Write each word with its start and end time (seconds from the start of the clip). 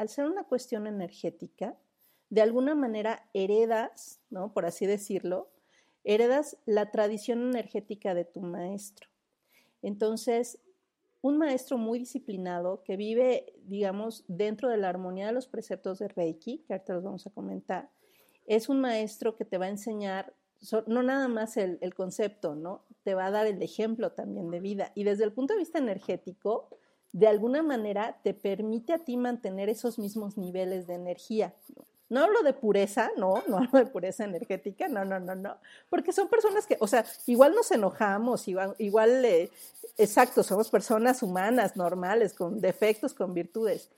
al 0.00 0.08
ser 0.08 0.24
una 0.24 0.44
cuestión 0.44 0.86
energética, 0.86 1.76
de 2.30 2.40
alguna 2.40 2.74
manera 2.74 3.28
heredas, 3.34 4.18
¿no? 4.30 4.50
Por 4.54 4.64
así 4.64 4.86
decirlo, 4.86 5.50
heredas 6.04 6.56
la 6.64 6.90
tradición 6.90 7.42
energética 7.42 8.14
de 8.14 8.24
tu 8.24 8.40
maestro. 8.40 9.10
Entonces, 9.82 10.58
un 11.20 11.36
maestro 11.36 11.76
muy 11.76 11.98
disciplinado 11.98 12.82
que 12.82 12.96
vive, 12.96 13.52
digamos, 13.64 14.24
dentro 14.26 14.70
de 14.70 14.78
la 14.78 14.88
armonía 14.88 15.26
de 15.26 15.34
los 15.34 15.48
preceptos 15.48 15.98
de 15.98 16.08
Reiki, 16.08 16.64
que 16.66 16.72
ahorita 16.72 16.94
los 16.94 17.04
vamos 17.04 17.26
a 17.26 17.30
comentar, 17.30 17.90
es 18.46 18.70
un 18.70 18.80
maestro 18.80 19.36
que 19.36 19.44
te 19.44 19.58
va 19.58 19.66
a 19.66 19.68
enseñar 19.68 20.34
no 20.86 21.02
nada 21.02 21.28
más 21.28 21.58
el, 21.58 21.76
el, 21.82 21.94
concepto, 21.94 22.54
¿no? 22.54 22.86
Te 23.02 23.12
va 23.12 23.26
a 23.26 23.30
dar 23.30 23.46
el 23.46 23.60
ejemplo 23.60 24.12
también 24.12 24.50
de 24.50 24.60
vida. 24.60 24.92
Y 24.94 25.04
desde 25.04 25.24
el 25.24 25.34
punto 25.34 25.52
de 25.52 25.58
vista 25.58 25.78
energético, 25.78 26.70
de 27.12 27.26
alguna 27.26 27.62
manera 27.62 28.18
te 28.22 28.34
permite 28.34 28.92
a 28.92 28.98
ti 28.98 29.16
mantener 29.16 29.68
esos 29.68 29.98
mismos 29.98 30.36
niveles 30.36 30.86
de 30.86 30.94
energía. 30.94 31.54
No 32.08 32.20
hablo 32.24 32.42
de 32.42 32.52
pureza, 32.52 33.10
no, 33.16 33.42
no 33.48 33.58
hablo 33.58 33.78
de 33.78 33.86
pureza 33.86 34.24
energética, 34.24 34.88
no, 34.88 35.04
no, 35.04 35.20
no, 35.20 35.34
no, 35.34 35.56
porque 35.88 36.12
son 36.12 36.28
personas 36.28 36.66
que, 36.66 36.76
o 36.80 36.86
sea, 36.86 37.04
igual 37.26 37.54
nos 37.54 37.70
enojamos, 37.70 38.48
igual, 38.48 38.74
igual 38.78 39.24
eh, 39.24 39.50
exacto, 39.96 40.42
somos 40.42 40.70
personas 40.70 41.22
humanas, 41.22 41.76
normales, 41.76 42.34
con 42.34 42.60
defectos, 42.60 43.14
con 43.14 43.32
virtudes. 43.32 43.90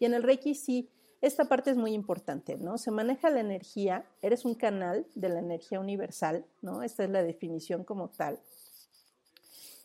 Y 0.00 0.04
en 0.04 0.14
el 0.14 0.22
Reiki 0.22 0.54
sí, 0.54 0.88
esta 1.20 1.46
parte 1.46 1.70
es 1.70 1.76
muy 1.76 1.92
importante, 1.92 2.56
¿no? 2.56 2.78
Se 2.78 2.92
maneja 2.92 3.30
la 3.30 3.40
energía, 3.40 4.04
eres 4.22 4.44
un 4.44 4.54
canal 4.54 5.06
de 5.14 5.28
la 5.28 5.40
energía 5.40 5.80
universal, 5.80 6.44
¿no? 6.62 6.82
Esta 6.82 7.04
es 7.04 7.10
la 7.10 7.22
definición 7.22 7.82
como 7.82 8.08
tal. 8.08 8.38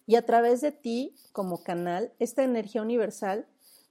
Y 0.05 0.15
a 0.15 0.25
través 0.25 0.61
de 0.61 0.71
ti, 0.71 1.15
como 1.31 1.63
canal, 1.63 2.11
esta 2.19 2.43
energía 2.43 2.81
universal 2.81 3.47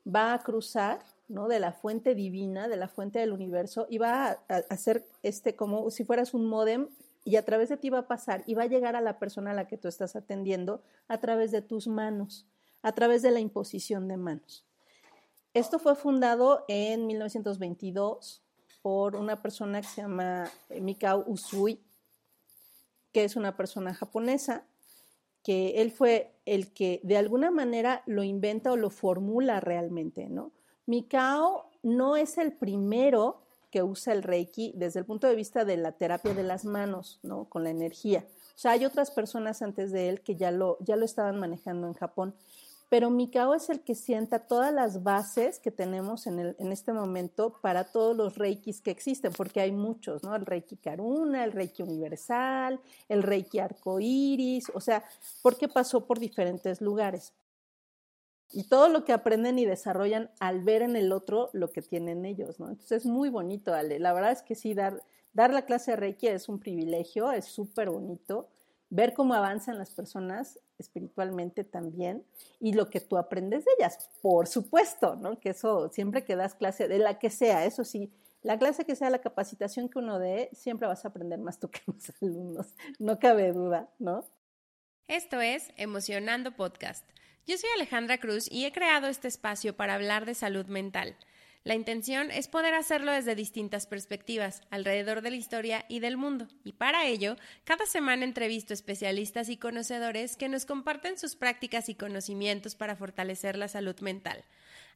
va 0.07 0.35
a 0.35 0.43
cruzar 0.43 1.01
de 1.49 1.61
la 1.61 1.73
fuente 1.73 2.15
divina, 2.15 2.69
de 2.69 2.77
la 2.77 2.89
fuente 2.89 3.19
del 3.19 3.33
universo, 3.33 3.87
y 3.89 3.97
va 3.99 4.39
a, 4.49 4.55
hacer 4.69 5.07
este 5.23 5.57
como 5.57 5.91
si 5.91 6.05
fueras 6.05 6.35
un 6.35 6.47
modem 6.47 6.89
y 7.25 7.37
a 7.37 7.45
través 7.45 7.71
de 7.71 7.79
ti 7.79 7.89
va 7.89 8.01
a 8.01 8.09
pasar 8.09 8.43
y 8.47 8.55
va 8.55 8.65
a 8.65 8.67
llegar 8.67 8.97
a 8.97 9.01
la 9.01 9.19
persona 9.19 9.53
a 9.53 9.55
la 9.55 9.67
que 9.67 9.79
tú 9.79 9.89
estás 9.89 10.15
atendiendo 10.15 10.83
a 11.09 11.19
través 11.19 11.51
de 11.51 11.63
tus 11.63 11.87
manos, 11.87 12.47
a 12.83 12.93
través 12.93 13.23
de 13.23 13.31
la 13.31 13.41
imposición 13.41 14.09
de 14.09 14.19
manos. 14.19 14.67
Esto 15.55 15.79
fue 15.79 15.95
fundado 15.95 16.65
en 16.69 17.07
1922 17.07 18.43
por 18.83 19.17
una 19.17 19.41
persona 19.41 19.81
que 19.81 19.89
se 19.89 20.03
llama 20.03 20.51
Mikao 20.69 21.25
Usui, 21.27 21.81
que 23.13 23.25
es 23.25 23.37
una 23.37 23.57
persona 23.57 23.95
japonesa, 23.95 24.65
que 25.43 25.83
él 25.83 25.91
fue 25.91 26.33
el 26.47 26.73
que 26.73 27.01
de 27.03 27.17
alguna 27.17 27.51
manera 27.51 28.03
lo 28.07 28.23
inventa 28.23 28.73
o 28.73 28.77
lo 28.77 28.91
formula 28.91 29.61
realmente, 29.61 30.29
¿no? 30.29 30.53
Mikao 30.87 31.67
no 31.83 32.17
es 32.17 32.39
el 32.39 32.53
primero 32.53 33.43
que 33.71 33.83
usa 33.83 34.13
el 34.13 34.23
Reiki 34.23 34.73
desde 34.77 35.01
el 35.01 35.07
punto 35.07 35.27
de 35.27 35.35
vista 35.35 35.65
de 35.65 35.77
la 35.77 35.93
terapia 35.93 36.35
de 36.35 36.43
las 36.43 36.65
manos, 36.65 37.19
¿no? 37.23 37.47
Con 37.47 37.65
la 37.65 37.71
energía. 37.71 38.27
O 38.29 38.59
sea, 38.59 38.73
hay 38.73 38.85
otras 38.85 39.11
personas 39.11 39.63
antes 39.63 39.93
de 39.93 40.11
él 40.11 40.21
que 40.21 40.37
ya 40.37 40.51
lo, 40.51 40.77
ya 40.81 40.97
lo 40.97 41.05
estaban 41.05 41.41
manejando 41.41 41.87
en 41.87 41.95
Japón. 41.95 42.35
Pero 42.93 43.09
Mikao 43.09 43.55
es 43.55 43.71
el 43.71 43.81
que 43.81 43.95
sienta 43.95 44.41
todas 44.41 44.71
las 44.71 45.03
bases 45.03 45.59
que 45.59 45.71
tenemos 45.71 46.27
en, 46.27 46.39
el, 46.39 46.57
en 46.59 46.73
este 46.73 46.93
momento 46.93 47.59
para 47.63 47.85
todos 47.85 48.15
los 48.15 48.37
Reikis 48.37 48.83
que 48.83 48.91
existen, 48.91 49.33
porque 49.33 49.63
hay 49.63 49.73
muchos, 49.73 50.23
¿no? 50.23 50.37
El 50.37 50.45
Reiki 50.45 50.77
Karuna, 50.77 51.43
el 51.43 51.53
Reiki 51.53 51.83
Universal, 51.83 52.79
el 53.09 53.23
Reiki 53.23 53.61
Arcoiris, 53.61 54.71
o 54.75 54.81
sea, 54.83 55.03
porque 55.41 55.69
pasó 55.69 56.05
por 56.05 56.19
diferentes 56.19 56.83
lugares 56.83 57.33
y 58.51 58.65
todo 58.65 58.91
lo 58.91 59.07
que 59.07 59.15
aprenden 59.15 59.59
y 59.59 59.65
desarrollan 59.65 60.31
al 60.39 60.61
ver 60.61 60.83
en 60.83 60.95
el 60.95 61.13
otro 61.13 61.49
lo 61.55 61.71
que 61.71 61.81
tienen 61.81 62.27
ellos, 62.27 62.61
¿no? 62.61 62.69
Entonces 62.69 62.93
es 62.93 63.07
muy 63.07 63.31
bonito, 63.31 63.73
Ale. 63.73 64.01
La 64.01 64.13
verdad 64.13 64.33
es 64.33 64.43
que 64.43 64.55
sí, 64.55 64.75
dar, 64.75 65.03
dar 65.33 65.51
la 65.51 65.65
clase 65.65 65.93
de 65.93 65.97
Reiki 65.97 66.29
es 66.29 66.47
un 66.47 66.59
privilegio, 66.59 67.33
es 67.33 67.47
súper 67.47 67.89
bonito. 67.89 68.51
Ver 68.91 69.15
cómo 69.15 69.33
avanzan 69.33 69.79
las 69.79 69.95
personas 69.95 70.59
espiritualmente 70.79 71.65
también 71.65 72.25
y 72.61 72.73
lo 72.73 72.91
que 72.91 73.01
tú 73.01 73.17
aprendes 73.17 73.65
de 73.65 73.71
ellas, 73.79 74.11
por 74.21 74.47
supuesto, 74.49 75.17
¿no? 75.17 75.39
Que 75.39 75.51
eso 75.51 75.89
siempre 75.91 76.25
que 76.25 76.37
das 76.37 76.55
clase, 76.55 76.89
de 76.89 76.99
la 76.99 77.19
que 77.19 77.31
sea, 77.31 77.65
eso 77.65 77.85
sí, 77.85 78.13
la 78.43 78.59
clase 78.59 78.85
que 78.85 78.97
sea, 78.97 79.11
la 79.11 79.21
capacitación 79.21 79.89
que 79.89 79.99
uno 79.99 80.19
dé, 80.19 80.51
siempre 80.53 80.89
vas 80.89 81.05
a 81.05 81.09
aprender 81.09 81.39
más 81.39 81.59
tú 81.59 81.71
que 81.71 81.81
los 81.87 82.11
alumnos, 82.21 82.75
no 82.99 83.19
cabe 83.19 83.53
duda, 83.53 83.89
¿no? 83.99 84.25
Esto 85.09 85.41
es 85.41 85.71
Emocionando 85.77 86.57
Podcast 86.57 87.05
yo 87.45 87.59
soy 87.59 87.71
Alejandra 87.75 88.19
Cruz 88.19 88.47
y 88.49 88.67
he 88.67 88.73
creado 88.73 89.09
este 89.09 89.27
espacio 89.27 89.77
para 89.77 89.95
hablar 89.95 90.27
de 90.27 90.35
salud 90.35 90.67
mental. 90.67 91.17
La 91.65 91.77
intención 91.77 92.33
es 92.33 92.49
poder 92.49 92.75
hacerlo 92.75 93.13
desde 93.13 93.37
distintas 93.37 93.87
perspectivas, 93.87 94.63
alrededor 94.71 95.23
de 95.23 95.31
la 95.31 95.37
historia 95.37 95.85
y 95.89 96.01
del 96.01 96.17
mundo. 96.17 96.49
Y 96.65 96.73
para 96.73 97.07
ello, 97.07 97.37
cada 97.63 97.87
semana 97.87 98.25
entrevisto 98.25 98.75
especialistas 98.75 99.49
y 99.49 99.57
conocedores 99.57 100.37
que 100.37 100.49
nos 100.49 100.67
comparten 100.67 101.17
sus 101.17 101.37
prácticas 101.37 101.89
y 101.89 101.95
conocimientos 101.95 102.75
para 102.75 102.97
fortalecer 102.97 103.57
la 103.57 103.69
salud 103.69 103.97
mental. 104.01 104.45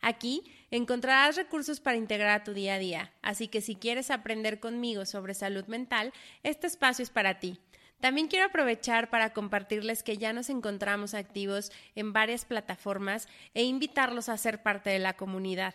Aquí 0.00 0.42
encontrarás 0.72 1.36
recursos 1.36 1.78
para 1.78 1.98
integrar 1.98 2.40
a 2.40 2.44
tu 2.44 2.52
día 2.52 2.74
a 2.74 2.78
día, 2.78 3.12
así 3.22 3.46
que 3.46 3.60
si 3.60 3.76
quieres 3.76 4.10
aprender 4.10 4.58
conmigo 4.58 5.06
sobre 5.06 5.34
salud 5.34 5.66
mental, 5.66 6.12
este 6.42 6.66
espacio 6.66 7.04
es 7.04 7.10
para 7.10 7.38
ti. 7.38 7.60
También 8.00 8.26
quiero 8.26 8.46
aprovechar 8.46 9.08
para 9.08 9.32
compartirles 9.32 10.02
que 10.02 10.18
ya 10.18 10.32
nos 10.32 10.50
encontramos 10.50 11.14
activos 11.14 11.70
en 11.94 12.12
varias 12.12 12.44
plataformas 12.44 13.28
e 13.54 13.62
invitarlos 13.62 14.28
a 14.28 14.36
ser 14.36 14.64
parte 14.64 14.90
de 14.90 14.98
la 14.98 15.14
comunidad. 15.14 15.74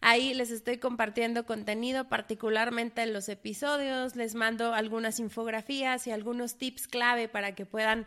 Ahí 0.00 0.34
les 0.34 0.50
estoy 0.50 0.78
compartiendo 0.78 1.46
contenido, 1.46 2.08
particularmente 2.08 3.02
en 3.02 3.12
los 3.12 3.28
episodios, 3.28 4.14
les 4.16 4.34
mando 4.34 4.74
algunas 4.74 5.18
infografías 5.20 6.06
y 6.06 6.10
algunos 6.10 6.56
tips 6.56 6.86
clave 6.86 7.28
para 7.28 7.54
que 7.54 7.66
puedan 7.66 8.06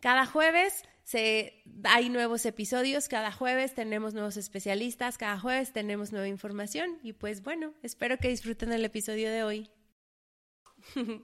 Cada 0.00 0.24
jueves 0.24 0.82
se, 1.04 1.62
hay 1.84 2.08
nuevos 2.08 2.46
episodios, 2.46 3.06
cada 3.08 3.30
jueves 3.30 3.74
tenemos 3.74 4.14
nuevos 4.14 4.38
especialistas, 4.38 5.18
cada 5.18 5.38
jueves 5.38 5.74
tenemos 5.74 6.10
nueva 6.10 6.26
información 6.26 6.98
y 7.02 7.12
pues 7.12 7.42
bueno, 7.42 7.74
espero 7.82 8.16
que 8.16 8.28
disfruten 8.28 8.72
el 8.72 8.84
episodio 8.84 9.30
de 9.30 9.44
hoy. 9.44 9.70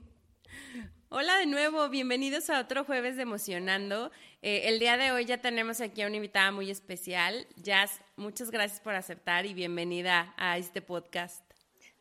Hola 1.09 1.37
de 1.37 1.47
nuevo, 1.47 1.89
bienvenidos 1.89 2.51
a 2.51 2.59
otro 2.59 2.83
jueves 2.83 3.15
de 3.15 3.23
Emocionando. 3.23 4.11
Eh, 4.43 4.63
el 4.65 4.77
día 4.77 4.97
de 4.97 5.11
hoy 5.11 5.25
ya 5.25 5.39
tenemos 5.39 5.81
aquí 5.81 6.03
a 6.03 6.07
una 6.07 6.17
invitada 6.17 6.51
muy 6.51 6.69
especial. 6.69 7.47
Jazz, 7.55 8.01
muchas 8.15 8.51
gracias 8.51 8.79
por 8.79 8.93
aceptar 8.93 9.47
y 9.47 9.55
bienvenida 9.55 10.35
a 10.37 10.59
este 10.59 10.83
podcast. 10.83 11.43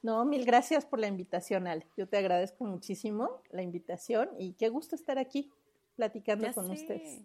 No, 0.03 0.27
mil 0.27 0.45
gracias 0.45 0.85
por 0.85 0.99
la 0.99 1.07
invitación, 1.07 1.67
Ale. 1.67 1.87
Yo 1.97 2.07
te 2.07 2.19
agradezco 2.19 2.65
muchísimo 2.65 3.41
la 3.51 3.63
invitación 3.63 4.29
y 4.39 4.53
qué 4.55 4.69
gusto 4.69 4.95
estar 4.95 5.19
aquí. 5.19 5.51
Platicando 5.97 6.53
con 6.53 6.71
ustedes. 6.71 7.21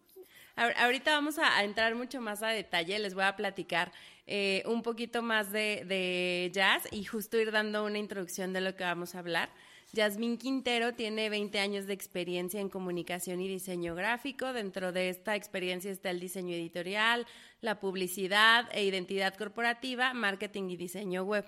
Ahorita 0.56 1.12
vamos 1.12 1.38
a, 1.40 1.64
entrar 1.64 1.96
mucho 1.96 2.22
más 2.22 2.44
a 2.44 2.50
detalle, 2.50 3.00
les 3.00 3.14
voy 3.14 3.24
a 3.24 3.36
platicar 3.36 3.92
eh, 4.28 4.64
un 4.66 4.82
poquito 4.82 5.22
más 5.22 5.52
de, 5.52 5.84
de 5.88 6.52
jazz 6.54 6.88
y 6.92 7.04
justo 7.04 7.40
ir 7.40 7.52
dando 7.52 7.86
una 7.86 7.98
introducción 7.98 8.54
de 8.54 8.62
lo 8.62 8.76
que 8.76 8.84
vamos 8.84 9.16
a 9.16 9.20
hablar. 9.20 9.50
Yasmín 9.94 10.38
Quintero 10.38 10.94
tiene 10.94 11.30
20 11.30 11.60
años 11.60 11.86
de 11.86 11.94
experiencia 11.94 12.62
en 12.62 12.70
comunicación 12.70 13.42
y 13.42 13.50
diseño 13.50 13.94
gráfico. 13.94 14.54
Dentro 14.54 14.94
de 14.94 15.10
esta 15.10 15.36
experiencia 15.36 15.92
está 15.92 16.12
el 16.12 16.22
diseño 16.22 16.54
editorial, 16.54 17.28
la 17.60 17.80
publicidad 17.80 18.70
e 18.72 18.86
identidad 18.86 19.36
corporativa, 19.36 20.14
marketing 20.14 20.70
y 20.70 20.78
diseño 20.78 21.24
web. 21.24 21.46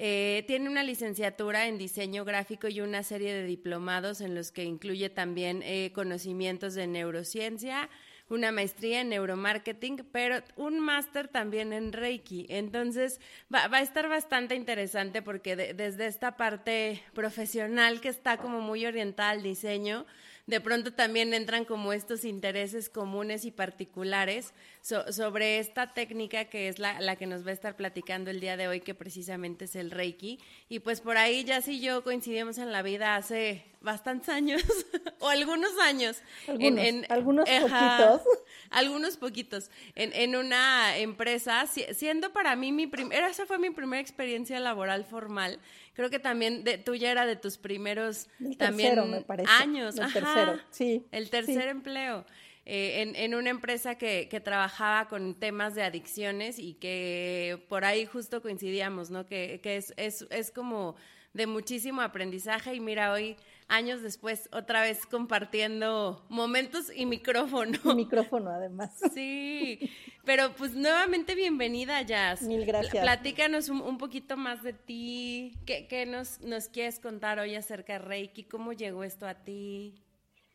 Eh, 0.00 0.44
tiene 0.46 0.70
una 0.70 0.84
licenciatura 0.84 1.66
en 1.66 1.76
diseño 1.76 2.24
gráfico 2.24 2.68
y 2.68 2.80
una 2.80 3.02
serie 3.02 3.34
de 3.34 3.42
diplomados 3.42 4.20
en 4.20 4.36
los 4.36 4.52
que 4.52 4.62
incluye 4.62 5.10
también 5.10 5.60
eh, 5.64 5.90
conocimientos 5.92 6.74
de 6.74 6.86
neurociencia, 6.86 7.90
una 8.28 8.52
maestría 8.52 9.00
en 9.00 9.08
neuromarketing, 9.08 10.06
pero 10.12 10.36
un 10.54 10.78
máster 10.78 11.26
también 11.26 11.72
en 11.72 11.92
Reiki. 11.92 12.46
Entonces 12.48 13.20
va, 13.52 13.64
a 13.64 13.82
estar 13.82 14.08
bastante 14.08 14.54
interesante 14.54 15.20
porque 15.20 15.56
desde 15.56 16.06
esta 16.06 16.36
parte 16.36 17.02
profesional 17.12 18.00
que 18.00 18.10
está 18.10 18.36
como 18.36 18.60
muy 18.60 18.86
orientada 18.86 19.30
al 19.30 19.42
diseño, 19.42 20.06
de 20.48 20.62
pronto 20.62 20.94
también 20.94 21.34
entran 21.34 21.66
como 21.66 21.92
estos 21.92 22.24
intereses 22.24 22.88
comunes 22.88 23.44
y 23.44 23.50
particulares 23.50 24.54
sobre 24.80 25.58
esta 25.58 25.92
técnica 25.92 26.46
que 26.46 26.68
es 26.68 26.78
la, 26.78 26.98
la, 27.02 27.16
que 27.16 27.26
nos 27.26 27.44
va 27.44 27.50
a 27.50 27.52
estar 27.52 27.76
platicando 27.76 28.30
el 28.30 28.40
día 28.40 28.56
de 28.56 28.66
hoy, 28.66 28.80
que 28.80 28.94
precisamente 28.94 29.66
es 29.66 29.76
el 29.76 29.90
Reiki. 29.90 30.40
Y 30.70 30.78
pues 30.78 31.02
por 31.02 31.18
ahí 31.18 31.44
ya 31.44 31.60
sí 31.60 31.80
yo 31.80 32.02
coincidimos 32.02 32.56
en 32.56 32.72
la 32.72 32.80
vida 32.80 33.16
hace 33.16 33.62
bastantes 33.80 34.28
años, 34.28 34.62
o 35.20 35.28
algunos 35.28 35.70
años. 35.78 36.20
Algunos, 36.46 36.84
en, 36.84 37.06
algunos 37.08 37.48
poquitos. 37.48 38.22
Algunos 38.70 39.16
poquitos. 39.16 39.70
En, 39.94 40.12
en 40.12 40.36
una 40.36 40.98
empresa, 40.98 41.66
siendo 41.66 42.32
para 42.32 42.56
mí 42.56 42.72
mi 42.72 42.86
primera, 42.86 43.28
esa 43.28 43.46
fue 43.46 43.58
mi 43.58 43.70
primera 43.70 44.00
experiencia 44.00 44.58
laboral 44.60 45.04
formal. 45.04 45.58
Creo 45.94 46.10
que 46.10 46.18
también 46.18 46.64
de, 46.64 46.78
tuya 46.78 47.10
era 47.10 47.26
de 47.26 47.36
tus 47.36 47.58
primeros 47.58 48.28
también 48.58 49.10
me 49.10 49.22
parece. 49.22 49.50
años. 49.50 49.98
El 49.98 50.12
tercero, 50.12 50.60
sí. 50.70 51.06
El 51.10 51.30
tercer 51.30 51.68
empleo. 51.68 52.24
Eh, 52.70 53.00
en, 53.00 53.16
en, 53.16 53.34
una 53.34 53.48
empresa 53.48 53.94
que, 53.94 54.28
que, 54.30 54.40
trabajaba 54.40 55.08
con 55.08 55.34
temas 55.34 55.74
de 55.74 55.82
adicciones 55.82 56.58
y 56.58 56.74
que 56.74 57.64
por 57.70 57.86
ahí 57.86 58.04
justo 58.04 58.42
coincidíamos, 58.42 59.10
¿no? 59.10 59.24
Que, 59.24 59.58
que 59.62 59.78
es, 59.78 59.94
es, 59.96 60.26
es 60.28 60.50
como 60.50 60.94
de 61.32 61.46
muchísimo 61.46 62.02
aprendizaje 62.02 62.74
y 62.74 62.80
mira, 62.80 63.12
hoy 63.12 63.36
años 63.68 64.02
después, 64.02 64.48
otra 64.52 64.82
vez 64.82 65.06
compartiendo 65.06 66.24
momentos 66.28 66.90
y 66.94 67.06
micrófono. 67.06 67.78
Y 67.84 67.94
micrófono, 67.94 68.50
además. 68.50 68.98
Sí, 69.14 69.90
pero 70.24 70.54
pues 70.56 70.74
nuevamente 70.74 71.34
bienvenida, 71.34 72.02
Jazz. 72.02 72.42
Mil 72.42 72.64
gracias. 72.64 73.02
Platícanos 73.02 73.68
un, 73.68 73.98
poquito 73.98 74.36
más 74.36 74.62
de 74.62 74.72
ti. 74.72 75.58
¿Qué, 75.66 75.86
qué 75.88 76.06
nos, 76.06 76.40
nos, 76.40 76.68
quieres 76.68 77.00
contar 77.00 77.38
hoy 77.38 77.54
acerca 77.54 77.94
de 77.94 77.98
Reiki? 78.00 78.44
¿Cómo 78.44 78.72
llegó 78.72 79.04
esto 79.04 79.26
a 79.26 79.34
ti? 79.34 80.02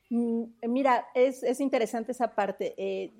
Mm, 0.09 0.43
mira, 0.67 1.07
es, 1.15 1.43
es 1.43 1.59
interesante 1.59 2.11
esa 2.11 2.35
parte. 2.35 2.75
Eh, 2.77 3.13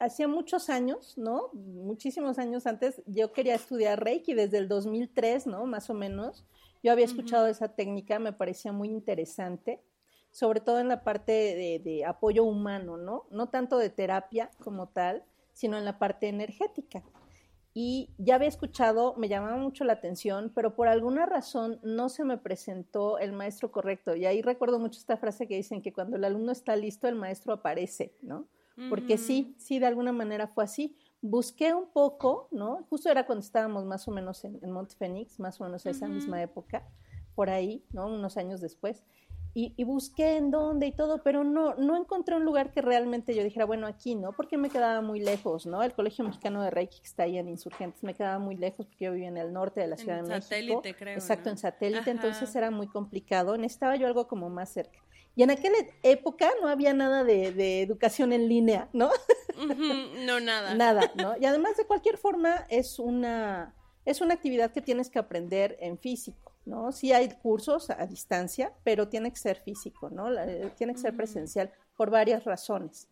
hacía 0.00 0.26
muchos 0.28 0.70
años, 0.70 1.18
¿no? 1.18 1.50
Muchísimos 1.52 2.38
años 2.38 2.66
antes, 2.66 3.02
yo 3.06 3.32
quería 3.32 3.54
estudiar 3.54 4.02
Reiki 4.02 4.34
desde 4.34 4.58
el 4.58 4.68
2003, 4.68 5.46
¿no? 5.46 5.66
Más 5.66 5.90
o 5.90 5.94
menos. 5.94 6.46
Yo 6.82 6.92
había 6.92 7.04
escuchado 7.04 7.46
esa 7.46 7.68
técnica, 7.74 8.18
me 8.18 8.32
parecía 8.32 8.72
muy 8.72 8.88
interesante, 8.88 9.82
sobre 10.30 10.60
todo 10.60 10.80
en 10.80 10.88
la 10.88 11.02
parte 11.02 11.32
de, 11.82 12.04
apoyo 12.04 12.44
humano, 12.44 12.96
¿no? 12.96 13.24
No 13.30 13.48
tanto 13.48 13.78
de 13.78 13.90
terapia 13.90 14.50
como 14.62 14.88
tal, 14.88 15.24
sino 15.52 15.78
en 15.78 15.84
la 15.84 15.98
parte 15.98 16.28
energética. 16.28 17.02
Y 17.72 18.10
ya 18.18 18.36
había 18.36 18.48
escuchado, 18.48 19.14
me 19.16 19.28
llamaba 19.28 19.56
mucho 19.56 19.84
la 19.84 19.94
atención, 19.94 20.50
pero 20.54 20.74
por 20.74 20.88
alguna 20.88 21.26
razón 21.26 21.78
no 21.82 22.08
se 22.08 22.24
me 22.24 22.38
presentó 22.38 23.18
el 23.18 23.32
maestro 23.32 23.70
correcto. 23.70 24.14
Y 24.14 24.24
ahí 24.24 24.40
recuerdo 24.40 24.78
mucho 24.78 24.98
esta 24.98 25.16
frase 25.16 25.46
que 25.46 25.56
dicen 25.56 25.82
que 25.82 25.92
cuando 25.92 26.16
el 26.16 26.24
alumno 26.24 26.52
está 26.52 26.74
listo, 26.76 27.06
el 27.08 27.16
maestro 27.16 27.52
aparece, 27.52 28.14
¿no? 28.22 28.46
Porque 28.90 29.16
sí, 29.16 29.54
sí, 29.56 29.78
de 29.78 29.86
alguna 29.86 30.12
manera 30.12 30.48
fue 30.48 30.64
así 30.64 30.98
busqué 31.30 31.74
un 31.74 31.90
poco, 31.90 32.48
¿no? 32.50 32.84
Justo 32.90 33.10
era 33.10 33.26
cuando 33.26 33.44
estábamos 33.44 33.84
más 33.84 34.06
o 34.08 34.10
menos 34.10 34.44
en, 34.44 34.58
en 34.62 34.70
Mont 34.70 34.92
Phoenix, 34.94 35.38
más 35.40 35.60
o 35.60 35.64
menos 35.64 35.86
a 35.86 35.90
esa 35.90 36.08
misma 36.08 36.42
época, 36.42 36.86
por 37.34 37.50
ahí, 37.50 37.84
¿no? 37.92 38.06
Unos 38.06 38.36
años 38.36 38.60
después. 38.60 39.04
Y, 39.58 39.84
busqué 39.84 40.36
en 40.36 40.50
dónde 40.50 40.86
y 40.86 40.92
todo, 40.92 41.22
pero 41.22 41.42
no, 41.42 41.74
no 41.76 41.96
encontré 41.96 42.36
un 42.36 42.44
lugar 42.44 42.72
que 42.72 42.82
realmente 42.82 43.34
yo 43.34 43.42
dijera, 43.42 43.64
bueno, 43.64 43.86
aquí, 43.86 44.14
¿no? 44.14 44.32
Porque 44.32 44.58
me 44.58 44.68
quedaba 44.68 45.00
muy 45.00 45.18
lejos, 45.18 45.64
¿no? 45.64 45.82
El 45.82 45.94
Colegio 45.94 46.26
Mexicano 46.26 46.62
de 46.62 46.68
Reiki 46.70 46.98
que 46.98 47.06
está 47.06 47.22
ahí 47.22 47.38
en 47.38 47.48
Insurgentes 47.48 48.02
me 48.02 48.12
quedaba 48.12 48.38
muy 48.38 48.54
lejos 48.54 48.84
porque 48.84 49.06
yo 49.06 49.12
vivía 49.12 49.28
en 49.28 49.38
el 49.38 49.54
norte 49.54 49.80
de 49.80 49.86
la 49.86 49.96
Ciudad 49.96 50.16
de 50.16 50.24
México. 50.24 50.42
satélite, 50.42 50.94
creo. 50.94 51.14
Exacto, 51.14 51.48
en 51.48 51.56
satélite, 51.56 52.10
entonces 52.10 52.54
era 52.54 52.70
muy 52.70 52.86
complicado. 52.86 53.56
Necesitaba 53.56 53.96
yo 53.96 54.06
algo 54.06 54.28
como 54.28 54.50
más 54.50 54.68
cerca. 54.68 54.98
Y 55.36 55.42
en 55.42 55.50
aquella 55.50 55.76
época 56.02 56.50
no 56.62 56.68
había 56.68 56.94
nada 56.94 57.22
de, 57.22 57.82
educación 57.82 58.32
en 58.32 58.48
línea, 58.48 58.88
¿no? 58.94 59.10
no, 60.24 60.40
nada. 60.40 60.74
nada, 60.74 61.12
¿no? 61.14 61.36
Y 61.38 61.44
además, 61.44 61.76
de 61.76 61.84
cualquier 61.84 62.16
forma, 62.16 62.66
es 62.70 62.98
una, 62.98 63.74
es 64.06 64.22
una 64.22 64.32
actividad 64.32 64.72
que 64.72 64.80
tienes 64.80 65.10
que 65.10 65.18
aprender 65.18 65.76
en 65.78 65.98
físico, 65.98 66.52
¿no? 66.64 66.90
Sí 66.90 67.12
hay 67.12 67.28
cursos 67.28 67.90
a 67.90 68.06
distancia, 68.06 68.72
pero 68.82 69.08
tiene 69.08 69.30
que 69.30 69.36
ser 69.36 69.58
físico, 69.58 70.08
¿no? 70.08 70.30
Tiene 70.74 70.94
que 70.94 71.00
ser 71.00 71.14
presencial 71.14 71.70
por 71.98 72.10
varias 72.10 72.44
razones. 72.44 73.06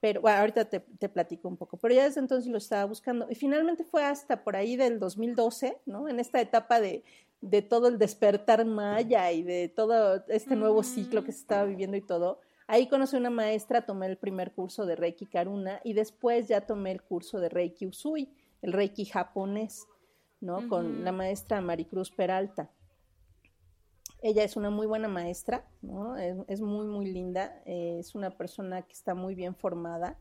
Pero 0.00 0.20
bueno, 0.20 0.38
ahorita 0.38 0.66
te, 0.66 0.80
te, 0.80 1.08
platico 1.08 1.48
un 1.48 1.56
poco, 1.56 1.78
pero 1.78 1.94
ya 1.94 2.04
desde 2.04 2.20
entonces 2.20 2.50
lo 2.50 2.58
estaba 2.58 2.84
buscando. 2.84 3.26
Y 3.30 3.34
finalmente 3.34 3.84
fue 3.84 4.04
hasta 4.04 4.44
por 4.44 4.54
ahí 4.54 4.76
del 4.76 4.98
2012, 4.98 5.80
¿no? 5.86 6.08
En 6.08 6.20
esta 6.20 6.40
etapa 6.40 6.80
de, 6.80 7.02
de 7.40 7.62
todo 7.62 7.88
el 7.88 7.98
despertar 7.98 8.64
maya 8.64 9.30
y 9.32 9.42
de 9.42 9.68
todo 9.68 10.24
este 10.28 10.56
nuevo 10.56 10.82
ciclo 10.82 11.24
que 11.24 11.32
se 11.32 11.40
estaba 11.40 11.64
viviendo 11.64 11.96
y 11.96 12.02
todo. 12.02 12.40
Ahí 12.66 12.88
conocí 12.88 13.16
una 13.16 13.30
maestra, 13.30 13.86
tomé 13.86 14.06
el 14.06 14.18
primer 14.18 14.52
curso 14.52 14.86
de 14.86 14.96
Reiki 14.96 15.26
Karuna 15.26 15.80
y 15.84 15.92
después 15.92 16.48
ya 16.48 16.62
tomé 16.62 16.90
el 16.90 17.02
curso 17.02 17.38
de 17.38 17.48
Reiki 17.48 17.86
Usui, 17.86 18.34
el 18.60 18.72
Reiki 18.72 19.04
japonés, 19.04 19.86
¿no? 20.40 20.68
Con 20.68 21.04
la 21.04 21.12
maestra 21.12 21.60
Maricruz 21.60 22.10
Peralta. 22.10 22.70
Ella 24.26 24.42
es 24.42 24.56
una 24.56 24.70
muy 24.70 24.88
buena 24.88 25.06
maestra, 25.06 25.64
¿no? 25.82 26.16
Es, 26.16 26.60
muy, 26.60 26.84
muy 26.84 27.06
linda, 27.06 27.62
es 27.64 28.16
una 28.16 28.30
persona 28.30 28.82
que 28.82 28.92
está 28.92 29.14
muy 29.14 29.36
bien 29.36 29.54
formada 29.54 30.18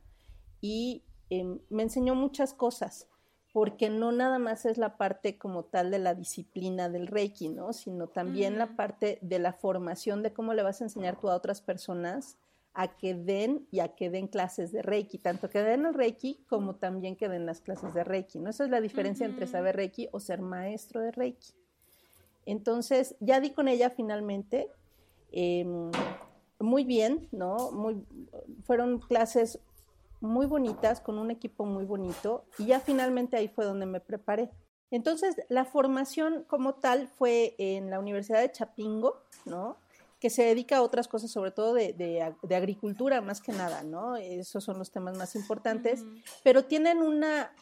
y 0.62 1.04
em, 1.32 1.58
me 1.72 1.82
enseñó 1.82 2.14
muchas 2.14 2.54
cosas 2.54 3.08
porque 3.52 3.90
no 3.90 4.12
nada 4.12 4.38
más 4.38 4.68
es 4.68 4.78
la 4.78 4.96
parte 4.98 5.40
como 5.40 5.64
tal 5.64 5.90
de 5.90 5.98
la 5.98 6.14
disciplina 6.14 6.88
del 6.88 7.08
Reiki, 7.08 7.50
¿no? 7.50 7.74
Sino 7.74 8.08
también 8.08 8.60
la 8.60 8.76
parte 8.76 9.18
de 9.24 9.40
la 9.40 9.54
formación 9.54 10.22
de 10.22 10.34
cómo 10.34 10.54
le 10.54 10.62
vas 10.62 10.82
a 10.82 10.84
enseñar 10.84 11.20
tú 11.20 11.28
a 11.30 11.36
otras 11.36 11.62
personas 11.62 12.38
a 12.76 12.96
que 12.98 13.16
den 13.16 13.68
y 13.72 13.80
a 13.80 13.96
que 13.96 14.12
den 14.12 14.28
clases 14.28 14.72
de 14.72 14.84
Reiki, 14.84 15.18
tanto 15.18 15.50
que 15.50 15.64
den 15.64 15.88
el 15.88 15.96
Reiki 15.96 16.46
como 16.48 16.76
también 16.76 17.16
que 17.16 17.28
den 17.28 17.48
las 17.48 17.60
clases 17.60 17.92
de 17.96 18.04
Reiki, 18.04 18.38
¿no? 18.38 18.52
Esa 18.52 18.66
es 18.66 18.70
la 18.70 18.82
diferencia 18.82 19.26
entre 19.26 19.48
saber 19.48 19.78
Reiki 19.78 20.10
o 20.12 20.20
ser 20.20 20.42
maestro 20.42 21.02
de 21.02 21.12
Reiki. 21.12 21.56
Entonces, 22.46 23.16
ya 23.20 23.40
di 23.40 23.52
con 23.52 23.68
ella 23.68 23.90
finalmente, 23.90 24.70
em, 25.32 25.92
muy 26.60 26.84
bien, 26.84 27.28
¿no? 27.32 27.72
Muy, 27.72 28.06
fueron 28.64 29.00
clases 29.00 29.60
muy 30.22 30.46
bonitas, 30.46 31.02
con 31.02 31.20
un 31.20 31.32
equipo 31.32 31.66
muy 31.66 31.86
bonito, 31.86 32.46
y 32.58 32.68
ya 32.68 32.80
finalmente 32.80 33.38
ahí 33.38 33.48
fue 33.48 33.66
donde 33.66 33.86
me 33.86 34.00
preparé. 34.00 34.52
Entonces, 34.92 35.36
la 35.50 35.66
formación 35.66 36.46
como 36.48 36.76
tal 36.76 37.08
fue 37.08 37.56
en 37.58 37.90
la 37.90 38.00
Universidad 38.00 38.42
de 38.42 38.52
Chapingo, 38.52 39.22
¿no? 39.46 39.78
que 40.20 40.32
se 40.32 40.44
dedica 40.44 40.78
a 40.78 40.82
otras 40.82 41.08
cosas, 41.08 41.30
sobre 41.30 41.52
todo 41.52 41.76
de, 41.76 41.94
de, 41.94 42.56
agricultura 42.56 43.22
más 43.22 43.42
que 43.42 43.52
nada, 43.52 43.84
¿no? 43.84 44.16
Esos 44.16 44.64
son 44.64 44.80
los 44.80 44.90
temas 44.90 45.16
más 45.18 45.36
importantes, 45.36 46.04
pero 46.44 46.66
tienen 46.66 47.04
una, 47.04 47.54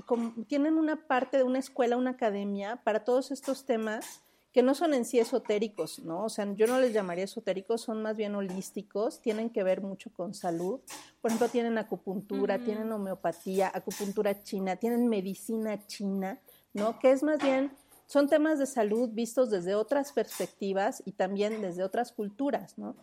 tienen 0.48 0.76
una 0.78 1.08
parte 1.08 1.36
de 1.36 1.44
una 1.44 1.60
escuela, 1.60 1.98
una 1.98 2.12
academia 2.12 2.78
para 2.86 3.04
todos 3.04 3.32
estos 3.32 3.66
temas 3.66 4.23
que 4.54 4.62
no 4.62 4.76
son 4.76 4.94
en 4.94 5.04
sí 5.04 5.20
esotéricos, 5.20 6.00
¿no? 6.00 6.26
O 6.26 6.30
sea, 6.30 6.48
yo 6.54 6.68
no 6.68 6.80
les 6.80 6.94
llamaría 6.94 7.24
esotéricos, 7.24 7.82
son 7.82 8.04
más 8.04 8.16
bien 8.16 8.36
holísticos, 8.36 9.20
tienen 9.20 9.50
que 9.50 9.64
ver 9.64 9.82
mucho 9.82 10.12
con 10.14 10.36
salud. 10.36 10.80
Por 11.22 11.32
ejemplo, 11.32 11.50
tienen 11.50 11.80
acupuntura, 11.80 12.60
tienen 12.60 12.92
homeopatía, 12.92 13.72
acupuntura 13.74 14.44
china, 14.44 14.76
tienen 14.76 15.08
medicina 15.10 15.86
china, 15.88 16.40
¿no? 16.72 17.00
Que 17.00 17.12
es 17.12 17.24
más 17.24 17.42
bien, 17.42 17.72
son 18.06 18.30
temas 18.30 18.60
de 18.60 18.68
salud 18.68 19.10
vistos 19.12 19.50
desde 19.50 19.74
otras 19.74 20.12
perspectivas 20.12 21.02
y 21.04 21.14
también 21.14 21.60
desde 21.60 21.84
otras 21.84 22.12
culturas, 22.12 22.78
¿no? 22.78 22.96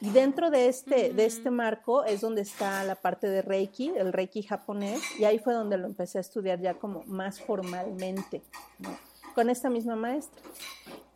Y 0.00 0.10
dentro 0.10 0.50
de 0.50 0.68
este, 0.68 1.12
de 1.12 1.24
este 1.24 1.50
marco 1.50 2.04
es 2.04 2.20
donde 2.20 2.42
está 2.42 2.84
la 2.84 2.94
parte 2.94 3.28
de 3.28 3.42
Reiki, 3.42 3.88
el 3.96 4.12
Reiki 4.12 4.42
japonés, 4.42 5.00
y 5.18 5.24
ahí 5.24 5.40
fue 5.40 5.52
donde 5.52 5.78
lo 5.78 5.86
empecé 5.86 6.18
a 6.18 6.20
estudiar 6.20 6.60
ya 6.60 6.74
como 6.74 7.02
más 7.06 7.40
formalmente, 7.40 8.42
¿no? 8.78 9.11
Con 9.34 9.50
esta 9.50 9.70
misma 9.70 9.96
maestra. 9.96 10.42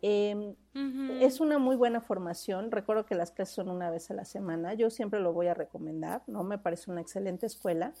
Em, 0.01 0.55
es 1.21 1.39
una 1.39 1.57
muy 1.57 1.75
buena 1.75 2.01
formación. 2.01 2.71
Recuerdo 2.71 3.05
que 3.05 3.15
las 3.15 3.31
clases 3.31 3.55
son 3.55 3.69
una 3.69 3.89
vez 3.89 4.11
a 4.11 4.13
la 4.13 4.25
semana. 4.25 4.73
Yo 4.75 4.89
siempre 4.89 5.19
lo 5.19 5.33
voy 5.33 5.47
a 5.47 5.53
recomendar, 5.53 6.21
¿no? 6.27 6.43
Me 6.43 6.57
parece 6.57 6.91
una 6.91 7.01
excelente 7.01 7.45
escuela. 7.45 7.93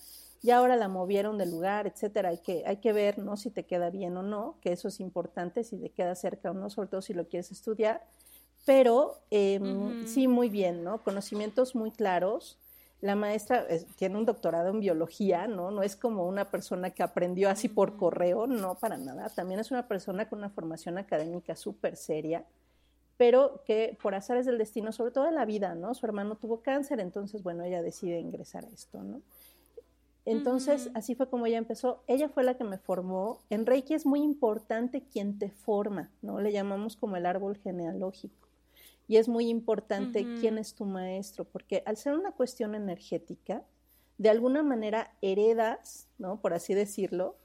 Y 0.43 0.51
ahora 0.51 0.75
la 0.75 0.87
movieron 0.87 1.37
de 1.37 1.47
lugar, 1.47 1.87
etcétera. 1.87 2.29
Hay 2.29 2.37
que, 2.37 2.63
hay 2.67 2.77
que 2.77 2.93
ver, 2.93 3.17
¿no? 3.17 3.35
Si 3.37 3.49
te 3.49 3.63
queda 3.63 3.89
bien 3.89 4.15
o 4.17 4.21
no, 4.21 4.57
que 4.61 4.71
eso 4.71 4.87
es 4.87 4.99
importante, 4.99 5.63
si 5.63 5.77
te 5.77 5.89
queda 5.89 6.13
cerca 6.13 6.51
o 6.51 6.53
no, 6.53 6.69
sobre 6.69 6.89
todo 6.89 7.01
si 7.01 7.13
lo 7.13 7.27
quieres 7.27 7.51
estudiar. 7.51 8.05
Pero 8.65 9.21
em, 9.31 10.05
sí, 10.05 10.27
muy 10.27 10.49
bien, 10.49 10.83
¿no? 10.83 11.01
Conocimientos 11.01 11.73
muy 11.73 11.91
claros. 11.91 12.59
La 13.01 13.15
maestra 13.15 13.67
tiene 13.95 14.17
un 14.17 14.25
doctorado 14.25 14.69
en 14.69 14.79
biología, 14.79 15.47
¿no? 15.47 15.69
No 15.69 15.83
es 15.83 15.95
como 15.95 16.27
una 16.27 16.49
persona 16.49 16.89
que 16.89 17.03
aprendió 17.03 17.49
así 17.49 17.69
por 17.69 17.95
correo, 17.95 18.47
no, 18.47 18.75
para 18.75 18.97
nada. 18.97 19.29
También 19.29 19.59
es 19.59 19.69
una 19.69 19.87
persona 19.87 20.27
con 20.27 20.39
una 20.39 20.49
formación 20.49 20.97
académica 20.97 21.55
súper 21.55 21.95
seria, 21.95 22.43
pero 23.15 23.61
que 23.65 23.97
por 24.01 24.15
azares 24.15 24.47
del 24.47 24.57
destino, 24.57 24.91
sobre 24.91 25.11
todo 25.11 25.27
en 25.27 25.35
la 25.35 25.45
vida, 25.45 25.75
¿no? 25.75 25.93
Su 25.93 26.07
hermano 26.07 26.37
tuvo 26.37 26.61
cáncer, 26.61 26.99
entonces, 26.99 27.43
bueno, 27.43 27.63
ella 27.63 27.83
decide 27.83 28.19
ingresar 28.19 28.65
a 28.65 28.69
esto, 28.69 29.03
¿no? 29.03 29.21
Entonces, 30.25 30.89
así 30.93 31.15
fue 31.15 31.29
como 31.29 31.45
ella 31.45 31.57
empezó. 31.57 32.03
Ella 32.05 32.27
fue 32.27 32.43
la 32.43 32.55
que 32.55 32.65
me 32.65 32.77
formó. 32.77 33.39
En 33.49 33.65
Reiki 33.65 33.93
es 33.93 34.05
muy 34.05 34.21
importante 34.21 35.01
quien 35.01 35.39
te 35.39 35.51
forma, 35.51 36.09
¿no? 36.21 36.41
Le 36.41 36.51
llamamos 36.51 36.97
como 36.97 37.15
el 37.15 37.25
árbol 37.25 37.55
genealógico. 37.55 38.46
Y 39.07 39.17
es 39.17 39.27
muy 39.27 39.47
importante 39.47 40.25
quién 40.39 40.57
es 40.57 40.73
tu 40.73 40.85
maestro, 40.85 41.45
porque 41.45 41.81
al 41.85 41.97
ser 41.97 42.13
una 42.13 42.33
cuestión 42.33 42.75
energética, 42.75 43.63
de 44.17 44.29
alguna 44.29 44.63
manera 44.63 45.15
heredas, 45.21 46.07
¿no? 46.17 46.41
Por 46.41 46.53
así 46.53 46.73
decirlo, 46.73 47.37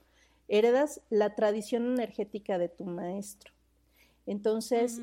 heredas 0.47 1.01
la 1.09 1.35
tradición 1.35 1.85
energética 1.85 2.57
de 2.57 2.69
tu 2.69 2.85
maestro. 2.85 3.53
Entonces, 4.25 4.99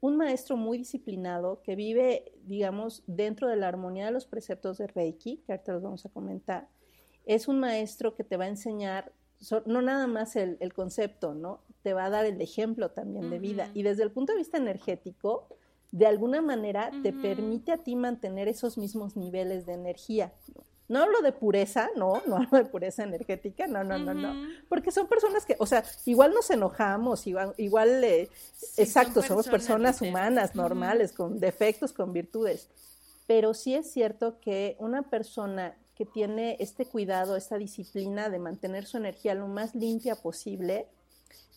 un 0.00 0.16
maestro 0.16 0.56
muy 0.56 0.78
disciplinado 0.78 1.62
que 1.62 1.74
vive, 1.74 2.32
digamos, 2.44 3.02
dentro 3.06 3.48
de 3.48 3.56
la 3.56 3.68
armonía 3.68 4.06
de 4.06 4.12
los 4.12 4.26
preceptos 4.26 4.78
de 4.78 4.86
Reiki, 4.86 5.38
que 5.38 5.52
ahorita 5.52 5.72
los 5.72 5.82
vamos 5.82 6.06
a 6.06 6.10
comentar, 6.10 6.68
es 7.26 7.48
un 7.48 7.58
maestro 7.58 8.14
que 8.14 8.24
te 8.24 8.36
va 8.36 8.44
a 8.44 8.48
enseñar 8.48 9.12
no 9.66 9.82
nada 9.82 10.06
más 10.06 10.36
el, 10.36 10.72
concepto, 10.72 11.34
¿no? 11.34 11.60
Te 11.82 11.92
va 11.92 12.06
a 12.06 12.10
dar 12.10 12.26
el 12.26 12.40
ejemplo 12.40 12.90
también 12.90 13.30
de 13.30 13.38
vida. 13.38 13.70
Y 13.72 13.82
desde 13.82 14.02
el 14.02 14.10
punto 14.10 14.32
de 14.32 14.38
vista 14.38 14.56
energético, 14.58 15.57
de 15.90 16.06
alguna 16.06 16.42
manera 16.42 16.90
te 17.02 17.12
permite 17.12 17.72
a 17.72 17.78
ti 17.78 17.96
mantener 17.96 18.48
esos 18.48 18.78
mismos 18.78 19.16
niveles 19.16 19.66
de 19.66 19.74
energía. 19.74 20.32
No 20.88 21.02
hablo 21.02 21.20
de 21.20 21.32
pureza, 21.32 21.90
no, 21.96 22.22
no 22.26 22.36
hablo 22.36 22.58
de 22.58 22.64
pureza 22.64 23.02
energética, 23.02 23.66
no, 23.66 23.84
no, 23.84 23.98
no, 23.98 24.14
no, 24.14 24.34
porque 24.68 24.90
son 24.90 25.06
personas 25.06 25.44
que, 25.44 25.54
o 25.58 25.66
sea, 25.66 25.84
igual 26.06 26.32
nos 26.32 26.50
enojamos, 26.50 27.26
igual, 27.26 27.54
igual 27.58 28.02
eh, 28.04 28.30
exacto, 28.78 29.22
somos 29.22 29.48
personas 29.48 30.00
humanas, 30.00 30.54
normales, 30.54 31.12
con 31.12 31.40
defectos, 31.40 31.92
con 31.92 32.12
virtudes, 32.14 32.68
pero 33.26 33.52
sí 33.52 33.74
es 33.74 33.90
cierto 33.90 34.40
que 34.40 34.76
una 34.78 35.02
persona 35.02 35.76
que 35.94 36.06
tiene 36.06 36.56
este 36.60 36.86
cuidado, 36.86 37.36
esta 37.36 37.58
disciplina 37.58 38.30
de 38.30 38.38
mantener 38.38 38.86
su 38.86 38.96
energía 38.96 39.34
lo 39.34 39.48
más 39.48 39.74
limpia 39.74 40.14
posible, 40.14 40.86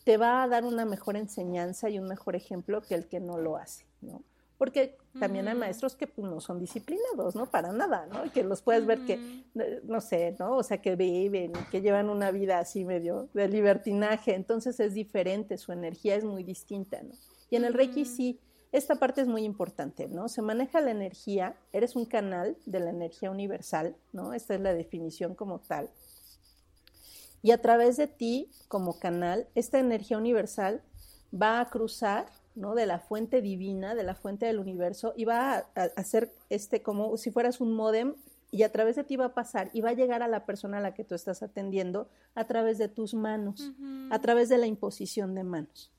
te 0.04 0.18
va 0.18 0.42
a 0.42 0.48
dar 0.48 0.66
una 0.66 0.84
mejor 0.84 1.16
enseñanza 1.16 1.90
y 1.90 2.00
un 2.00 2.08
mejor 2.08 2.36
ejemplo 2.36 2.82
que 2.82 2.96
el 2.96 3.08
que 3.08 3.20
no 3.20 3.38
lo 3.38 3.56
hace, 3.56 3.86
¿no? 4.02 4.24
Porque 4.58 4.96
también 5.20 5.48
hay 5.48 5.56
maestros 5.56 5.96
que 5.96 6.06
pues, 6.06 6.30
no 6.30 6.40
son 6.40 6.60
disciplinados, 6.60 7.36
¿no? 7.36 7.48
Para 7.48 7.72
nada, 7.72 8.06
¿no? 8.06 8.32
Que 8.32 8.44
los 8.44 8.62
puedes 8.62 8.86
ver 8.86 9.06
que, 9.06 9.14
eh, 9.56 9.82
no 9.84 10.00
sé, 10.02 10.36
¿no? 10.38 10.58
O 10.58 10.64
sea, 10.64 10.80
que 10.80 10.96
viven, 10.96 11.52
que 11.72 11.82
llevan 11.82 12.10
una 12.10 12.30
vida 12.30 12.60
así 12.60 12.86
medio 12.86 13.28
de 13.34 13.48
libertinaje, 13.48 14.36
entonces 14.36 14.80
es 14.80 14.94
diferente, 14.94 15.58
su 15.58 15.72
energía 15.72 16.16
es 16.16 16.24
muy 16.24 16.44
distinta, 16.44 17.02
¿no? 17.02 17.16
Y 17.50 17.56
en 17.56 17.66
el 17.66 17.74
Reiki 17.74 18.06
sí, 18.06 18.40
esta 18.72 18.96
parte 18.96 19.22
es 19.22 19.28
muy 19.28 19.44
importante, 19.44 20.08
¿no? 20.08 20.30
Se 20.30 20.42
maneja 20.42 20.80
la 20.80 20.92
energía, 20.92 21.56
eres 21.74 21.96
un 21.96 22.06
canal 22.06 22.56
de 22.66 22.80
la 22.80 22.92
energía 22.92 23.32
universal, 23.32 23.96
¿no? 24.14 24.34
Esta 24.34 24.54
es 24.54 24.62
la 24.62 24.74
definición 24.74 25.36
como 25.36 25.60
tal. 25.60 25.90
Y 27.42 27.52
a 27.52 27.62
través 27.62 27.98
de 27.98 28.08
ti, 28.08 28.50
como 28.68 29.00
canal, 29.00 29.48
esta 29.56 29.80
energía 29.80 30.18
universal 30.18 30.82
va 31.34 31.60
a 31.60 31.70
cruzar 31.70 32.28
¿no? 32.56 32.76
de 32.76 32.86
la 32.86 33.00
fuente 33.00 33.42
divina, 33.42 33.96
de 33.96 34.04
la 34.04 34.16
fuente 34.16 34.46
del 34.46 34.60
universo, 34.60 35.14
y 35.16 35.26
va 35.26 35.68
a, 35.76 35.82
hacer 35.96 36.32
este 36.50 36.82
como 36.82 37.18
si 37.18 37.32
fueras 37.32 37.62
un 37.62 37.74
modem 37.74 38.16
y 38.52 38.64
a 38.64 38.72
través 38.72 38.98
de 38.98 39.04
ti 39.04 39.16
va 39.16 39.26
a 39.26 39.34
pasar 39.34 39.70
y 39.74 39.82
va 39.82 39.90
a 39.90 39.94
llegar 39.94 40.22
a 40.22 40.28
la 40.28 40.46
persona 40.46 40.80
a 40.80 40.82
la 40.82 40.94
que 40.94 41.04
tú 41.06 41.16
estás 41.16 41.42
atendiendo 41.42 42.10
a 42.36 42.46
través 42.46 42.78
de 42.78 42.90
tus 42.90 43.14
manos, 43.14 43.72
a 44.10 44.20
través 44.20 44.50
de 44.50 44.58
la 44.58 44.68
imposición 44.68 45.36
de 45.36 45.44
manos. 45.44 45.92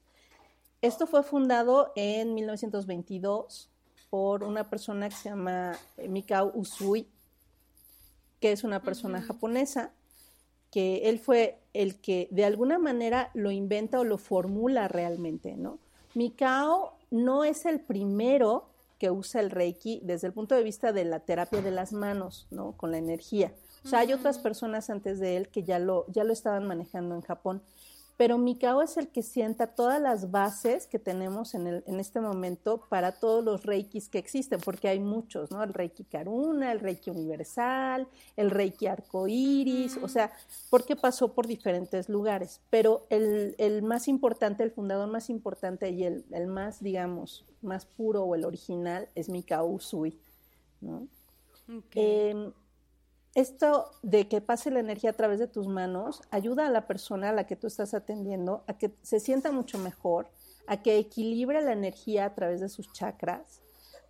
Esto 0.82 1.06
fue 1.06 1.22
fundado 1.22 1.92
en 1.96 2.34
1922 2.34 3.70
por 4.10 4.44
una 4.44 4.68
persona 4.68 5.08
que 5.08 5.14
se 5.14 5.30
llama 5.30 5.78
Mikao 6.08 6.52
Usui, 6.54 7.08
que 8.40 8.52
es 8.52 8.64
una 8.64 8.82
persona 8.82 9.22
japonesa 9.22 9.92
que 10.72 11.08
él 11.10 11.18
fue 11.18 11.60
el 11.74 12.00
que 12.00 12.28
de 12.30 12.44
alguna 12.44 12.78
manera 12.78 13.30
lo 13.34 13.50
inventa 13.50 14.00
o 14.00 14.04
lo 14.04 14.18
formula 14.18 14.88
realmente, 14.88 15.54
¿no? 15.56 15.78
Mikao 16.14 16.94
no 17.10 17.44
es 17.44 17.66
el 17.66 17.80
primero 17.80 18.68
que 18.98 19.10
usa 19.10 19.40
el 19.40 19.50
Reiki 19.50 20.00
desde 20.04 20.28
el 20.28 20.32
punto 20.32 20.54
de 20.54 20.62
vista 20.62 20.92
de 20.92 21.04
la 21.04 21.20
terapia 21.20 21.60
de 21.60 21.70
las 21.70 21.92
manos, 21.92 22.46
¿no? 22.50 22.72
Con 22.72 22.92
la 22.92 22.98
energía. 22.98 23.52
O 23.84 23.88
sea, 23.88 24.00
hay 24.00 24.12
otras 24.12 24.38
personas 24.38 24.90
antes 24.90 25.18
de 25.18 25.36
él 25.36 25.48
que 25.48 25.64
ya 25.64 25.80
lo, 25.80 26.06
ya 26.08 26.22
lo 26.22 26.32
estaban 26.32 26.68
manejando 26.68 27.16
en 27.16 27.22
Japón 27.22 27.62
pero 28.16 28.38
Mikao 28.38 28.82
es 28.82 28.96
el 28.96 29.08
que 29.08 29.22
sienta 29.22 29.68
todas 29.68 30.00
las 30.00 30.30
bases 30.30 30.86
que 30.86 30.98
tenemos 30.98 31.54
en, 31.54 31.66
el, 31.66 31.84
en 31.86 31.98
este 31.98 32.20
momento 32.20 32.86
para 32.88 33.12
todos 33.12 33.44
los 33.44 33.64
reikis 33.64 34.08
que 34.08 34.18
existen, 34.18 34.60
porque 34.60 34.88
hay 34.88 35.00
muchos, 35.00 35.50
¿no? 35.50 35.62
El 35.62 35.72
reiki 35.72 36.04
karuna, 36.04 36.72
el 36.72 36.80
reiki 36.80 37.10
universal, 37.10 38.06
el 38.36 38.50
reiki 38.50 38.86
arcoiris, 38.86 39.98
o 40.02 40.08
sea, 40.08 40.32
porque 40.70 40.96
pasó 40.96 41.32
por 41.32 41.46
diferentes 41.46 42.08
lugares, 42.08 42.60
pero 42.70 43.06
el, 43.10 43.54
el, 43.58 43.82
más 43.82 44.08
importante, 44.08 44.62
el 44.62 44.70
fundador 44.70 45.08
más 45.08 45.30
importante 45.30 45.90
y 45.90 46.04
el, 46.04 46.24
el, 46.32 46.46
más, 46.46 46.82
digamos, 46.82 47.44
más 47.62 47.86
puro 47.86 48.24
o 48.24 48.34
el 48.34 48.44
original 48.44 49.08
es 49.14 49.28
Mikao 49.28 49.66
Usui, 49.66 50.18
¿no? 50.80 51.06
Em, 51.94 52.52
esto 53.34 53.90
de 54.02 54.28
que 54.28 54.40
pase 54.40 54.70
la 54.70 54.80
energía 54.80 55.10
a 55.10 55.14
través 55.14 55.38
de 55.38 55.48
tus 55.48 55.66
manos 55.66 56.20
ayuda 56.30 56.66
a 56.66 56.70
la 56.70 56.86
persona 56.86 57.30
a 57.30 57.32
la 57.32 57.46
que 57.46 57.56
tú 57.56 57.66
estás 57.66 57.94
atendiendo 57.94 58.62
a 58.66 58.76
que 58.76 58.94
se 59.02 59.20
sienta 59.20 59.52
mucho 59.52 59.78
mejor, 59.78 60.28
a 60.66 60.82
que 60.82 60.98
equilibre 60.98 61.62
la 61.62 61.72
energía 61.72 62.26
a 62.26 62.34
través 62.34 62.60
de 62.60 62.68
sus 62.68 62.92
chakras, 62.92 63.62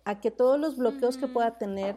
a 0.03 0.19
que 0.19 0.29
todos 0.29 0.59
los 0.59 0.75
bloqueos 0.75 1.17
que 1.17 1.27
pueda 1.27 1.57
tener 1.57 1.95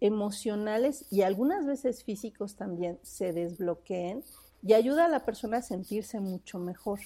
emocionales 0.00 1.06
y 1.10 1.22
algunas 1.22 1.64
veces 1.64 2.04
físicos 2.04 2.56
también 2.56 2.98
se 3.02 3.32
desbloqueen 3.32 4.22
y 4.62 4.74
ayuda 4.74 5.06
a 5.06 5.08
la 5.08 5.24
persona 5.24 5.58
a 5.58 5.62
sentirse 5.62 6.20
mucho 6.20 6.58
mejor. 6.58 7.00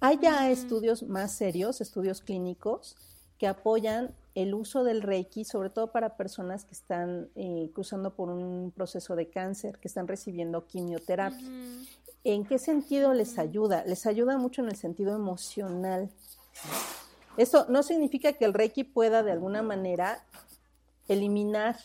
Hay 0.00 0.18
ya 0.22 0.50
estudios 0.50 1.02
más 1.02 1.32
serios, 1.32 1.80
estudios 1.80 2.22
clínicos, 2.22 2.96
que 3.36 3.46
apoyan 3.46 4.14
el 4.42 4.54
uso 4.54 4.84
del 4.84 5.02
Reiki, 5.02 5.44
sobre 5.44 5.68
todo 5.68 5.90
para 5.90 6.16
personas 6.16 6.64
que 6.64 6.72
están 6.72 7.28
eh, 7.34 7.70
cruzando 7.74 8.14
por 8.14 8.28
un 8.28 8.70
proceso 8.70 9.16
de 9.16 9.28
cáncer, 9.28 9.78
que 9.78 9.88
están 9.88 10.06
recibiendo 10.06 10.64
quimioterapia. 10.64 11.48
¿En 12.22 12.44
qué 12.44 12.60
sentido 12.60 13.14
les 13.14 13.36
ayuda? 13.36 13.82
Les 13.84 14.06
ayuda 14.06 14.38
mucho 14.38 14.62
en 14.62 14.68
el 14.68 14.76
sentido 14.76 15.16
emocional. 15.16 16.08
Esto 17.36 17.66
no 17.68 17.82
significa 17.82 18.32
que 18.32 18.44
el 18.44 18.54
Reiki 18.54 18.84
pueda 18.84 19.24
de 19.24 19.32
alguna 19.32 19.62
manera 19.62 20.24
eliminar, 21.08 21.76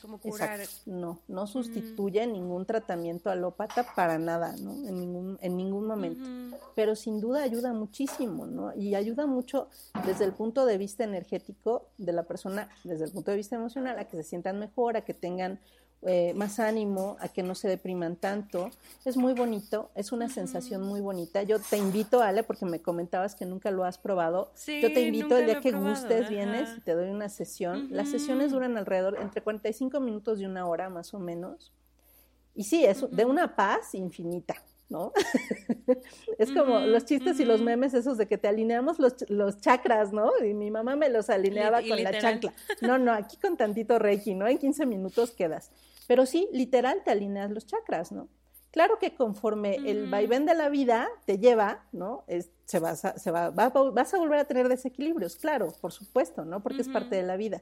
no, 0.86 1.20
no 1.30 1.48
sustituye 1.48 2.28
ningún 2.28 2.66
tratamiento 2.66 3.30
alópata 3.30 3.86
para 3.96 4.20
nada, 4.20 4.54
¿no? 4.58 4.74
En 4.88 5.00
ningún, 5.00 5.38
en 5.42 5.56
ningún 5.56 5.88
momento. 5.88 6.58
Pero 6.76 6.96
sin 6.96 7.22
duda 7.22 7.42
ayuda 7.44 7.72
muchísimo, 7.72 8.46
¿no? 8.46 8.76
Y 8.76 8.96
ayuda 8.96 9.26
mucho 9.26 9.70
desde 10.06 10.26
el 10.26 10.34
punto 10.34 10.66
de 10.66 10.78
vista 10.78 11.06
energético 11.06 11.88
de 11.98 12.12
la 12.12 12.24
persona, 12.24 12.70
desde 12.84 13.06
el 13.06 13.12
punto 13.12 13.32
de 13.32 13.38
vista 13.38 13.56
emocional, 13.56 13.98
a 13.98 14.06
que 14.06 14.18
se 14.18 14.24
sientan 14.24 14.60
mejor, 14.60 14.98
a 14.98 15.06
que 15.06 15.14
tengan 15.14 15.60
eh, 16.06 16.34
más 16.36 16.60
ánimo, 16.60 17.18
a 17.20 17.30
que 17.30 17.44
no 17.44 17.56
se 17.56 17.68
depriman 17.68 18.16
tanto. 18.16 18.70
Es 19.06 19.18
muy 19.18 19.34
bonito, 19.34 19.90
es 19.96 20.12
una 20.12 20.30
sensación 20.30 20.82
muy 20.82 21.02
bonita. 21.02 21.44
Yo 21.44 21.60
te 21.60 21.78
invito, 21.78 22.22
Ale, 22.22 22.44
porque 22.44 22.66
me 22.66 22.82
comentabas 22.82 23.36
que 23.36 23.46
nunca 23.46 23.72
lo 23.72 23.86
has 23.86 23.98
probado. 23.98 24.52
Yo 24.66 24.94
te 24.94 25.02
invito 25.02 25.38
el 25.38 25.46
día 25.46 25.62
que 25.62 25.72
gustes, 25.72 26.30
vienes 26.30 26.78
y 26.78 26.82
te 26.82 26.94
doy 26.94 27.10
una 27.10 27.30
sesión. 27.30 27.88
Las 27.92 28.10
sesiones 28.10 28.52
duran 28.52 28.78
alrededor 28.78 29.18
entre 29.22 29.42
45 29.42 30.00
minutos 30.00 30.40
y 30.40 30.46
una 30.46 30.66
hora 30.66 30.90
más 30.90 31.14
o 31.14 31.20
menos. 31.20 31.72
Y 32.56 32.66
sí, 32.66 32.86
es 32.86 33.06
de 33.10 33.26
una 33.26 33.56
paz 33.56 33.96
infinita. 33.96 34.56
¿no? 34.90 35.12
es 36.38 36.52
como 36.52 36.80
los 36.80 37.06
chistes 37.06 37.40
y 37.40 37.46
los 37.46 37.62
memes 37.62 37.94
esos 37.94 38.18
de 38.18 38.28
que 38.28 38.38
te 38.38 38.48
alineamos 38.48 39.00
los, 39.00 39.28
los 39.30 39.60
chakras, 39.60 40.14
¿no? 40.14 40.32
Y 40.46 40.54
mi 40.54 40.70
mamá 40.70 40.96
me 40.96 41.10
los 41.10 41.30
alineaba 41.30 41.82
con 41.82 42.04
la 42.04 42.20
chancla. 42.20 42.54
No, 42.82 43.00
no, 43.00 43.12
aquí 43.12 43.38
con 43.38 43.58
tantito 43.58 43.98
reiki, 43.98 44.36
¿no? 44.36 44.48
En 44.48 44.58
15 44.60 44.86
minutos 44.86 45.32
quedas. 45.32 45.72
Pero 46.08 46.26
sí, 46.26 46.50
literal 46.52 47.02
te 47.04 47.12
alineas 47.12 47.52
los 47.52 47.66
chakras, 47.66 48.12
¿no? 48.12 48.28
Claro 48.72 48.98
que 48.98 49.14
conforme 49.14 49.76
el 49.76 50.10
vaivén 50.10 50.48
de 50.48 50.56
la 50.56 50.68
vida 50.68 51.08
te 51.26 51.38
lleva, 51.38 51.86
¿no? 51.92 52.26
se 52.66 52.80
vas, 52.80 53.06
a, 53.06 53.20
se 53.20 53.30
va, 53.30 53.52
vas 53.52 54.14
a 54.16 54.18
volver 54.18 54.40
a 54.40 54.46
tener 54.46 54.68
desequilibrios, 54.68 55.36
claro, 55.36 55.72
por 55.80 55.92
supuesto, 55.92 56.44
¿no? 56.44 56.64
Porque 56.64 56.82
es 56.82 56.90
parte 56.90 57.16
de 57.16 57.22
la 57.22 57.38
vida. 57.38 57.62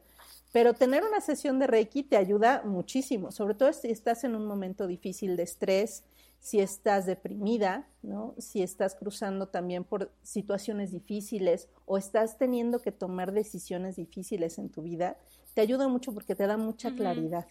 Pero 0.54 0.74
tener 0.74 1.04
una 1.04 1.20
sesión 1.20 1.60
de 1.60 1.68
Reiki 1.68 2.04
te 2.04 2.16
ayuda 2.16 2.62
muchísimo, 2.64 3.34
sobre 3.34 3.56
todo 3.56 3.74
si 3.74 3.90
estás 3.90 4.24
en 4.24 4.36
un 4.36 4.46
momento 4.46 4.88
difícil 4.88 5.36
de 5.36 5.44
estrés, 5.44 6.06
si 6.40 6.60
estás 6.60 7.06
deprimida, 7.06 7.88
¿no? 8.02 8.34
Si 8.38 8.64
estás 8.64 8.96
cruzando 8.96 9.48
también 9.48 9.84
por 9.84 10.12
situaciones 10.24 10.92
difíciles 10.92 11.68
o 11.86 11.98
estás 11.98 12.38
teniendo 12.38 12.82
que 12.82 12.94
tomar 12.94 13.34
decisiones 13.34 13.98
difíciles 13.98 14.58
en 14.58 14.70
tu 14.70 14.82
vida, 14.82 15.18
te 15.54 15.62
ayuda 15.62 15.88
mucho 15.88 16.14
porque 16.14 16.36
te 16.36 16.48
da 16.48 16.56
mucha 16.56 16.96
claridad. 16.96 17.46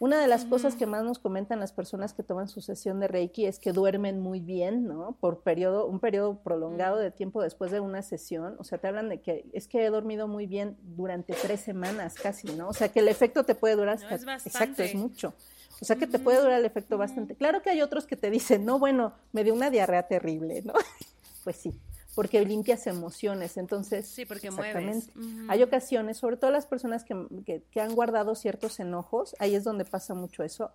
Una 0.00 0.20
de 0.20 0.28
las 0.28 0.44
cosas 0.44 0.76
que 0.76 0.86
más 0.86 1.02
nos 1.02 1.18
comentan 1.18 1.58
las 1.58 1.72
personas 1.72 2.14
que 2.14 2.22
toman 2.22 2.46
su 2.46 2.60
sesión 2.60 3.00
de 3.00 3.08
Reiki 3.08 3.46
es 3.46 3.58
que 3.58 3.72
duermen 3.72 4.20
muy 4.20 4.38
bien, 4.38 4.86
¿no? 4.86 5.16
Por 5.18 5.40
periodo, 5.40 5.86
un 5.86 5.98
periodo 5.98 6.38
prolongado 6.40 6.98
de 6.98 7.10
tiempo 7.10 7.42
después 7.42 7.72
de 7.72 7.80
una 7.80 8.02
sesión. 8.02 8.54
O 8.60 8.64
sea, 8.64 8.78
te 8.78 8.86
hablan 8.86 9.08
de 9.08 9.20
que 9.20 9.46
es 9.52 9.66
que 9.66 9.84
he 9.84 9.90
dormido 9.90 10.28
muy 10.28 10.46
bien 10.46 10.76
durante 10.82 11.34
tres 11.34 11.60
semanas 11.60 12.14
casi, 12.14 12.46
¿no? 12.52 12.68
O 12.68 12.72
sea, 12.72 12.90
que 12.90 13.00
el 13.00 13.08
efecto 13.08 13.42
te 13.42 13.56
puede 13.56 13.74
durar 13.74 13.96
hasta... 13.96 14.14
exacto, 14.34 14.84
es 14.84 14.94
mucho. 14.94 15.34
O 15.80 15.84
sea, 15.84 15.96
que 15.96 16.06
te 16.06 16.20
puede 16.20 16.40
durar 16.40 16.60
el 16.60 16.64
efecto 16.64 16.96
bastante. 16.96 17.34
Claro 17.34 17.60
que 17.62 17.70
hay 17.70 17.82
otros 17.82 18.06
que 18.06 18.16
te 18.16 18.30
dicen, 18.30 18.64
no, 18.64 18.78
bueno, 18.78 19.14
me 19.32 19.42
dio 19.42 19.52
una 19.52 19.68
diarrea 19.68 20.06
terrible, 20.06 20.62
¿no? 20.62 20.74
pues 21.42 21.56
sí 21.56 21.74
porque 22.18 22.44
limpias 22.44 22.88
emociones. 22.88 23.56
Entonces, 23.58 24.08
sí, 24.08 24.24
porque 24.26 24.48
exactamente. 24.48 25.06
Hay 25.46 25.62
ocasiones, 25.62 26.16
sobre 26.16 26.36
todo 26.36 26.50
las 26.50 26.66
personas 26.66 27.04
que, 27.04 27.62
que, 27.70 27.80
han 27.80 27.94
guardado 27.94 28.34
ciertos 28.34 28.80
enojos, 28.80 29.36
ahí 29.38 29.54
es 29.54 29.62
donde 29.62 29.84
pasa 29.84 30.14
mucho 30.14 30.42
eso, 30.42 30.72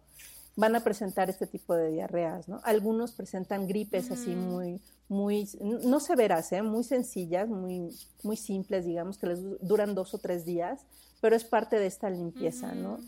van 0.55 0.73
a 0.77 0.85
presentar 0.85 1.29
este 1.29 1.45
tipo 1.45 1.75
de 1.75 1.91
diarreas, 1.91 2.47
¿no? 2.47 2.61
Algunos 2.63 3.11
presentan 3.11 3.67
gripes 3.67 4.09
así 4.09 4.29
muy, 4.29 4.79
muy, 5.09 5.49
no 5.59 5.99
severas, 5.99 6.49
¿eh? 6.53 6.61
muy 6.61 6.85
sencillas, 6.85 7.49
muy, 7.49 7.89
muy 8.23 8.37
simples, 8.37 8.85
digamos, 8.85 9.17
que 9.17 9.27
les 9.27 9.39
duran 9.59 9.95
dos 9.95 10.13
o 10.13 10.19
tres 10.19 10.45
días, 10.45 10.85
pero 11.19 11.35
es 11.35 11.43
parte 11.43 11.77
de 11.77 11.87
esta 11.87 12.09
limpieza, 12.09 12.73
¿no? 12.73 12.99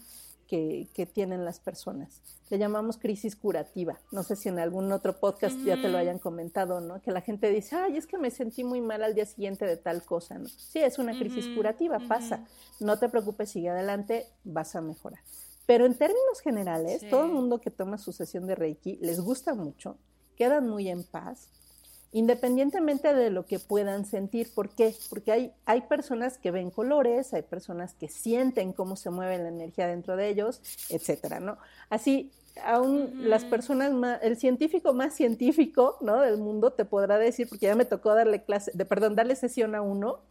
Que, 0.47 1.09
tienen 1.13 1.45
las 1.45 1.59
personas. 1.59 2.21
Le 2.49 2.57
llamamos 2.57 2.97
crisis 2.97 3.35
curativa. 3.35 3.99
No 4.11 4.23
sé 4.23 4.35
si 4.35 4.49
en 4.49 4.59
algún 4.59 4.91
otro 4.91 5.19
podcast 5.19 5.57
ya 5.63 5.81
te 5.81 5.89
lo 5.89 5.97
hayan 5.97 6.19
comentado, 6.19 6.79
¿no? 6.81 7.01
Que 7.01 7.11
la 7.11 7.21
gente 7.21 7.49
dice, 7.49 7.75
ay, 7.75 7.97
es 7.97 8.05
que 8.05 8.17
me 8.17 8.31
sentí 8.31 8.63
muy 8.63 8.81
mal 8.81 9.03
al 9.03 9.15
día 9.15 9.25
siguiente 9.25 9.65
de 9.65 9.77
tal 9.77 10.03
cosa, 10.03 10.37
¿no? 10.37 10.47
Sí, 10.47 10.79
es 10.79 10.99
una 10.99 11.17
crisis 11.17 11.47
curativa, 11.55 11.99
pasa. 12.07 12.45
No 12.79 12.99
te 12.99 13.09
preocupes, 13.09 13.49
sigue 13.49 13.69
adelante, 13.69 14.27
vas 14.43 14.75
a 14.75 14.81
mejorar. 14.81 15.19
Pero 15.65 15.85
en 15.85 15.95
términos 15.95 16.41
generales, 16.43 17.09
todo 17.09 17.25
el 17.25 17.31
mundo 17.31 17.59
que 17.59 17.71
toma 17.71 17.97
su 17.97 18.11
sesión 18.11 18.45
de 18.45 18.55
Reiki 18.55 18.97
les 19.01 19.19
gusta 19.19 19.55
mucho, 19.55 19.97
quedan 20.35 20.69
muy 20.69 20.89
en 20.89 21.03
paz, 21.03 21.49
independientemente 22.15 23.13
de 23.13 23.29
lo 23.29 23.45
que 23.45 23.59
puedan 23.59 24.05
sentir. 24.05 24.47
¿Por 24.55 24.69
qué? 24.69 24.95
Porque 25.09 25.33
hay, 25.33 25.51
hay 25.65 25.81
personas 25.81 26.37
que 26.37 26.49
ven 26.49 26.71
colores, 26.71 27.33
hay 27.33 27.41
personas 27.41 27.93
que 27.93 28.07
sienten 28.07 28.71
cómo 28.71 28.95
se 28.95 29.09
mueve 29.09 29.37
la 29.37 29.49
energía 29.49 29.85
dentro 29.87 30.15
de 30.15 30.29
ellos, 30.29 30.61
etcétera, 30.89 31.41
¿no? 31.41 31.57
Así, 31.89 32.31
aún 32.63 33.29
las 33.29 33.43
personas 33.43 33.91
más, 33.91 34.23
el 34.23 34.37
científico 34.37 34.93
más 34.93 35.13
científico, 35.13 35.97
¿no? 35.99 36.21
Del 36.21 36.37
mundo 36.37 36.71
te 36.71 36.85
podrá 36.85 37.17
decir, 37.17 37.49
porque 37.49 37.65
ya 37.65 37.75
me 37.75 37.83
tocó 37.83 38.15
darle 38.15 38.45
clase, 38.45 38.71
de, 38.73 38.85
perdón, 38.85 39.15
darle 39.17 39.35
sesión 39.35 39.75
a 39.75 39.81
uno, 39.81 40.21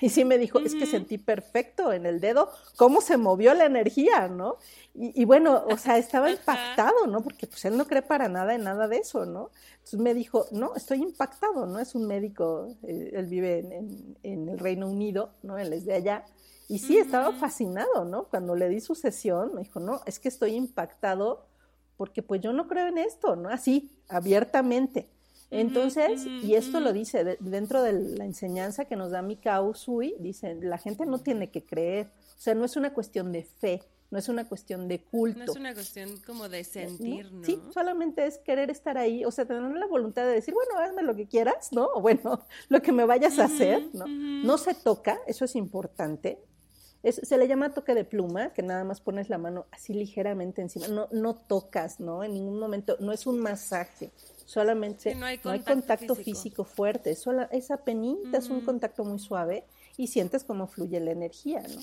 y 0.00 0.08
sí 0.08 0.24
me 0.24 0.38
dijo, 0.38 0.58
es 0.60 0.74
que 0.74 0.86
sentí 0.86 1.18
perfecto 1.18 1.92
en 1.92 2.06
el 2.06 2.20
dedo 2.20 2.50
cómo 2.76 3.00
se 3.00 3.16
movió 3.16 3.54
la 3.54 3.66
energía, 3.66 4.28
¿no? 4.28 4.56
Y, 4.94 5.24
bueno, 5.24 5.64
o 5.66 5.76
sea, 5.76 5.98
estaba 5.98 6.30
impactado, 6.30 7.06
¿no? 7.06 7.22
Porque 7.22 7.46
pues 7.46 7.64
él 7.64 7.76
no 7.76 7.86
cree 7.86 8.02
para 8.02 8.28
nada 8.28 8.54
en 8.54 8.64
nada 8.64 8.88
de 8.88 8.98
eso, 8.98 9.26
¿no? 9.26 9.50
Entonces 9.74 10.00
me 10.00 10.14
dijo, 10.14 10.46
no, 10.52 10.74
estoy 10.74 11.02
impactado, 11.02 11.66
¿no? 11.66 11.78
Es 11.78 11.94
un 11.94 12.06
médico, 12.06 12.74
eh, 12.82 13.12
él 13.14 13.26
vive 13.26 13.58
en, 13.58 14.16
en, 14.22 14.48
el 14.48 14.58
Reino 14.58 14.88
Unido, 14.88 15.30
¿no? 15.42 15.58
Él 15.58 15.72
es 15.72 15.84
de 15.84 15.94
allá. 15.94 16.24
Y 16.68 16.78
sí, 16.78 16.96
estaba 16.98 17.32
fascinado, 17.32 18.04
¿no? 18.04 18.24
Cuando 18.24 18.54
le 18.54 18.68
di 18.68 18.80
su 18.80 18.94
sesión, 18.94 19.54
me 19.54 19.62
dijo, 19.62 19.80
no, 19.80 20.02
es 20.06 20.20
que 20.20 20.28
estoy 20.28 20.54
impactado 20.54 21.46
porque 21.96 22.22
pues 22.22 22.40
yo 22.40 22.54
no 22.54 22.66
creo 22.66 22.86
en 22.86 22.96
esto, 22.96 23.36
¿no? 23.36 23.50
Así, 23.50 23.90
abiertamente. 24.08 25.10
Entonces, 25.50 26.26
y 26.26 26.54
esto 26.54 26.78
lo 26.80 26.92
dice 26.92 27.36
dentro 27.40 27.82
de 27.82 27.92
la 27.92 28.24
enseñanza 28.24 28.84
que 28.84 28.94
nos 28.96 29.10
da 29.10 29.20
Mikao 29.20 29.74
Sui, 29.74 30.14
dice, 30.20 30.54
la 30.54 30.78
gente 30.78 31.06
no 31.06 31.18
tiene 31.18 31.50
que 31.50 31.64
creer, 31.64 32.06
o 32.36 32.40
sea, 32.40 32.54
no 32.54 32.64
es 32.64 32.76
una 32.76 32.92
cuestión 32.94 33.32
de 33.32 33.42
fe, 33.42 33.82
no 34.10 34.18
es 34.18 34.28
una 34.28 34.48
cuestión 34.48 34.88
de 34.88 35.02
culto. 35.02 35.38
No 35.38 35.44
es 35.44 35.56
una 35.56 35.74
cuestión 35.74 36.16
como 36.26 36.48
de 36.48 36.64
sentir, 36.64 37.32
¿no? 37.32 37.44
Sí, 37.44 37.60
solamente 37.72 38.26
es 38.26 38.38
querer 38.38 38.70
estar 38.70 38.98
ahí, 38.98 39.24
o 39.24 39.30
sea, 39.30 39.44
tener 39.44 39.62
la 39.76 39.86
voluntad 39.86 40.24
de 40.24 40.32
decir, 40.32 40.54
bueno, 40.54 40.78
hazme 40.78 41.02
lo 41.02 41.14
que 41.14 41.26
quieras, 41.26 41.72
¿no? 41.72 41.86
O 41.94 42.00
bueno, 42.00 42.44
lo 42.68 42.82
que 42.82 42.92
me 42.92 43.04
vayas 43.04 43.38
a 43.38 43.44
hacer, 43.44 43.88
¿no? 43.92 44.06
No 44.06 44.58
se 44.58 44.74
toca, 44.74 45.20
eso 45.26 45.44
es 45.44 45.54
importante. 45.54 46.38
se 47.02 47.38
le 47.38 47.46
llama 47.46 47.72
toque 47.72 47.94
de 47.94 48.04
pluma, 48.04 48.52
que 48.52 48.62
nada 48.62 48.84
más 48.84 49.00
pones 49.00 49.28
la 49.28 49.38
mano 49.38 49.66
así 49.70 49.94
ligeramente 49.94 50.60
encima, 50.60 50.88
no, 50.88 51.08
no 51.12 51.36
tocas, 51.36 52.00
¿no? 52.00 52.24
En 52.24 52.34
ningún 52.34 52.58
momento, 52.58 52.96
no 53.00 53.12
es 53.12 53.26
un 53.26 53.38
masaje, 53.38 54.10
solamente 54.50 55.14
no 55.14 55.26
hay 55.26 55.38
contacto, 55.38 56.16
físico. 56.16 56.64
fuerte, 56.64 57.14
sola, 57.14 57.48
esa 57.52 57.76
penita 57.84 58.38
es 58.38 58.48
un 58.48 58.62
contacto 58.62 59.04
muy 59.04 59.20
suave 59.20 59.64
y 59.96 60.08
sientes 60.08 60.42
cómo 60.42 60.66
fluye 60.66 60.98
la 60.98 61.12
energía, 61.12 61.62
¿no? 61.62 61.80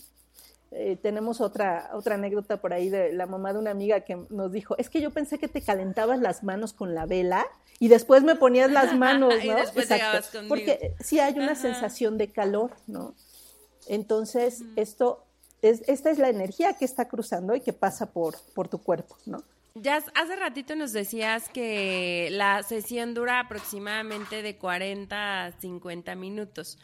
Eh, 0.72 0.98
tenemos 1.02 1.40
otra, 1.40 1.92
otra 1.94 2.16
anécdota 2.16 2.60
por 2.60 2.74
ahí 2.74 2.90
de 2.90 3.14
la 3.14 3.26
mamá 3.26 3.54
de 3.54 3.60
una 3.60 3.72
amiga 3.72 4.02
que 4.02 4.18
nos 4.30 4.52
dijo, 4.52 4.78
es 4.78 4.90
que 4.90 5.00
yo 5.00 5.12
pensé 5.12 5.38
que 5.38 5.48
te 5.48 5.62
calentabas 5.62 6.20
las 6.20 6.44
manos 6.44 6.74
con 6.74 6.94
la 6.94 7.06
vela 7.06 7.48
y 7.80 7.88
después 7.88 8.24
me 8.24 8.36
ponías 8.36 8.70
las 8.70 8.94
manos, 8.94 9.34
¿no? 9.46 9.58
Exacto. 9.60 10.40
Porque 10.50 10.94
sí 11.00 11.22
hay 11.22 11.40
una 11.40 11.56
sensación 11.56 12.18
de 12.18 12.34
calor, 12.34 12.72
¿no? 12.86 13.16
Entonces, 13.88 14.64
esto 14.76 15.24
es, 15.62 15.88
esta 15.88 16.10
es 16.10 16.20
la 16.20 16.28
energía 16.28 16.74
que 16.74 16.84
está 16.84 17.08
cruzando 17.08 17.56
y 17.56 17.62
que 17.62 17.72
pasa 17.72 18.12
por, 18.12 18.36
por 18.54 18.68
tu 18.68 18.80
cuerpo, 18.80 19.16
¿no? 19.26 19.42
Ya 19.82 19.98
hace 20.16 20.36
ratito 20.36 20.76
nos 20.76 20.92
decías 20.92 21.50
que 21.50 22.30
la 22.32 22.64
sesión 22.64 23.14
dura 23.14 23.40
aproximadamente 23.40 24.42
de 24.42 24.58
40 24.58 25.46
a 25.46 25.52
50 25.52 26.16
minutos. 26.16 26.80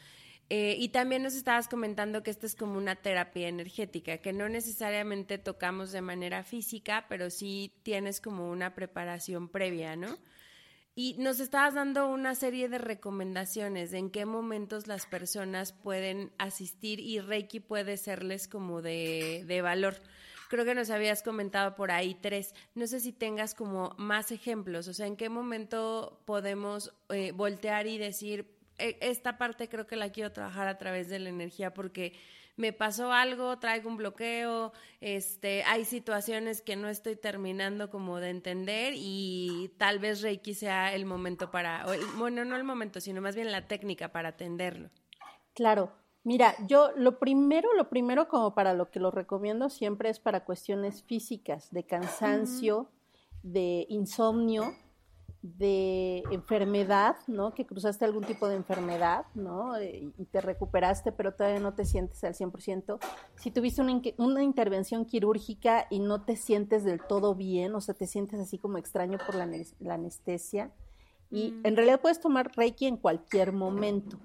Eh, 0.50 0.76
y 0.78 0.90
también 0.90 1.24
nos 1.24 1.34
estabas 1.34 1.68
comentando 1.68 2.22
que 2.22 2.30
esta 2.30 2.46
es 2.46 2.56
como 2.56 2.78
una 2.78 2.96
terapia 2.96 3.48
energética, 3.48 4.18
que 4.18 4.34
no 4.34 4.50
necesariamente 4.50 5.38
tocamos 5.40 5.92
de 5.92 6.02
manera 6.02 6.44
física, 6.44 7.06
pero 7.10 7.30
sí 7.30 7.74
tienes 7.82 8.22
como 8.22 8.52
una 8.52 8.76
preparación 8.76 9.48
previa, 9.48 9.96
¿no? 9.96 10.20
Y 10.94 11.16
nos 11.18 11.40
estabas 11.40 11.74
dando 11.74 12.08
una 12.08 12.36
serie 12.36 12.70
de 12.70 12.78
recomendaciones 12.78 13.94
en 13.94 14.12
qué 14.12 14.26
momentos 14.26 14.86
las 14.86 15.08
personas 15.08 15.72
pueden 15.72 16.32
asistir 16.38 17.00
y 17.00 17.20
Reiki 17.20 17.60
puede 17.60 17.98
serles 17.98 18.48
como 18.48 18.84
de, 18.84 19.44
de 19.48 19.62
valor 19.64 19.96
creo 20.54 20.66
que 20.66 20.76
nos 20.76 20.92
habías 20.92 21.24
comentado 21.24 21.74
por 21.74 21.90
ahí 21.90 22.14
tres. 22.14 22.54
No 22.76 22.86
sé 22.86 23.00
si 23.00 23.12
tengas 23.12 23.56
como 23.56 23.96
más 23.98 24.32
ejemplos, 24.32 24.88
o 24.88 24.94
sea, 24.94 25.08
en 25.08 25.18
qué 25.18 25.28
momento 25.28 26.22
podemos 26.26 26.94
eh, 27.10 27.32
voltear 27.32 27.88
y 27.88 27.98
decir, 27.98 28.56
e, 28.78 29.00
esta 29.02 29.40
parte 29.40 29.68
creo 29.68 29.88
que 29.88 29.96
la 29.96 30.12
quiero 30.12 30.32
trabajar 30.32 30.68
a 30.68 30.78
través 30.78 31.10
de 31.10 31.18
la 31.18 31.30
energía 31.30 31.74
porque 31.74 32.14
me 32.56 32.72
pasó 32.72 33.12
algo, 33.12 33.58
traigo 33.58 33.90
un 33.90 33.98
bloqueo, 33.98 34.74
este, 35.02 35.64
hay 35.64 35.86
situaciones 35.86 36.62
que 36.62 36.76
no 36.76 36.88
estoy 36.88 37.16
terminando 37.16 37.90
como 37.90 38.20
de 38.20 38.30
entender 38.30 38.94
y 38.96 39.74
tal 39.80 39.98
vez 39.98 40.22
Reiki 40.22 40.54
sea 40.54 40.94
el 40.94 41.06
momento 41.06 41.50
para, 41.50 41.84
bueno, 42.18 42.46
no 42.46 42.56
el 42.56 42.64
momento, 42.64 43.02
sino 43.02 43.22
más 43.22 43.36
bien 43.36 43.52
la 43.52 43.68
técnica 43.68 44.12
para 44.12 44.30
atenderlo. 44.30 44.92
Claro, 45.56 45.92
Mira, 46.24 46.56
yo 46.68 46.92
lo 46.96 47.20
primero, 47.20 47.74
lo 47.74 47.90
primero 47.90 48.30
como 48.30 48.56
para 48.56 48.74
lo 48.74 48.90
que 48.90 49.02
lo 49.02 49.12
recomiendo 49.12 49.70
siempre 49.70 50.10
es 50.10 50.20
para 50.20 50.46
cuestiones 50.46 51.04
físicas, 51.04 51.70
de 51.72 51.84
cansancio, 51.84 52.90
de 53.44 53.86
insomnio, 53.90 54.74
de 55.42 56.24
enfermedad, 56.32 57.18
¿no? 57.28 57.54
Que 57.54 57.66
cruzaste 57.66 58.06
algún 58.06 58.24
tipo 58.24 58.48
de 58.48 58.56
enfermedad, 58.56 59.26
¿no? 59.36 59.76
Eh, 59.76 60.14
y 60.18 60.26
te 60.26 60.40
recuperaste, 60.40 61.12
pero 61.12 61.34
todavía 61.34 61.60
no 61.60 61.74
te 61.74 61.84
sientes 61.84 62.24
al 62.24 62.34
100%. 62.34 63.00
Si 63.36 63.52
tuviste 63.52 63.82
una, 63.82 64.02
una, 64.18 64.44
intervención 64.44 65.04
quirúrgica 65.04 65.88
y 65.90 66.00
no 66.00 66.24
te 66.24 66.38
sientes 66.38 66.86
del 66.86 67.02
todo 67.06 67.36
bien, 67.36 67.76
o 67.76 67.82
sea, 67.82 67.94
te 67.94 68.08
sientes 68.08 68.40
así 68.40 68.58
como 68.58 68.78
extraño 68.78 69.18
por 69.18 69.36
la, 69.36 69.94
anestesia, 69.94 70.72
y 71.30 71.52
mm. 71.52 71.66
en 71.66 71.76
realidad 71.76 72.00
puedes 72.00 72.22
tomar 72.22 72.54
Reiki 72.56 72.86
en 72.86 72.96
cualquier 72.96 73.52
momento 73.52 74.18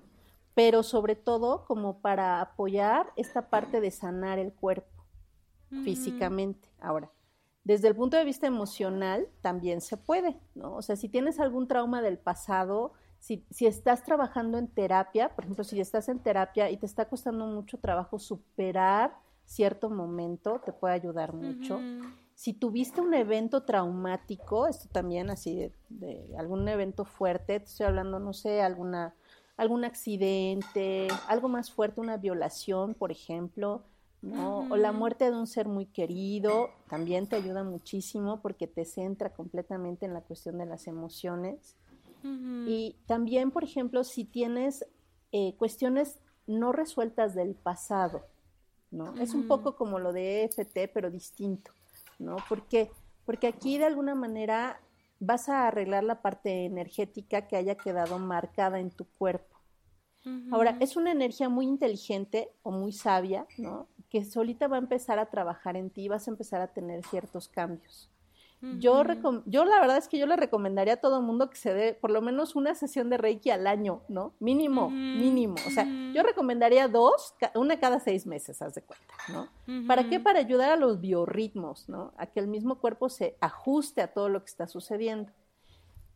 pero 0.59 0.83
sobre 0.83 1.14
todo 1.14 1.64
como 1.66 2.01
para 2.01 2.40
apoyar 2.40 3.12
esta 3.14 3.49
parte 3.49 3.81
de 3.81 3.92
sanar 3.92 4.40
el 4.40 4.53
cuerpo 4.53 5.05
físicamente. 5.85 6.68
Ahora, 6.81 7.12
desde 7.62 7.87
el 7.87 7.94
punto 7.94 8.16
de 8.16 8.25
vista 8.25 8.49
emocional 8.49 9.29
también 9.40 9.81
se 9.81 9.97
puede, 9.97 10.37
¿no? 10.57 10.75
O 10.75 10.83
sea, 10.83 10.97
si 10.97 11.09
tienes 11.09 11.38
algún 11.38 11.68
trauma 11.68 12.03
del 12.03 12.18
pasado, 12.18 12.92
si, 13.21 13.47
si, 13.51 13.66
estás 13.66 14.03
trabajando 14.03 14.59
en 14.59 14.66
terapia, 14.66 15.29
por 15.29 15.44
ejemplo, 15.44 15.62
si 15.62 15.81
estás 15.81 16.09
en 16.09 16.18
terapia 16.18 16.68
y 16.73 16.77
te 16.77 16.87
está 16.87 17.05
costando 17.05 17.47
mucho 17.47 17.79
trabajo 17.79 18.18
superar 18.18 19.16
cierto 19.44 19.90
momento, 19.90 20.61
te 20.64 20.73
puede 20.73 20.94
ayudar 20.94 21.35
mucho. 21.35 21.79
si 22.35 22.53
tuviste 22.53 23.01
un 23.01 23.14
evento 23.14 23.62
traumático, 23.62 24.66
esto 24.66 24.88
también 24.90 25.31
así 25.31 25.55
de, 25.55 25.73
de 25.88 26.37
algún 26.37 26.66
evento 26.68 27.05
fuerte, 27.05 27.61
te 27.61 27.66
estoy 27.66 27.87
hablando, 27.87 28.18
no 28.18 28.33
sé, 28.33 28.61
alguna 28.61 29.14
algún 29.59 29.85
accidente, 29.85 31.09
algo 31.27 31.49
más 31.49 31.71
fuerte, 31.71 32.01
una 32.01 32.16
violación, 32.16 32.94
por 32.94 33.11
ejemplo, 33.11 33.83
¿no? 34.23 34.66
O 34.71 34.77
la 34.77 34.92
muerte 34.92 35.31
de 35.31 35.37
un 35.37 35.49
ser 35.49 35.66
muy 35.66 35.87
querido, 35.87 36.71
también 36.88 37.27
te 37.27 37.37
ayuda 37.37 37.64
muchísimo 37.64 38.40
porque 38.40 38.68
te 38.68 38.85
centra 38.85 39.31
completamente 39.31 40.07
en 40.07 40.14
la 40.14 40.23
cuestión 40.23 40.59
de 40.59 40.66
las 40.66 40.87
emociones. 40.87 41.77
Y 42.23 42.97
también, 43.07 43.51
por 43.51 43.64
ejemplo, 43.64 44.03
si 44.05 44.25
tienes 44.25 44.87
eh, 45.33 45.55
cuestiones 45.57 46.18
no 46.47 46.73
resueltas 46.73 47.35
del 47.35 47.55
pasado, 47.55 48.23
¿no? 48.90 49.14
Es 49.21 49.35
un 49.35 49.47
poco 49.49 49.77
como 49.77 49.99
lo 49.99 50.12
de 50.12 50.44
EFT, 50.44 50.90
pero 50.92 51.11
distinto, 51.11 51.73
¿no? 52.18 52.37
Porque, 52.49 52.90
porque 53.25 53.47
aquí 53.49 53.79
de 53.79 53.87
alguna 53.87 54.14
manera 54.14 54.81
vas 55.20 55.48
a 55.48 55.66
arreglar 55.66 56.04
la 56.04 56.22
parte 56.22 56.64
energética 56.64 57.46
que 57.46 57.57
haya 57.57 57.76
quedado 57.76 58.18
marcada 58.18 58.81
en 58.81 58.90
tu 58.90 59.04
cuerpo. 59.04 59.57
Ahora, 60.50 60.76
es 60.81 60.96
una 60.96 61.11
energía 61.11 61.48
muy 61.48 61.64
inteligente 61.64 62.50
o 62.62 62.70
muy 62.70 62.92
sabia, 62.92 63.46
¿no? 63.57 63.88
Que 64.11 64.24
solita 64.24 64.68
va 64.68 64.76
a 64.76 64.81
empezar 64.81 65.18
a 65.18 65.31
trabajar 65.31 65.74
en 65.76 65.88
ti, 65.88 66.07
vas 66.09 66.28
a 66.28 66.31
empezar 66.31 66.61
a 66.61 66.66
tener 66.66 67.02
ciertos 67.04 67.48
cambios. 67.48 68.11
Yo, 68.61 69.05
yo 69.47 69.64
la 69.64 69.81
verdad 69.81 69.99
es 69.99 70.09
que 70.09 70.18
yo 70.18 70.27
le 70.27 70.35
recomendaría 70.35 70.94
a 70.94 70.97
todo 70.97 71.18
el 71.18 71.25
mundo 71.25 71.49
que 71.49 71.57
se 71.57 71.73
dé 71.73 71.94
por 71.94 72.11
lo 72.11 72.21
menos 72.21 72.57
una 72.57 72.75
sesión 72.75 73.09
de 73.09 73.16
Reiki 73.16 73.51
al 73.51 73.68
año, 73.68 74.03
¿no? 74.09 74.33
Mínimo, 74.40 74.90
mínimo. 74.90 75.55
O 75.66 75.71
sea, 75.71 75.87
yo 76.12 76.23
recomendaría 76.25 76.88
dos, 76.88 77.35
una 77.55 77.79
cada 77.79 78.01
seis 78.01 78.27
meses, 78.27 78.61
haz 78.61 78.75
de 78.75 78.83
cuenta, 78.83 79.14
¿no? 79.29 79.87
¿Para 79.87 80.09
qué? 80.09 80.18
Para 80.18 80.40
ayudar 80.40 80.73
a 80.73 80.77
los 80.77 81.01
biorritmos, 81.01 81.88
¿no? 81.88 82.12
A 82.16 82.27
que 82.27 82.40
el 82.40 82.49
mismo 82.49 82.81
cuerpo 82.81 83.09
se 83.09 83.37
ajuste 83.40 84.03
a 84.03 84.12
todo 84.12 84.29
lo 84.29 84.40
que 84.40 84.47
está 84.47 84.66
sucediendo. 84.66 85.33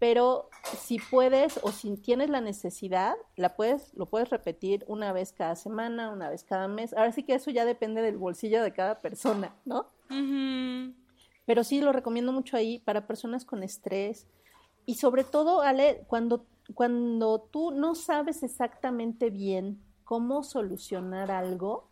Pero 0.01 0.51
si 0.79 0.99
puedes 0.99 1.61
o 1.63 1.71
si 1.71 1.97
tienes 1.97 2.29
la 2.29 2.41
necesidad, 2.41 3.15
la 3.37 3.55
puedes, 3.55 3.95
lo 3.95 4.07
puedes 4.07 4.31
repetir 4.31 4.85
una 4.89 5.13
vez 5.13 5.33
cada 5.33 5.55
semana, 5.55 6.11
una 6.11 6.29
vez 6.29 6.43
cada 6.43 6.67
mes. 6.67 6.93
Ahora 6.93 7.13
sí 7.13 7.23
que 7.23 7.35
eso 7.35 7.53
ya 7.53 7.65
depende 7.65 8.03
del 8.03 8.17
bolsillo 8.17 8.65
de 8.65 8.73
cada 8.73 8.99
persona, 8.99 9.55
¿no? 9.65 9.87
Pero 11.53 11.65
sí 11.65 11.83
lo 11.83 11.93
recomiendo 11.93 12.33
mucho 12.33 12.57
ahí 12.57 12.79
para 12.79 13.07
personas 13.07 13.45
con 13.45 13.63
estrés. 13.63 14.27
Y 14.87 14.95
sobre 14.95 15.23
todo, 15.23 15.61
Ale, 15.61 16.03
cuando, 16.07 16.47
cuando 16.73 17.43
tú 17.43 17.73
no 17.73 17.95
sabes 17.95 18.43
exactamente 18.43 19.29
bien 19.29 19.79
cómo 20.03 20.45
solucionar 20.45 21.31
algo, 21.31 21.91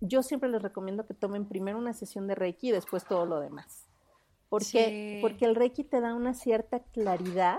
yo 0.00 0.22
siempre 0.22 0.48
les 0.48 0.62
recomiendo 0.62 1.04
que 1.04 1.14
tomen 1.14 1.46
primero 1.46 1.78
una 1.78 1.94
sesión 1.94 2.28
de 2.28 2.36
Reiki 2.36 2.68
y 2.68 2.70
después 2.70 3.04
todo 3.04 3.26
lo 3.26 3.40
demás. 3.40 3.88
Porque, 4.48 5.18
porque 5.20 5.46
el 5.46 5.56
Reiki 5.56 5.82
te 5.82 6.00
da 6.00 6.14
una 6.14 6.32
cierta 6.32 6.78
claridad, 6.78 7.58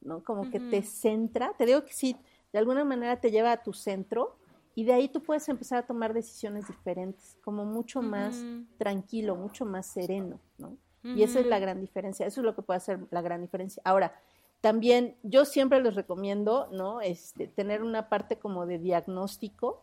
¿no? 0.00 0.24
Como 0.24 0.50
que 0.50 0.58
te 0.58 0.82
centra. 0.82 1.52
Te 1.56 1.64
digo 1.64 1.84
que 1.84 1.92
sí, 1.92 2.16
de 2.52 2.58
alguna 2.58 2.84
manera 2.84 3.20
te 3.20 3.30
lleva 3.30 3.52
a 3.52 3.62
tu 3.62 3.72
centro 3.72 4.36
y 4.76 4.84
de 4.84 4.92
ahí 4.92 5.08
tú 5.08 5.22
puedes 5.22 5.48
empezar 5.48 5.78
a 5.78 5.86
tomar 5.86 6.12
decisiones 6.12 6.68
diferentes, 6.68 7.38
como 7.42 7.64
mucho 7.64 8.02
más 8.02 8.44
tranquilo, 8.76 9.34
mucho 9.34 9.64
más 9.64 9.86
sereno, 9.86 10.38
¿no? 10.58 10.76
Y 11.02 11.22
esa 11.22 11.40
es 11.40 11.46
la 11.46 11.58
gran 11.58 11.80
diferencia, 11.80 12.26
eso 12.26 12.40
es 12.40 12.44
lo 12.44 12.54
que 12.54 12.62
puede 12.62 12.78
hacer 12.78 12.98
la 13.10 13.22
gran 13.22 13.40
diferencia. 13.40 13.80
Ahora, 13.86 14.12
también 14.60 15.16
yo 15.22 15.46
siempre 15.46 15.80
les 15.80 15.94
recomiendo, 15.94 16.68
¿no? 16.72 17.00
Este, 17.00 17.46
tener 17.46 17.82
una 17.82 18.10
parte 18.10 18.38
como 18.38 18.66
de 18.66 18.78
diagnóstico 18.78 19.82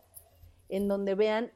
en 0.68 0.86
donde 0.86 1.16
vean 1.16 1.50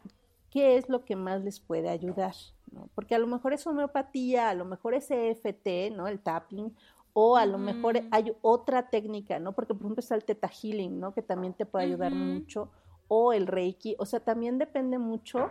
qué 0.50 0.76
es 0.76 0.88
lo 0.88 1.04
que 1.04 1.14
más 1.14 1.44
les 1.44 1.60
puede 1.60 1.90
ayudar, 1.90 2.34
¿no? 2.72 2.88
Porque 2.96 3.14
a 3.14 3.18
lo 3.20 3.28
mejor 3.28 3.52
es 3.52 3.64
homeopatía, 3.68 4.48
a 4.48 4.54
lo 4.54 4.64
mejor 4.64 4.94
es 4.94 5.12
EFT, 5.12 5.94
¿no? 5.94 6.08
El 6.08 6.18
tapping, 6.18 6.74
o 7.12 7.36
a 7.36 7.46
lo 7.46 7.58
mejor 7.58 8.00
hay 8.10 8.34
otra 8.42 8.90
técnica, 8.90 9.38
¿no? 9.38 9.52
Porque 9.52 9.74
por 9.74 9.82
ejemplo 9.82 10.00
está 10.00 10.16
el 10.16 10.24
Theta 10.24 10.48
Healing, 10.48 10.98
¿no? 10.98 11.14
Que 11.14 11.22
también 11.22 11.52
te 11.54 11.66
puede 11.66 11.84
ayudar 11.84 12.12
mucho 12.12 12.70
o 13.08 13.32
el 13.32 13.46
Reiki, 13.46 13.96
o 13.98 14.06
sea, 14.06 14.20
también 14.20 14.58
depende 14.58 14.98
mucho 14.98 15.50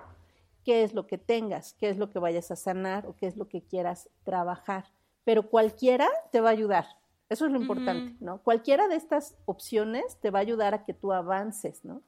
qué 0.63 0.83
es 0.83 0.93
lo 0.93 1.07
que 1.07 1.17
tengas, 1.17 1.73
qué 1.73 1.89
es 1.89 1.97
lo 1.97 2.09
que 2.09 2.19
vayas 2.19 2.51
a 2.51 2.55
sanar 2.55 3.07
o 3.07 3.15
qué 3.15 3.27
es 3.27 3.37
lo 3.37 3.47
que 3.47 3.61
quieras 3.61 4.09
trabajar. 4.23 4.85
Pero 5.23 5.49
cualquiera 5.49 6.07
te 6.31 6.41
va 6.41 6.49
a 6.49 6.53
ayudar. 6.53 6.85
Eso 7.29 7.45
es 7.45 7.51
lo 7.51 7.59
importante, 7.59 8.15
¿no? 8.21 8.41
Cualquiera 8.41 8.87
de 8.87 8.95
estas 8.95 9.35
opciones 9.45 10.17
te 10.21 10.31
va 10.31 10.39
a 10.39 10.41
ayudar 10.41 10.73
a 10.73 10.85
que 10.85 10.93
tú 10.93 11.11
avances, 11.11 11.83
¿no? 11.83 12.01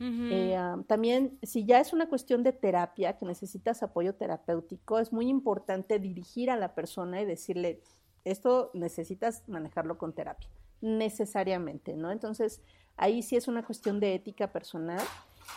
Eh, 0.00 0.58
también, 0.86 1.38
si 1.42 1.64
ya 1.64 1.80
es 1.80 1.92
una 1.92 2.08
cuestión 2.08 2.42
de 2.42 2.52
terapia, 2.52 3.16
que 3.16 3.24
necesitas 3.24 3.82
apoyo 3.82 4.14
terapéutico, 4.14 4.98
es 4.98 5.12
muy 5.12 5.28
importante 5.28 5.98
dirigir 5.98 6.50
a 6.50 6.56
la 6.56 6.74
persona 6.74 7.22
y 7.22 7.24
decirle, 7.24 7.80
esto 8.24 8.70
necesitas 8.74 9.48
manejarlo 9.48 9.96
con 9.96 10.12
terapia, 10.12 10.48
necesariamente, 10.80 11.96
¿no? 11.96 12.10
Entonces, 12.10 12.60
Ahí 12.96 13.22
sí 13.22 13.36
es 13.36 13.48
una 13.48 13.64
cuestión 13.64 14.00
de 14.00 14.14
ética 14.14 14.52
personal 14.52 15.00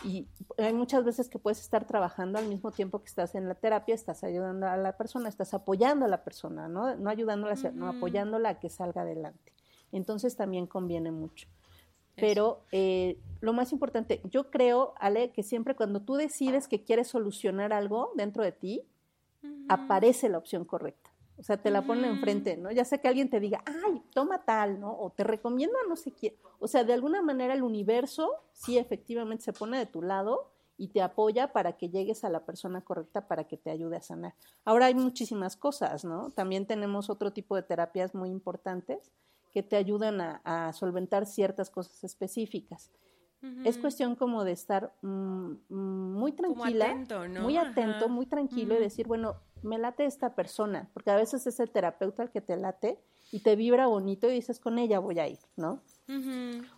y 0.04 0.26
hay 0.58 0.72
muchas 0.72 1.04
veces 1.04 1.28
que 1.28 1.38
puedes 1.38 1.60
estar 1.60 1.86
trabajando 1.86 2.38
al 2.38 2.46
mismo 2.46 2.70
tiempo 2.70 3.00
que 3.00 3.06
estás 3.06 3.34
en 3.34 3.48
la 3.48 3.54
terapia, 3.54 3.94
estás 3.94 4.22
ayudando 4.24 4.66
a 4.66 4.76
la 4.76 4.96
persona, 4.96 5.28
estás 5.28 5.54
apoyando 5.54 6.04
a 6.04 6.08
la 6.08 6.22
persona, 6.24 6.68
no, 6.68 6.94
no 6.96 7.10
ayudándola, 7.10 7.54
no 7.72 7.88
apoyándola 7.88 8.50
a 8.50 8.58
que 8.60 8.68
salga 8.68 9.02
adelante. 9.02 9.52
Entonces 9.92 10.36
también 10.36 10.66
conviene 10.66 11.10
mucho. 11.10 11.48
Pero 12.16 12.62
eh, 12.72 13.16
lo 13.40 13.52
más 13.52 13.72
importante, 13.72 14.20
yo 14.24 14.50
creo, 14.50 14.94
Ale, 14.98 15.30
que 15.30 15.44
siempre 15.44 15.76
cuando 15.76 16.00
tú 16.00 16.16
decides 16.16 16.66
que 16.66 16.82
quieres 16.82 17.08
solucionar 17.08 17.72
algo 17.72 18.12
dentro 18.16 18.42
de 18.42 18.52
ti, 18.52 18.82
aparece 19.68 20.28
la 20.28 20.38
opción 20.38 20.64
correcta. 20.64 21.07
O 21.38 21.42
sea, 21.42 21.56
te 21.56 21.70
la 21.70 21.82
ponen 21.82 22.06
enfrente, 22.06 22.56
¿no? 22.56 22.70
Ya 22.72 22.84
sea 22.84 22.98
que 22.98 23.06
alguien 23.06 23.30
te 23.30 23.38
diga, 23.38 23.62
ay, 23.64 24.02
toma 24.12 24.44
tal, 24.44 24.80
¿no? 24.80 24.92
O 24.98 25.10
te 25.10 25.22
recomiendo 25.22 25.76
a 25.78 25.88
no 25.88 25.94
sé 25.94 26.12
quién. 26.12 26.34
O 26.58 26.66
sea, 26.66 26.82
de 26.82 26.92
alguna 26.92 27.22
manera 27.22 27.54
el 27.54 27.62
universo 27.62 28.30
sí 28.52 28.76
efectivamente 28.76 29.44
se 29.44 29.52
pone 29.52 29.78
de 29.78 29.86
tu 29.86 30.02
lado 30.02 30.50
y 30.76 30.88
te 30.88 31.02
apoya 31.02 31.52
para 31.52 31.76
que 31.76 31.90
llegues 31.90 32.24
a 32.24 32.28
la 32.30 32.44
persona 32.44 32.80
correcta 32.80 33.26
para 33.26 33.44
que 33.44 33.56
te 33.56 33.70
ayude 33.70 33.96
a 33.96 34.00
sanar. 34.00 34.34
Ahora 34.64 34.86
hay 34.86 34.94
muchísimas 34.94 35.56
cosas, 35.56 36.04
¿no? 36.04 36.30
También 36.30 36.66
tenemos 36.66 37.10
otro 37.10 37.32
tipo 37.32 37.56
de 37.56 37.62
terapias 37.62 38.14
muy 38.14 38.30
importantes 38.30 39.12
que 39.52 39.62
te 39.62 39.76
ayudan 39.76 40.20
a, 40.20 40.72
solventar 40.72 41.26
ciertas 41.26 41.70
cosas 41.70 42.04
específicas. 42.04 42.90
Es 43.64 43.78
cuestión 43.78 44.16
como 44.16 44.42
de 44.42 44.50
estar 44.50 44.92
mm, 45.00 45.52
mm, 45.68 46.12
muy 46.18 46.32
tranquila, 46.32 46.86
atento, 46.86 47.28
¿no? 47.28 47.42
muy 47.42 47.56
atento, 47.56 48.08
muy 48.08 48.26
tranquilo 48.26 48.74
y 48.74 48.80
decir, 48.80 49.06
bueno, 49.06 49.36
me 49.62 49.78
late 49.78 50.04
esta 50.04 50.34
persona, 50.34 50.88
porque 50.94 51.10
a 51.10 51.16
veces 51.16 51.46
es 51.46 51.60
el 51.60 51.70
terapeuta 51.70 52.22
el 52.22 52.30
que 52.30 52.40
te 52.40 52.56
late 52.56 52.98
y 53.30 53.40
te 53.40 53.56
vibra 53.56 53.86
bonito 53.86 54.28
y 54.28 54.34
dices, 54.34 54.58
con 54.60 54.78
ella 54.78 54.98
voy 54.98 55.18
a 55.18 55.28
ir, 55.28 55.38
¿no? 55.56 55.82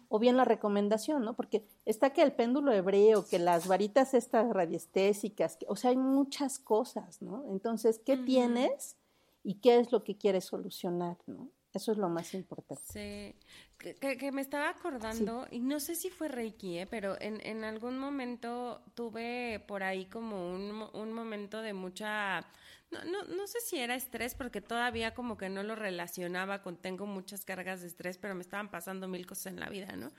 O 0.09 0.19
bien 0.19 0.37
la 0.37 0.45
recomendación, 0.45 1.25
¿no? 1.25 1.35
Porque 1.35 1.65
está 1.85 2.11
que 2.11 2.23
el 2.23 2.33
péndulo 2.33 2.73
hebreo, 2.73 3.25
que 3.27 3.39
las 3.39 3.69
varitas 3.69 4.13
estas 4.15 4.51
radiestésicas, 4.51 5.59
o 5.69 5.77
sea, 5.77 5.91
hay 5.91 5.97
muchas 5.97 6.59
cosas, 6.59 7.23
¿no? 7.23 7.45
Entonces, 7.49 8.01
¿qué 8.05 8.17
tienes 8.17 8.97
y 9.45 9.55
qué 9.61 9.79
es 9.79 9.93
lo 9.93 10.03
que 10.03 10.17
quieres 10.17 10.47
solucionar, 10.47 11.17
¿no? 11.27 11.49
Eso 11.73 11.93
es 11.93 11.99
lo 11.99 12.09
más 12.09 12.35
importante. 12.35 12.83
Sí, 12.93 13.35
que, 13.79 14.33
me 14.33 14.41
estaba 14.41 14.69
acordando, 14.69 15.47
y 15.51 15.61
no 15.61 15.79
sé 15.79 15.95
si 15.95 16.11
fue 16.11 16.29
Reiki, 16.29 16.79
¿eh? 16.79 16.87
pero 16.87 17.17
en, 17.21 17.41
en 17.47 17.65
algún 17.65 17.99
momento 17.99 18.83
tuve 18.95 19.63
por 19.67 19.83
ahí 19.83 20.07
como 20.07 20.53
un, 20.53 20.89
un 20.93 21.13
momento 21.13 21.63
de 21.63 21.73
mucha, 21.73 22.45
no, 22.91 23.05
no, 23.05 23.23
no 23.23 23.47
sé 23.47 23.61
si 23.61 23.79
era 23.79 23.95
estrés, 23.95 24.35
porque 24.35 24.61
todavía 24.61 25.15
como 25.15 25.39
que 25.39 25.49
no 25.49 25.63
lo 25.63 25.77
relacionaba 25.77 26.61
con 26.61 26.77
tengo 26.77 27.07
muchas 27.07 27.45
cargas 27.45 27.83
de 27.83 27.87
estrés, 27.87 28.19
pero 28.19 28.35
me 28.35 28.43
estaban 28.43 28.71
pasando 28.71 29.07
mil 29.07 29.25
cosas 29.27 29.47
en 29.47 29.61
la 29.61 29.69
vida, 29.69 29.95
¿no? 29.97 30.11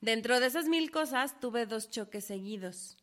Dentro 0.00 0.38
de 0.38 0.46
esas 0.46 0.68
mil 0.68 0.90
cosas 0.92 1.38
tuve 1.40 1.66
dos 1.66 1.90
choques 1.90 2.24
seguidos. 2.24 2.96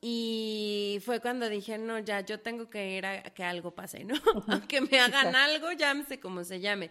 Y 0.00 1.00
fue 1.04 1.20
cuando 1.20 1.48
dije, 1.48 1.76
no, 1.78 1.98
ya, 1.98 2.20
yo 2.20 2.40
tengo 2.40 2.70
que 2.70 2.96
ir 2.96 3.06
a 3.06 3.22
que 3.22 3.42
algo 3.42 3.74
pase, 3.74 4.04
¿no? 4.04 4.14
que 4.68 4.80
me 4.80 5.00
hagan 5.00 5.34
algo, 5.34 5.72
llámese 5.72 6.20
como 6.20 6.44
se 6.44 6.60
llame. 6.60 6.90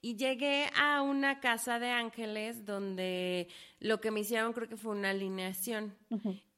Y 0.00 0.16
llegué 0.16 0.70
a 0.76 1.02
una 1.02 1.40
casa 1.40 1.78
de 1.78 1.90
ángeles 1.90 2.64
donde 2.64 3.48
lo 3.80 4.00
que 4.00 4.10
me 4.10 4.20
hicieron 4.20 4.52
creo 4.52 4.68
que 4.68 4.76
fue 4.76 4.92
una 4.92 5.10
alineación. 5.10 5.96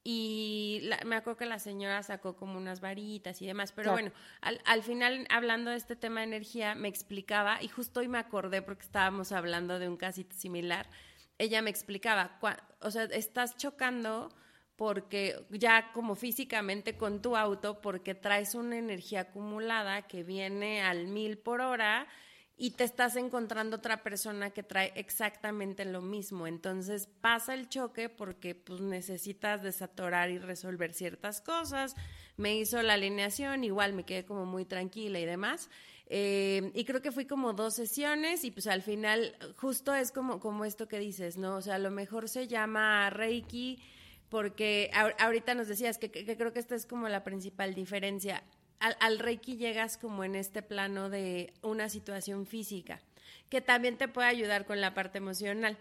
Y 0.03 0.83
me 1.05 1.17
acuerdo 1.17 1.39
que 1.39 1.47
la 1.47 1.59
señora 1.59 2.03
sacó 2.03 2.37
como 2.37 2.57
unas 2.57 2.81
varitas 2.81 3.41
y 3.43 3.47
demás, 3.47 3.73
pero 3.73 3.93
bueno, 3.93 4.13
al, 4.41 4.61
al, 4.65 4.83
final 4.83 5.27
hablando 5.29 5.71
de 5.71 5.77
este 5.77 5.95
tema 5.95 6.21
de 6.21 6.27
energía 6.27 6.75
me 6.75 6.89
explicaba, 6.89 7.63
y 7.63 7.69
justo 7.69 8.01
hoy 8.01 8.09
me 8.09 8.19
acordé 8.19 8.63
porque 8.63 8.85
estábamos 8.85 9.31
hablando 9.33 9.79
de 9.79 9.89
un 9.89 9.99
casito 9.99 10.35
similar, 10.35 10.89
ella 11.37 11.63
me 11.63 11.71
explicaba, 11.71 12.39
o 12.81 12.91
sea, 12.91 13.05
estás 13.05 13.57
chocando 13.57 14.31
porque 14.77 15.45
ya 15.51 15.93
como 15.93 16.15
físicamente 16.15 16.97
con 16.97 17.21
tu 17.21 17.37
auto, 17.37 17.83
porque 17.83 18.15
traes 18.15 18.55
una 18.55 18.79
energía 18.79 19.21
acumulada 19.21 20.03
que 20.03 20.23
viene 20.23 20.83
al 20.83 21.07
mil 21.07 21.37
por 21.37 21.61
hora 21.61 22.07
y 22.63 22.73
te 22.73 22.85
estás 22.85 23.17
encontrando 23.17 23.79
otra 23.79 24.03
persona 24.03 24.51
que 24.51 24.63
trae 24.63 24.93
exactamente 24.95 25.87
lo 25.87 26.03
mismo. 26.03 26.47
Entonces 26.47 27.09
pasa 27.23 27.55
el 27.55 27.71
choque 27.71 28.11
porque 28.11 28.55
pues 28.55 28.83
necesitas 28.83 29.63
desatorar 29.63 30.29
y 30.29 30.37
resolver 30.37 30.93
ciertas 30.93 31.41
cosas. 31.41 31.97
Me 32.37 32.59
hizo 32.59 32.83
la 32.83 32.93
alineación, 32.93 33.65
igual 33.65 33.95
me 33.95 34.05
quedé 34.05 34.27
como 34.27 34.45
muy 34.45 34.67
tranquila 34.67 35.19
y 35.19 35.25
demás. 35.25 35.71
Eh, 36.05 36.71
y 36.75 36.85
creo 36.85 37.01
que 37.01 37.13
fui 37.13 37.25
como 37.25 37.55
dos 37.55 37.77
sesiones 37.77 38.45
y 38.45 38.51
pues 38.51 38.67
al 38.67 38.83
final 38.83 39.35
justo 39.57 39.95
es 39.95 40.13
como, 40.13 40.39
como 40.39 40.67
esto 40.67 40.87
que 40.87 40.99
dices, 40.99 41.39
¿no? 41.39 41.57
O 41.57 41.63
sea, 41.63 41.77
a 41.77 41.79
lo 41.79 41.91
mejor 41.91 42.29
se 42.29 42.47
llama 42.47 43.09
Reiki 43.09 43.83
porque 44.29 44.91
ahorita 45.19 45.55
nos 45.55 45.67
decías 45.67 45.97
que, 45.97 46.11
que 46.11 46.37
creo 46.37 46.53
que 46.53 46.61
esta 46.61 46.75
es 46.75 46.85
como 46.85 47.09
la 47.09 47.25
principal 47.25 47.75
diferencia 47.75 48.45
al, 48.81 49.19
Reiki 49.19 49.57
llegas 49.57 49.97
como 49.97 50.25
en 50.25 50.35
este 50.35 50.63
plano 50.63 51.11
de 51.11 51.53
una 51.63 51.89
situación 51.89 52.47
física, 52.47 53.01
que 53.49 53.61
también 53.61 53.97
te 53.97 54.09
puede 54.09 54.29
ayudar 54.29 54.67
con 54.67 54.81
la 54.81 54.95
parte 54.95 55.19
emocional. 55.19 55.79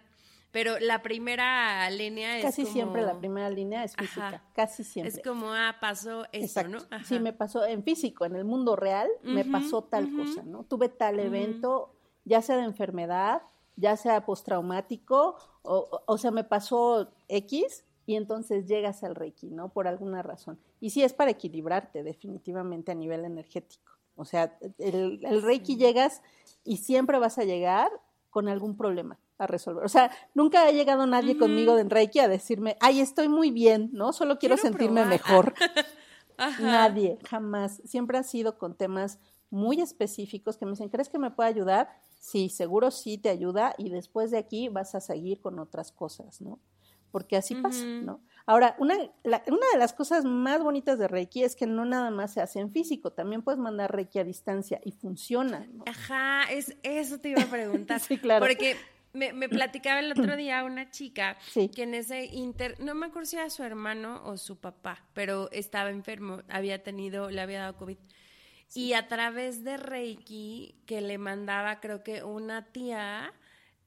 Pero 0.52 0.80
la 0.80 1.04
primera 1.04 1.88
línea 1.92 2.40
es 2.40 2.44
Casi 2.44 2.66
siempre 2.66 3.04
la 3.04 3.16
primera 3.16 3.52
línea 3.52 3.84
es 3.84 3.96
física, 3.96 4.44
casi 4.56 4.84
siempre. 4.84 5.16
Es 5.16 5.24
como, 5.24 5.54
ah, 5.54 5.78
pasó 5.80 6.26
esto, 6.32 6.68
¿no? 6.68 6.80
Sí, 7.04 7.20
me 7.20 7.34
pasó 7.34 7.66
en 7.66 7.84
físico, 7.84 8.26
en 8.26 8.36
el 8.36 8.46
mundo 8.46 8.76
real, 8.76 9.08
me 9.22 9.46
pasó 9.46 9.84
tal 9.84 10.12
cosa, 10.12 10.42
¿no? 10.44 10.64
Tuve 10.64 10.90
tal 10.90 11.20
evento, 11.20 11.94
ya 12.26 12.42
sea 12.42 12.58
de 12.58 12.64
enfermedad, 12.64 13.44
ya 13.76 13.96
sea 13.96 14.26
postraumático, 14.26 15.38
o, 15.62 16.02
o 16.08 16.18
sea, 16.18 16.32
me 16.32 16.44
pasó 16.44 17.14
X, 17.28 17.86
y 18.10 18.16
entonces 18.16 18.66
llegas 18.66 19.04
al 19.04 19.14
Reiki, 19.14 19.52
¿no? 19.52 19.70
Por 19.70 19.88
alguna 19.88 20.24
razón. 20.24 20.58
Y 20.80 20.90
sí 20.90 21.04
es 21.04 21.14
para 21.14 21.30
equilibrarte 21.30 22.02
definitivamente 22.02 22.92
a 22.92 22.96
nivel 22.96 23.24
energético. 23.24 23.92
O 24.16 24.26
sea, 24.26 24.58
el, 24.80 25.44
Reiki 25.44 25.76
llegas 25.76 26.24
y 26.64 26.78
siempre 26.78 27.20
vas 27.20 27.38
a 27.38 27.44
llegar 27.44 27.92
con 28.32 28.48
algún 28.48 28.76
problema 28.76 29.20
a 29.38 29.46
resolver. 29.46 29.86
O 29.86 29.90
sea, 29.90 30.10
nunca 30.34 30.64
ha 30.64 30.72
llegado 30.72 31.06
nadie 31.06 31.38
conmigo 31.38 31.76
de 31.76 31.84
Reiki 31.84 32.18
a 32.18 32.28
decirme, 32.28 32.78
ay, 32.80 33.00
estoy 33.00 33.30
muy 33.30 33.52
bien, 33.52 33.92
¿no? 33.94 34.12
Solo 34.12 34.40
quiero, 34.40 34.58
sentirme 34.58 35.06
mejor. 35.06 35.54
Nadie, 36.60 37.20
jamás. 37.30 37.80
Siempre 37.86 38.18
ha 38.18 38.24
sido 38.24 38.58
con 38.58 38.74
temas 38.74 39.20
muy 39.52 39.82
específicos 39.82 40.58
que 40.58 40.66
me 40.66 40.72
dicen, 40.72 40.90
¿crees 40.90 41.10
que 41.10 41.20
me 41.20 41.30
puede 41.30 41.50
ayudar? 41.50 41.90
Sí, 42.20 42.50
seguro 42.50 42.90
sí 42.90 43.20
te 43.20 43.30
ayuda 43.30 43.76
y 43.78 43.92
después 43.92 44.32
de 44.32 44.40
aquí 44.40 44.68
vas 44.68 44.96
a 44.96 45.00
seguir 45.00 45.42
con 45.42 45.60
otras 45.60 45.92
cosas, 45.92 46.42
¿no? 46.42 46.58
Porque 47.12 47.38
así 47.38 47.56
pasa, 47.56 47.84
¿no? 47.86 48.22
Ahora, 48.46 48.76
una, 48.80 48.96
una 48.96 49.68
de 49.74 49.78
las 49.78 49.94
cosas 49.94 50.26
más 50.26 50.64
bonitas 50.64 50.98
de 50.98 51.08
Reiki 51.08 51.44
es 51.44 51.56
que 51.56 51.68
no 51.68 51.86
nada 51.86 52.10
más 52.10 52.34
se 52.34 52.42
hace 52.42 52.60
en 52.60 52.72
físico, 52.72 53.12
también 53.12 53.44
puedes 53.44 53.60
mandar 53.60 53.94
Reiki 53.94 54.18
a 54.20 54.24
distancia 54.24 54.82
y 54.84 54.92
funciona. 54.92 55.68
¿no? 55.72 55.84
Ajá, 55.88 56.52
es, 56.52 56.76
eso 56.82 57.20
te 57.20 57.30
iba 57.30 57.44
a 57.44 57.46
preguntar. 57.46 58.00
sí, 58.00 58.18
claro. 58.18 58.44
Porque 58.44 58.76
me, 59.14 59.34
me, 59.34 59.50
platicaba 59.50 60.00
el 60.00 60.12
otro 60.12 60.36
día 60.36 60.64
una 60.64 60.90
chica 60.90 61.38
que 61.76 61.84
en 61.84 61.94
ese 61.94 62.26
inter, 62.26 62.76
no 62.80 62.96
me 62.96 63.08
acuerdo 63.08 63.28
si 63.28 63.36
era 63.36 63.50
su 63.50 63.64
hermano 63.64 64.22
o 64.26 64.38
su 64.38 64.58
papá, 64.60 65.06
pero 65.14 65.50
estaba 65.52 65.90
enfermo, 65.92 66.42
había 66.50 66.82
tenido, 66.82 67.30
le 67.30 67.42
había 67.42 67.60
dado 67.60 67.78
COVID. 67.78 67.98
Y 68.74 68.94
a 68.94 69.08
través 69.08 69.64
de 69.64 69.78
Reiki, 69.78 70.76
que 70.86 71.02
le 71.02 71.18
mandaba, 71.18 71.80
creo 71.80 72.04
que 72.04 72.24
una 72.24 72.66
tía, 72.72 73.34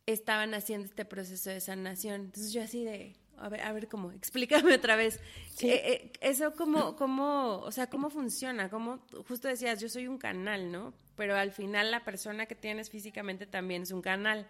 estaban 0.06 0.54
haciendo 0.54 0.86
este 0.86 1.04
proceso 1.04 1.50
de 1.50 1.60
sanación. 1.60 2.22
Entonces 2.22 2.52
yo 2.52 2.62
así 2.62 2.84
de, 2.84 3.16
a 3.36 3.48
ver, 3.48 3.60
a 3.62 3.72
ver 3.72 3.88
cómo, 3.88 4.10
explícame 4.12 4.74
otra 4.74 4.96
vez. 4.96 5.20
Eh, 5.60 5.70
eh, 5.70 6.12
eso 6.20 6.52
cómo, 6.54 6.96
cómo, 6.96 7.58
o 7.58 7.72
sea, 7.72 7.88
cómo 7.88 8.10
funciona, 8.10 8.70
cómo, 8.70 9.00
justo 9.28 9.48
decías, 9.48 9.80
yo 9.80 9.88
soy 9.88 10.08
un 10.08 10.18
canal, 10.18 10.70
¿no? 10.70 10.94
Pero 11.16 11.36
al 11.36 11.52
final 11.52 11.90
la 11.90 12.04
persona 12.04 12.46
que 12.46 12.54
tienes 12.54 12.90
físicamente 12.90 13.46
también 13.46 13.82
es 13.82 13.92
un 13.92 14.02
canal. 14.02 14.48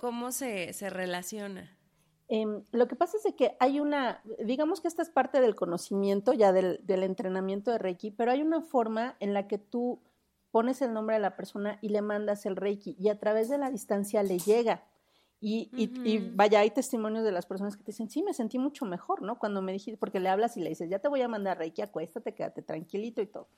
¿Cómo, 0.00 0.30
se, 0.30 0.72
se 0.72 0.88
relaciona? 0.88 1.76
Em, 2.28 2.62
lo 2.70 2.86
que 2.86 2.94
pasa 2.94 3.18
es 3.22 3.34
que 3.34 3.56
hay 3.58 3.80
una, 3.80 4.22
digamos 4.38 4.80
que 4.80 4.88
esta 4.88 5.02
es 5.02 5.10
parte 5.10 5.40
del 5.40 5.56
conocimiento 5.56 6.32
ya 6.32 6.52
del, 6.52 6.78
del 6.84 7.02
entrenamiento 7.02 7.72
de 7.72 7.78
Reiki, 7.78 8.12
pero 8.12 8.30
hay 8.30 8.40
una 8.40 8.62
forma 8.62 9.16
en 9.18 9.34
la 9.34 9.48
que 9.48 9.58
tú 9.58 10.00
pones 10.54 10.80
el 10.82 10.92
nombre 10.92 11.16
de 11.16 11.20
la 11.20 11.34
persona 11.34 11.80
y 11.82 11.88
le 11.88 12.00
mandas 12.00 12.46
el 12.46 12.54
Reiki 12.54 12.94
y 12.96 13.08
a 13.08 13.18
través 13.18 13.48
de 13.48 13.58
la 13.58 13.72
distancia 13.72 14.22
le 14.22 14.38
llega. 14.38 14.84
Y, 15.40 15.68
y, 15.74 16.18
vaya, 16.32 16.60
hay 16.60 16.70
testimonios 16.70 17.24
de 17.24 17.32
las 17.32 17.44
personas 17.44 17.76
que 17.76 17.82
te 17.82 17.90
dicen, 17.90 18.08
sí, 18.08 18.22
me 18.22 18.32
sentí 18.32 18.60
mucho 18.60 18.84
mejor, 18.84 19.20
¿no? 19.20 19.36
Cuando 19.40 19.62
me 19.62 19.72
dijiste, 19.72 19.98
porque 19.98 20.20
le 20.20 20.28
hablas 20.28 20.56
y 20.56 20.60
le 20.60 20.68
dices, 20.68 20.88
ya 20.88 21.00
te 21.00 21.08
voy 21.08 21.22
a 21.22 21.28
mandar 21.28 21.58
Reiki, 21.58 21.82
acuéstate, 21.82 22.36
quédate 22.36 22.62
tranquilito 22.62 23.20
y 23.20 23.26
todo. 23.26 23.48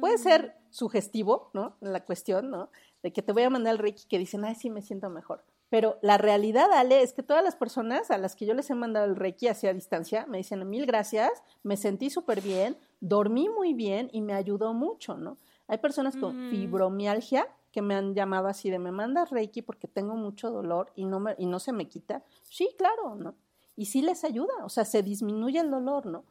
Puede 0.00 0.18
ser 0.18 0.56
sugestivo, 0.70 1.52
¿no? 1.54 1.76
La 1.80 2.04
cuestión, 2.04 2.50
¿no? 2.50 2.70
De 3.04 3.12
que 3.12 3.22
te 3.22 3.32
voy 3.32 3.44
a 3.44 3.50
mandar 3.50 3.74
el 3.74 3.78
Reiki 3.78 4.08
que 4.08 4.18
dicen, 4.18 4.44
ay, 4.44 4.56
sí, 4.56 4.68
me 4.68 4.82
siento 4.82 5.10
mejor. 5.10 5.44
Pero 5.70 5.96
la 6.02 6.18
realidad, 6.18 6.72
Ale, 6.72 7.02
es 7.02 7.12
que 7.12 7.22
todas 7.22 7.44
las 7.44 7.54
personas 7.54 8.10
a 8.10 8.18
las 8.18 8.34
que 8.34 8.46
yo 8.46 8.54
les 8.54 8.68
he 8.68 8.74
mandado 8.74 9.06
el 9.06 9.14
Reiki 9.14 9.46
hacia 9.46 9.72
distancia 9.72 10.26
me 10.26 10.38
dicen, 10.38 10.68
mil 10.68 10.86
gracias, 10.86 11.30
me 11.62 11.76
sentí 11.76 12.10
súper 12.10 12.40
bien, 12.40 12.76
dormí 13.00 13.48
muy 13.48 13.74
bien 13.74 14.10
y 14.12 14.22
me 14.22 14.34
ayudó 14.34 14.74
mucho, 14.74 15.16
¿no? 15.16 15.38
Hay 15.72 15.78
personas 15.78 16.18
con 16.18 16.50
fibromialgia 16.50 17.48
que 17.72 17.80
me 17.80 17.94
han 17.94 18.14
llamado 18.14 18.48
así 18.48 18.68
de 18.68 18.78
me 18.78 18.92
manda 18.92 19.24
Reiki 19.24 19.62
porque 19.62 19.88
tengo 19.88 20.14
mucho 20.16 20.50
dolor 20.50 20.92
y 20.94 21.06
no, 21.06 21.18
me, 21.18 21.34
y 21.38 21.46
no 21.46 21.60
se 21.60 21.72
me 21.72 21.88
quita. 21.88 22.22
Sí, 22.42 22.68
claro, 22.76 23.14
¿no? 23.14 23.36
Y 23.74 23.86
sí 23.86 24.02
les 24.02 24.22
ayuda, 24.22 24.52
o 24.64 24.68
sea, 24.68 24.84
se 24.84 25.02
disminuye 25.02 25.58
el 25.60 25.70
dolor, 25.70 26.04
¿no? 26.04 26.24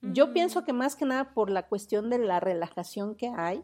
Yo 0.00 0.32
pienso 0.32 0.64
que 0.64 0.72
más 0.72 0.96
que 0.96 1.04
nada 1.04 1.32
por 1.32 1.48
la 1.48 1.68
cuestión 1.68 2.10
de 2.10 2.18
la 2.18 2.40
relajación 2.40 3.14
que 3.14 3.28
hay, 3.28 3.62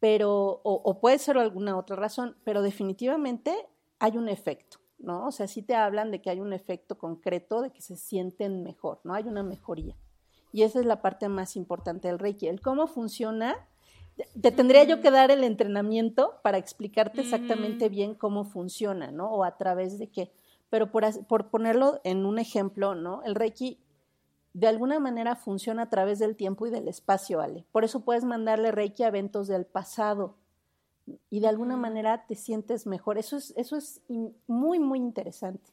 pero, 0.00 0.60
o, 0.64 0.82
o, 0.84 0.98
puede 0.98 1.20
ser 1.20 1.38
alguna 1.38 1.78
otra 1.78 1.94
razón, 1.94 2.36
pero 2.42 2.62
definitivamente 2.62 3.54
hay 4.00 4.16
un 4.16 4.28
efecto, 4.28 4.78
¿no? 4.98 5.28
O 5.28 5.30
sea, 5.30 5.46
sí 5.46 5.62
te 5.62 5.76
hablan 5.76 6.10
de 6.10 6.20
que 6.20 6.30
hay 6.30 6.40
un 6.40 6.52
efecto 6.52 6.98
concreto, 6.98 7.62
de 7.62 7.70
que 7.70 7.80
se 7.80 7.94
sienten 7.94 8.64
mejor, 8.64 8.98
¿no? 9.04 9.14
Hay 9.14 9.28
una 9.28 9.44
mejoría. 9.44 9.94
Y 10.52 10.62
esa 10.62 10.80
es 10.80 10.86
la 10.86 11.00
parte 11.00 11.28
más 11.28 11.56
importante 11.56 12.08
del 12.08 12.18
Reiki. 12.18 12.48
El 12.48 12.60
cómo 12.60 12.86
funciona, 12.86 13.68
te 14.40 14.50
tendría 14.50 14.84
yo 14.84 15.00
que 15.00 15.10
dar 15.10 15.30
el 15.30 15.44
entrenamiento 15.44 16.34
para 16.42 16.58
explicarte 16.58 17.20
exactamente 17.20 17.88
bien 17.88 18.14
cómo 18.14 18.44
funciona, 18.44 19.10
¿no? 19.10 19.30
O 19.30 19.44
a 19.44 19.56
través 19.56 19.98
de 19.98 20.08
qué. 20.08 20.32
Pero 20.68 20.90
por, 20.90 21.26
por 21.26 21.50
ponerlo 21.50 22.00
en 22.04 22.26
un 22.26 22.38
ejemplo, 22.38 22.94
¿no? 22.94 23.22
El 23.24 23.34
Reiki 23.34 23.78
de 24.52 24.66
alguna 24.66 24.98
manera 24.98 25.36
funciona 25.36 25.82
a 25.82 25.90
través 25.90 26.18
del 26.18 26.36
tiempo 26.36 26.66
y 26.66 26.70
del 26.70 26.88
espacio, 26.88 27.40
Ale. 27.40 27.66
Por 27.72 27.84
eso 27.84 28.00
puedes 28.00 28.24
mandarle 28.24 28.72
Reiki 28.72 29.02
a 29.04 29.08
eventos 29.08 29.46
del 29.46 29.64
pasado 29.64 30.36
y 31.28 31.40
de 31.40 31.48
alguna 31.48 31.76
manera 31.76 32.26
te 32.26 32.34
sientes 32.34 32.86
mejor. 32.86 33.18
Eso 33.18 33.36
es, 33.36 33.52
eso 33.56 33.76
es 33.76 34.02
muy, 34.46 34.78
muy 34.78 34.98
interesante. 34.98 35.72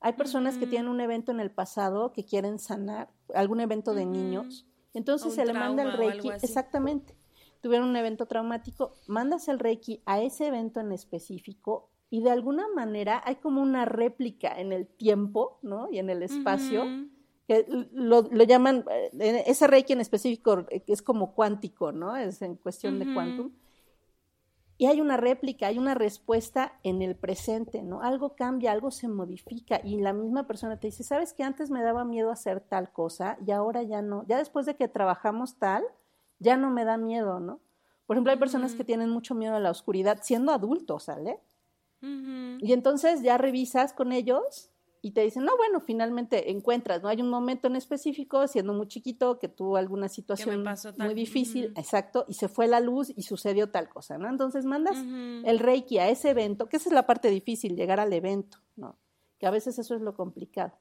Hay 0.00 0.14
personas 0.14 0.58
que 0.58 0.66
tienen 0.66 0.88
un 0.88 1.00
evento 1.00 1.32
en 1.32 1.40
el 1.40 1.50
pasado 1.50 2.12
que 2.12 2.24
quieren 2.24 2.58
sanar, 2.58 3.08
algún 3.34 3.60
evento 3.60 3.94
de 3.94 4.04
niños, 4.04 4.66
entonces 4.92 5.34
se 5.34 5.46
le 5.46 5.54
manda 5.54 5.82
el 5.82 5.92
Reiki, 5.92 6.28
exactamente 6.28 7.16
tuvieron 7.64 7.88
un 7.88 7.96
evento 7.96 8.26
traumático, 8.26 8.92
mandas 9.06 9.48
el 9.48 9.58
Reiki 9.58 10.02
a 10.04 10.20
ese 10.20 10.48
evento 10.48 10.80
en 10.80 10.92
específico 10.92 11.88
y 12.10 12.20
de 12.20 12.30
alguna 12.30 12.66
manera 12.68 13.22
hay 13.24 13.36
como 13.36 13.62
una 13.62 13.86
réplica 13.86 14.60
en 14.60 14.70
el 14.70 14.86
tiempo, 14.86 15.60
¿no? 15.62 15.88
Y 15.90 15.98
en 15.98 16.10
el 16.10 16.22
espacio, 16.22 16.84
que 17.48 17.64
lo, 17.94 18.28
llaman, 18.44 18.84
eh, 19.18 19.44
ese 19.46 19.66
Reiki 19.66 19.94
en 19.94 20.02
específico 20.02 20.66
es 20.68 21.00
como 21.00 21.34
cuántico, 21.34 21.90
¿no? 21.90 22.14
Es 22.14 22.42
en 22.42 22.56
cuestión 22.56 22.98
de 22.98 23.14
quantum. 23.14 23.52
Y 24.76 24.84
hay 24.84 25.00
una 25.00 25.16
réplica, 25.16 25.68
hay 25.68 25.78
una 25.78 25.94
respuesta 25.94 26.78
en 26.82 27.00
el 27.00 27.16
presente, 27.16 27.82
¿no? 27.82 28.02
Algo 28.02 28.36
cambia, 28.36 28.72
algo 28.72 28.90
se 28.90 29.08
modifica 29.08 29.80
y 29.82 30.02
la 30.02 30.12
misma 30.12 30.46
persona 30.46 30.78
te 30.78 30.88
dice, 30.88 31.02
¿sabes 31.02 31.32
que 31.32 31.44
antes 31.44 31.70
me 31.70 31.82
daba 31.82 32.04
miedo 32.04 32.30
hacer 32.30 32.60
tal 32.60 32.92
cosa 32.92 33.38
y 33.46 33.52
ahora 33.52 33.82
ya 33.82 34.02
no? 34.02 34.26
Ya 34.26 34.36
después 34.36 34.66
de 34.66 34.76
que 34.76 34.86
trabajamos 34.86 35.56
tal, 35.58 35.82
ya 36.44 36.56
no 36.56 36.70
me 36.70 36.84
da 36.84 36.96
miedo, 36.96 37.40
¿no? 37.40 37.58
Por 38.06 38.16
ejemplo, 38.16 38.32
hay 38.32 38.38
personas 38.38 38.74
que 38.74 38.84
tienen 38.84 39.10
mucho 39.10 39.34
miedo 39.34 39.56
a 39.56 39.60
la 39.60 39.70
oscuridad 39.70 40.20
siendo 40.22 40.52
adultos, 40.52 41.04
¿sale? 41.04 41.40
Y 42.60 42.74
entonces 42.74 43.22
ya 43.22 43.38
revisas 43.38 43.94
con 43.94 44.12
ellos 44.12 44.70
y 45.00 45.12
te 45.12 45.22
dicen, 45.22 45.44
no, 45.44 45.56
bueno, 45.56 45.80
finalmente 45.80 46.50
encuentras, 46.50 47.02
¿no? 47.02 47.08
Hay 47.08 47.22
un 47.22 47.30
momento 47.30 47.66
en 47.66 47.76
específico, 47.76 48.46
siendo 48.46 48.74
muy 48.74 48.88
chiquito, 48.88 49.38
que 49.38 49.48
tuvo 49.48 49.78
alguna 49.78 50.08
situación 50.08 50.64
muy 50.98 51.14
difícil, 51.14 51.72
exacto, 51.76 52.26
y 52.28 52.34
se 52.34 52.48
fue 52.48 52.68
la 52.68 52.80
luz 52.80 53.10
y 53.16 53.22
sucedió 53.22 53.70
tal 53.70 53.88
cosa, 53.88 54.18
¿no? 54.18 54.28
Entonces 54.28 54.66
mandas 54.66 54.98
el 54.98 55.58
Reiki 55.58 55.98
a 55.98 56.10
ese 56.10 56.30
evento, 56.30 56.68
que 56.68 56.76
esa 56.76 56.90
es 56.90 56.94
la 56.94 57.06
parte 57.06 57.30
difícil, 57.30 57.74
llegar 57.74 58.00
al 58.00 58.12
evento, 58.12 58.58
¿no? 58.76 58.98
Que 59.38 59.46
a 59.46 59.50
veces 59.50 59.78
eso 59.78 59.94
es 59.94 60.02
lo 60.02 60.14
complicado 60.14 60.74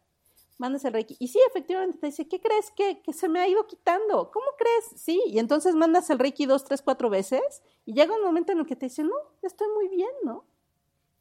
mandas 0.57 0.85
el 0.85 0.93
Reiki. 0.93 1.15
Y 1.19 1.27
sí, 1.27 1.39
efectivamente 1.47 1.97
te 1.97 2.07
dice, 2.07 2.27
¿qué 2.27 2.39
crees 2.39 2.71
que, 2.71 3.01
se 3.13 3.29
me 3.29 3.39
ha 3.39 3.47
ido 3.47 3.65
quitando? 3.67 4.31
¿Cómo 4.31 4.45
crees? 4.57 5.01
Sí, 5.01 5.21
y 5.27 5.39
entonces 5.39 5.75
mandas 5.75 6.09
el 6.09 6.19
Reiki 6.19 6.45
dos, 6.45 6.63
tres, 6.63 6.81
cuatro 6.81 7.09
veces 7.09 7.61
y 7.85 7.93
llega 7.93 8.15
un 8.15 8.23
momento 8.23 8.51
en 8.51 8.59
el 8.59 8.65
que 8.65 8.75
te 8.75 8.87
dice, 8.87 9.03
no, 9.03 9.15
estoy 9.41 9.67
muy 9.75 9.89
bien, 9.89 10.11
¿no? 10.23 10.45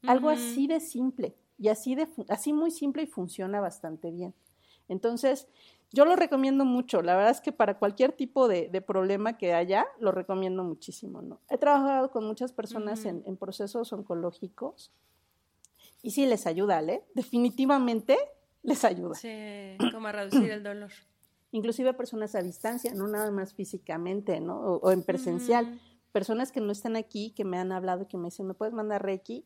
Algo 0.06 0.30
así 0.30 0.66
de 0.66 0.80
simple 0.80 1.36
y 1.58 1.68
así, 1.68 1.94
de, 1.94 2.08
así 2.28 2.52
muy 2.52 2.70
simple 2.70 3.04
y 3.04 3.06
funciona 3.06 3.60
bastante 3.60 4.10
bien. 4.10 4.34
Entonces, 4.88 5.46
yo 5.92 6.04
lo 6.04 6.16
recomiendo 6.16 6.64
mucho. 6.64 7.02
La 7.02 7.14
verdad 7.14 7.30
es 7.30 7.40
que 7.40 7.52
para 7.52 7.78
cualquier 7.78 8.12
tipo 8.12 8.48
de, 8.48 8.68
problema 8.80 9.36
que 9.36 9.54
haya, 9.54 9.86
lo 10.00 10.10
recomiendo 10.10 10.64
muchísimo, 10.64 11.22
¿no? 11.22 11.40
He 11.50 11.58
trabajado 11.58 12.10
con 12.10 12.26
muchas 12.26 12.52
personas 12.52 13.04
en, 13.04 13.36
procesos 13.36 13.92
oncológicos 13.92 14.90
y 16.02 16.10
sí 16.10 16.26
les 16.26 16.46
ayuda, 16.46 16.82
¿eh? 16.82 17.04
Definitivamente 17.14 18.18
les 18.62 18.84
ayuda. 18.84 19.14
Sí, 19.14 19.76
como 19.92 20.08
a 20.08 20.12
reducir 20.12 20.50
el 20.50 20.62
dolor. 20.62 20.90
Inclusive 21.52 21.92
personas 21.94 22.34
a 22.34 22.42
distancia, 22.42 22.94
no 22.94 23.06
nada 23.08 23.30
más 23.30 23.52
físicamente, 23.52 24.40
¿no? 24.40 24.58
O, 24.58 24.90
en 24.90 25.02
presencial. 25.02 25.78
Personas 26.10 26.52
que 26.52 26.60
no 26.60 26.72
están 26.72 26.96
aquí, 26.96 27.30
que 27.30 27.44
me 27.44 27.58
han 27.58 27.72
hablado, 27.72 28.08
que 28.08 28.16
me 28.16 28.24
dicen, 28.24 28.46
¿me 28.46 28.54
puedes 28.54 28.74
mandar 28.74 29.02
Reiki? 29.02 29.44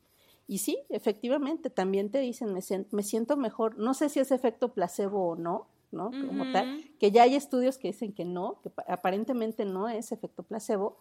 Y 0.48 0.59
sí, 0.59 0.79
efectivamente, 0.88 1.70
también 1.70 2.11
te 2.11 2.20
dicen, 2.20 2.52
me, 2.52 2.61
me 2.92 3.02
siento 3.02 3.37
mejor. 3.37 3.79
No 3.79 3.94
sé 3.94 4.09
si 4.09 4.20
es 4.20 4.31
efecto 4.31 4.72
placebo 4.72 5.31
o 5.31 5.37
no, 5.37 5.66
¿no? 5.90 6.11
Como 6.11 6.52
tal, 6.52 6.85
que 6.98 7.11
ya 7.11 7.22
hay 7.22 7.35
estudios 7.35 7.79
que 7.79 7.88
dicen 7.88 8.12
que 8.12 8.24
no, 8.24 8.61
que 8.62 8.70
aparentemente 8.87 9.64
no 9.64 9.88
es 9.88 10.12
efecto 10.12 10.42
placebo, 10.42 10.98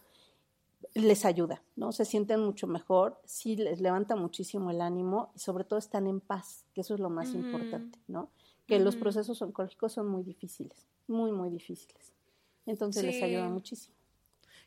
les 0.94 1.26
ayuda, 1.26 1.62
¿no? 1.76 1.92
Se 1.92 2.06
sienten 2.06 2.42
mucho 2.42 2.68
mejor, 2.68 3.20
sí 3.26 3.56
les 3.56 3.82
levanta 3.82 4.16
muchísimo 4.16 4.72
el 4.72 4.82
ánimo 4.82 5.32
y 5.36 5.40
sobre 5.40 5.64
todo 5.64 5.80
están 5.80 6.08
en 6.08 6.22
paz, 6.22 6.66
que 6.74 6.82
eso 6.82 6.94
es 6.94 7.00
lo 7.00 7.10
más 7.10 7.34
importante, 7.34 8.00
¿no? 8.08 8.30
Que 8.68 8.80
los 8.80 8.96
procesos 8.96 9.42
oncológicos 9.42 9.94
son 9.94 10.08
muy 10.08 10.24
difíciles, 10.24 10.88
muy, 11.08 11.32
muy 11.32 11.50
difíciles. 11.50 12.14
Entonces 12.66 13.04
les 13.04 13.22
ayuda 13.22 13.48
muchísimo. 13.48 13.96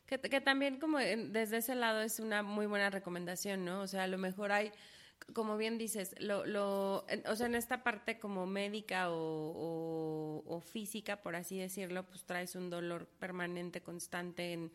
Que, 0.06 0.18
que 0.20 0.40
también 0.40 0.78
como 0.78 0.98
desde 0.98 1.58
ese 1.58 1.74
lado 1.74 2.00
es 2.00 2.20
una 2.20 2.42
muy 2.42 2.66
buena 2.66 2.90
recomendación, 2.90 3.64
¿no? 3.64 3.82
O 3.82 3.86
sea, 3.86 4.04
a 4.04 4.06
lo 4.06 4.18
mejor 4.18 4.52
hay 4.52 4.72
como 5.32 5.56
bien 5.56 5.78
dices, 5.78 6.14
lo, 6.20 6.46
lo, 6.46 7.04
o 7.26 7.36
sea, 7.36 7.46
en 7.46 7.54
esta 7.54 7.82
parte 7.82 8.18
como 8.18 8.46
médica 8.46 9.10
o, 9.10 10.42
o, 10.46 10.60
física, 10.60 11.22
por 11.22 11.36
así 11.36 11.58
decirlo, 11.58 12.04
pues 12.04 12.24
traes 12.24 12.54
un 12.54 12.70
dolor 12.70 13.06
permanente, 13.18 13.82
constante 13.82 14.52
en 14.52 14.72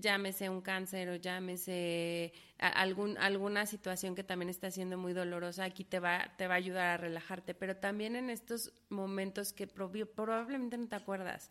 llámese 0.00 0.48
un 0.48 0.60
cáncer 0.60 1.08
o 1.08 1.16
llámese 1.16 2.32
algún, 2.58 3.18
alguna 3.18 3.66
situación 3.66 4.14
que 4.14 4.24
también 4.24 4.48
está 4.48 4.70
siendo 4.70 4.98
muy 4.98 5.12
dolorosa, 5.12 5.64
aquí 5.64 5.84
te 5.84 6.00
va, 6.00 6.32
te 6.36 6.46
va 6.46 6.54
a 6.54 6.58
ayudar 6.58 6.88
a 6.88 6.96
relajarte, 6.96 7.54
pero 7.54 7.76
también 7.76 8.16
en 8.16 8.30
estos 8.30 8.72
momentos 8.88 9.52
que 9.52 9.66
probablemente 9.66 10.76
no 10.78 10.88
te 10.88 10.96
acuerdas 10.96 11.50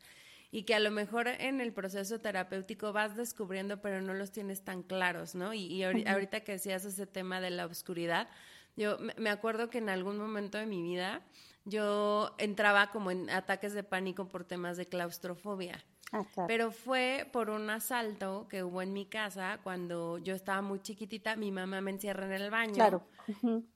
y 0.52 0.64
que 0.64 0.76
a 0.76 0.80
lo 0.80 0.92
mejor 0.92 1.28
en 1.28 1.62
el 1.62 1.72
proceso 1.72 2.20
terapéutico 2.20 2.92
vas 2.92 3.16
descubriendo, 3.16 3.82
pero 3.82 4.02
no 4.02 4.14
los 4.14 4.32
tienes 4.32 4.64
tan 4.64 4.84
claros, 4.84 5.34
¿no? 5.34 5.54
Y, 5.54 5.84
ahorita 5.84 6.42
que 6.42 6.54
decías 6.54 6.84
ese 6.84 7.08
tema 7.08 7.40
de 7.40 7.52
la 7.52 7.66
oscuridad, 7.66 8.28
yo 8.76 8.98
me 9.18 9.30
acuerdo 9.30 9.70
que 9.70 9.78
en 9.78 9.90
algún 9.90 10.18
momento 10.18 10.58
de 10.58 10.66
mi 10.66 10.82
vida 10.82 11.22
yo 11.66 12.36
entraba 12.38 12.92
como 12.92 13.12
en 13.12 13.30
ataques 13.30 13.74
de 13.74 13.84
pánico 13.84 14.28
por 14.28 14.44
temas 14.44 14.78
de 14.78 14.86
claustrofobia. 14.86 15.84
Ah, 16.14 16.26
pero 16.46 16.72
fue 16.72 17.30
por 17.32 17.50
un 17.50 17.70
asalto 17.70 18.48
que 18.50 18.64
hubo 18.64 18.82
en 18.82 18.92
mi 18.92 19.06
casa 19.06 19.62
cuando 19.64 20.18
yo 20.18 20.36
estaba 20.36 20.62
muy 20.62 20.82
chiquitita, 20.82 21.38
mi 21.38 21.52
mamá 21.52 21.80
me 21.80 21.92
encierra 21.92 22.26
en 22.26 22.34
el 22.34 22.52
baño. 22.52 22.74
Claro. 22.74 23.08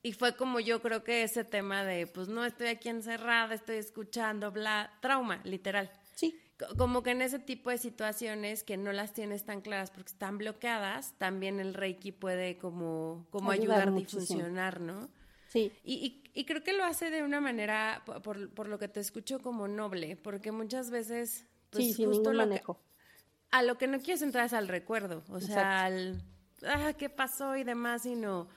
Y 0.04 0.12
fue 0.12 0.36
como 0.36 0.60
yo 0.60 0.82
creo 0.82 1.04
que 1.04 1.24
ese 1.24 1.46
tema 1.46 1.86
de, 1.86 2.08
pues 2.08 2.28
no 2.28 2.44
estoy 2.44 2.68
aquí 2.68 2.90
encerrada, 2.90 3.54
estoy 3.54 3.78
escuchando, 3.78 4.52
bla, 4.52 4.92
trauma, 5.00 5.40
literal. 5.46 5.90
Sí 6.14 6.42
como 6.78 7.04
que 7.04 7.12
en 7.12 7.22
ese 7.22 7.40
tipo 7.40 7.70
de 7.70 7.78
situaciones 7.78 8.64
que 8.64 8.78
no 8.78 8.94
las 8.94 9.14
tienes 9.14 9.44
tan 9.44 9.62
claras 9.62 9.92
porque 9.92 10.12
están 10.12 10.38
bloqueadas, 10.38 11.14
también 11.18 11.60
el 11.60 11.74
Reiki 11.74 12.12
puede 12.12 12.58
como, 12.58 13.28
como 13.30 13.52
ayudar, 13.52 13.90
a 13.90 13.92
funcionar, 13.92 14.80
¿no? 14.80 15.10
Sí. 15.56 15.72
Y, 15.86 16.22
y, 16.34 16.44
creo 16.44 16.64
que 16.64 16.74
lo 16.74 16.84
hace 16.84 17.10
de 17.10 17.24
una 17.24 17.40
manera, 17.40 18.04
por, 18.06 18.50
por, 18.50 18.68
lo 18.68 18.78
que 18.78 18.90
te 18.90 19.00
escucho, 19.00 19.40
como 19.42 19.70
noble, 19.70 20.18
porque 20.18 20.52
muchas 20.52 20.92
veces, 20.92 21.46
pues 21.70 21.96
justo 21.96 22.34
lo 22.34 22.40
manejo. 22.40 22.78
a 23.52 23.64
lo 23.64 23.78
que 23.78 23.88
no 23.88 24.00
quieres 24.00 24.22
entrar 24.22 24.46
es 24.46 24.54
al 24.54 24.68
recuerdo, 24.68 25.24
o 25.30 25.40
sea, 25.40 25.86
al, 25.86 26.22
ah, 26.68 26.92
¿qué 26.98 27.10
pasó 27.10 27.56
y 27.56 27.64
demás? 27.64 28.02
Sino 28.02 28.50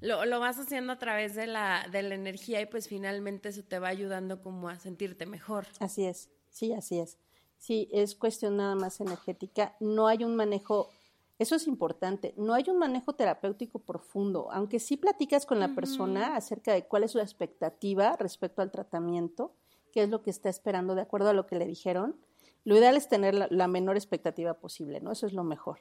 lo, 0.00 0.24
lo 0.24 0.40
vas 0.40 0.58
haciendo 0.58 0.92
a 0.92 0.98
través 0.98 1.36
de 1.36 1.46
la, 1.46 1.86
de 1.92 2.02
la 2.02 2.16
energía 2.16 2.60
y 2.60 2.66
pues 2.66 2.88
finalmente 2.88 3.50
eso 3.50 3.62
te 3.62 3.78
va 3.78 3.88
ayudando 3.88 4.42
como 4.42 4.68
a 4.68 4.78
sentirte 4.78 5.24
mejor. 5.26 5.66
Así 5.78 6.04
es, 6.04 6.30
sí, 6.48 6.72
así 6.72 6.98
es. 6.98 7.16
Sí, 7.58 7.88
es 7.92 8.14
cuestión 8.14 8.56
nada 8.56 8.74
más 8.74 9.00
energética. 9.00 9.76
No 9.78 10.08
hay 10.08 10.24
un 10.24 10.34
manejo, 10.34 10.90
eso 11.40 11.54
es 11.54 11.66
importante, 11.66 12.34
no 12.36 12.52
hay 12.52 12.64
un 12.68 12.76
manejo 12.76 13.14
terapéutico 13.14 13.78
profundo, 13.78 14.48
aunque 14.52 14.78
sí 14.78 14.98
platicas 14.98 15.46
con 15.46 15.58
la 15.58 15.74
persona 15.74 16.36
acerca 16.36 16.74
de 16.74 16.84
cuál 16.84 17.04
es 17.04 17.12
su 17.12 17.18
expectativa 17.18 18.14
respecto 18.18 18.60
al 18.60 18.70
tratamiento, 18.70 19.54
qué 19.90 20.02
es 20.02 20.10
lo 20.10 20.22
que 20.22 20.28
está 20.28 20.50
esperando 20.50 20.94
de 20.94 21.00
acuerdo 21.00 21.30
a 21.30 21.32
lo 21.32 21.46
que 21.46 21.56
le 21.56 21.64
dijeron. 21.64 22.14
Lo 22.64 22.76
ideal 22.76 22.94
es 22.94 23.08
tener 23.08 23.34
la, 23.50 23.68
menor 23.68 23.96
expectativa 23.96 24.52
posible, 24.52 25.00
¿no? 25.00 25.12
Eso 25.12 25.26
es 25.26 25.32
lo 25.32 25.42
mejor. 25.42 25.78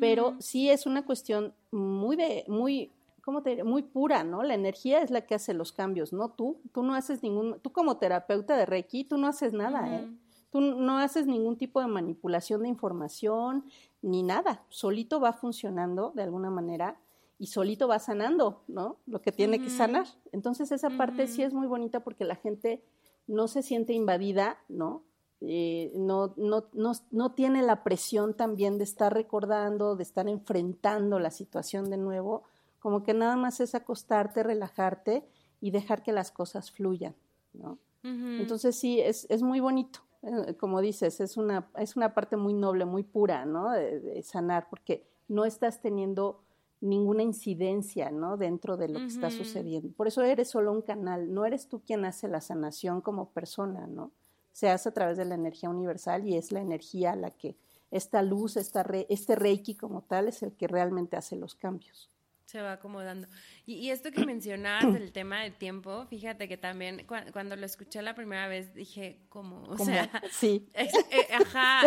Pero 0.00 0.34
sí 0.40 0.70
es 0.70 0.86
una 0.86 1.04
cuestión 1.04 1.52
muy 1.70 2.16
de, 2.16 2.46
muy, 2.48 2.90
¿cómo 3.22 3.42
te 3.42 3.64
Muy 3.64 3.82
pura, 3.82 4.24
¿no? 4.24 4.42
La 4.44 4.54
energía 4.54 5.02
es 5.02 5.10
la 5.10 5.26
que 5.26 5.34
hace 5.34 5.52
los 5.52 5.72
cambios, 5.72 6.14
no 6.14 6.30
tú. 6.30 6.62
Tú 6.72 6.82
no 6.82 6.94
haces 6.94 7.22
ningún, 7.22 7.60
tú 7.60 7.70
como 7.70 7.98
terapeuta 7.98 8.56
de 8.56 8.64
Reiki, 8.64 9.04
tú 9.04 9.18
no 9.18 9.26
haces 9.26 9.52
nada, 9.52 9.94
¿eh? 9.94 10.08
Tú 10.50 10.60
no 10.60 10.98
haces 10.98 11.26
ningún 11.26 11.58
tipo 11.58 11.80
de 11.80 11.86
manipulación 11.86 12.62
de 12.62 12.68
información 12.68 13.66
ni 14.06 14.22
nada. 14.22 14.62
Solito 14.68 15.20
va 15.20 15.32
funcionando 15.32 16.12
de 16.14 16.22
alguna 16.22 16.48
manera 16.48 16.96
y 17.38 17.48
solito 17.48 17.88
va 17.88 17.98
sanando, 17.98 18.62
¿no? 18.68 18.98
Lo 19.06 19.20
que 19.20 19.32
tiene 19.32 19.60
que 19.60 19.68
sanar. 19.68 20.06
Entonces 20.32 20.70
esa 20.72 20.90
parte 20.90 21.26
sí 21.26 21.42
es 21.42 21.52
muy 21.52 21.66
bonita 21.66 22.00
porque 22.00 22.24
la 22.24 22.36
gente 22.36 22.82
no 23.26 23.48
se 23.48 23.62
siente 23.62 23.92
invadida, 23.92 24.58
¿no? 24.68 25.02
Eh, 25.40 25.92
no, 25.94 26.32
no, 26.36 26.68
no, 26.72 26.92
no 27.10 27.32
tiene 27.32 27.62
la 27.62 27.82
presión 27.82 28.34
también 28.34 28.78
de 28.78 28.84
estar 28.84 29.12
recordando, 29.12 29.96
de 29.96 30.04
estar 30.04 30.28
enfrentando 30.28 31.18
la 31.18 31.30
situación 31.30 31.90
de 31.90 31.98
nuevo, 31.98 32.44
como 32.78 33.02
que 33.02 33.12
nada 33.12 33.36
más 33.36 33.60
es 33.60 33.74
acostarte, 33.74 34.44
relajarte 34.44 35.26
y 35.60 35.72
dejar 35.72 36.02
que 36.02 36.12
las 36.12 36.30
cosas 36.30 36.70
fluyan, 36.70 37.16
¿no? 37.52 37.78
Entonces 38.04 38.78
sí, 38.78 39.00
es, 39.00 39.26
es 39.30 39.42
muy 39.42 39.58
bonito. 39.58 40.05
Eh, 40.26 40.54
como 40.56 40.80
dices, 40.80 41.20
es 41.20 41.36
una, 41.36 41.70
es 41.78 41.96
una 41.96 42.12
parte 42.12 42.36
muy 42.36 42.52
noble, 42.52 42.84
muy 42.84 43.04
pura, 43.04 43.46
¿no? 43.46 43.70
De, 43.70 44.22
sanar, 44.22 44.68
porque 44.68 45.06
no 45.28 45.44
estás 45.44 45.80
teniendo 45.80 46.42
ninguna 46.80 47.22
incidencia, 47.22 48.10
¿no? 48.10 48.36
Dentro 48.36 48.76
de 48.76 48.88
lo 48.88 48.98
que 48.98 49.06
está 49.06 49.30
sucediendo. 49.30 49.92
Por 49.94 50.08
eso 50.08 50.22
eres 50.22 50.50
solo 50.50 50.72
un 50.72 50.82
canal, 50.82 51.32
no 51.32 51.46
eres 51.46 51.68
tú 51.68 51.80
quien 51.80 52.04
hace 52.04 52.28
la 52.28 52.40
sanación 52.40 53.00
como 53.00 53.30
persona, 53.30 53.86
¿no? 53.86 54.10
Se 54.52 54.68
hace 54.68 54.88
a 54.88 54.92
través 54.92 55.16
de 55.16 55.24
la 55.24 55.36
energía 55.36 55.70
universal 55.70 56.26
y 56.26 56.36
es 56.36 56.50
la 56.50 56.60
energía 56.60 57.14
la 57.14 57.30
que 57.30 57.56
esta 57.90 58.22
luz, 58.22 58.56
esta 58.56 58.82
este 59.08 59.36
reiki 59.36 59.74
como 59.74 60.02
tal 60.02 60.28
es 60.28 60.42
el 60.42 60.52
que 60.52 60.66
realmente 60.66 61.16
hace 61.16 61.36
los 61.36 61.54
cambios 61.54 62.10
se 62.46 62.62
va 62.62 62.72
acomodando. 62.72 63.26
Y, 63.66 63.90
esto 63.90 64.12
que 64.12 64.24
mencionabas 64.24 64.92
del 64.94 65.12
tema 65.12 65.42
del 65.42 65.52
tiempo, 65.52 66.06
fíjate 66.08 66.48
que 66.48 66.56
también 66.56 67.04
cuando 67.32 67.56
lo 67.56 67.66
escuché 67.66 68.00
la 68.02 68.14
primera 68.14 68.46
vez 68.46 68.72
dije, 68.72 69.18
¿cómo? 69.28 69.64
O 69.64 69.76
sea, 69.76 70.10
sí. 70.30 70.68
Eh, 71.10 71.28
ajá, 71.32 71.82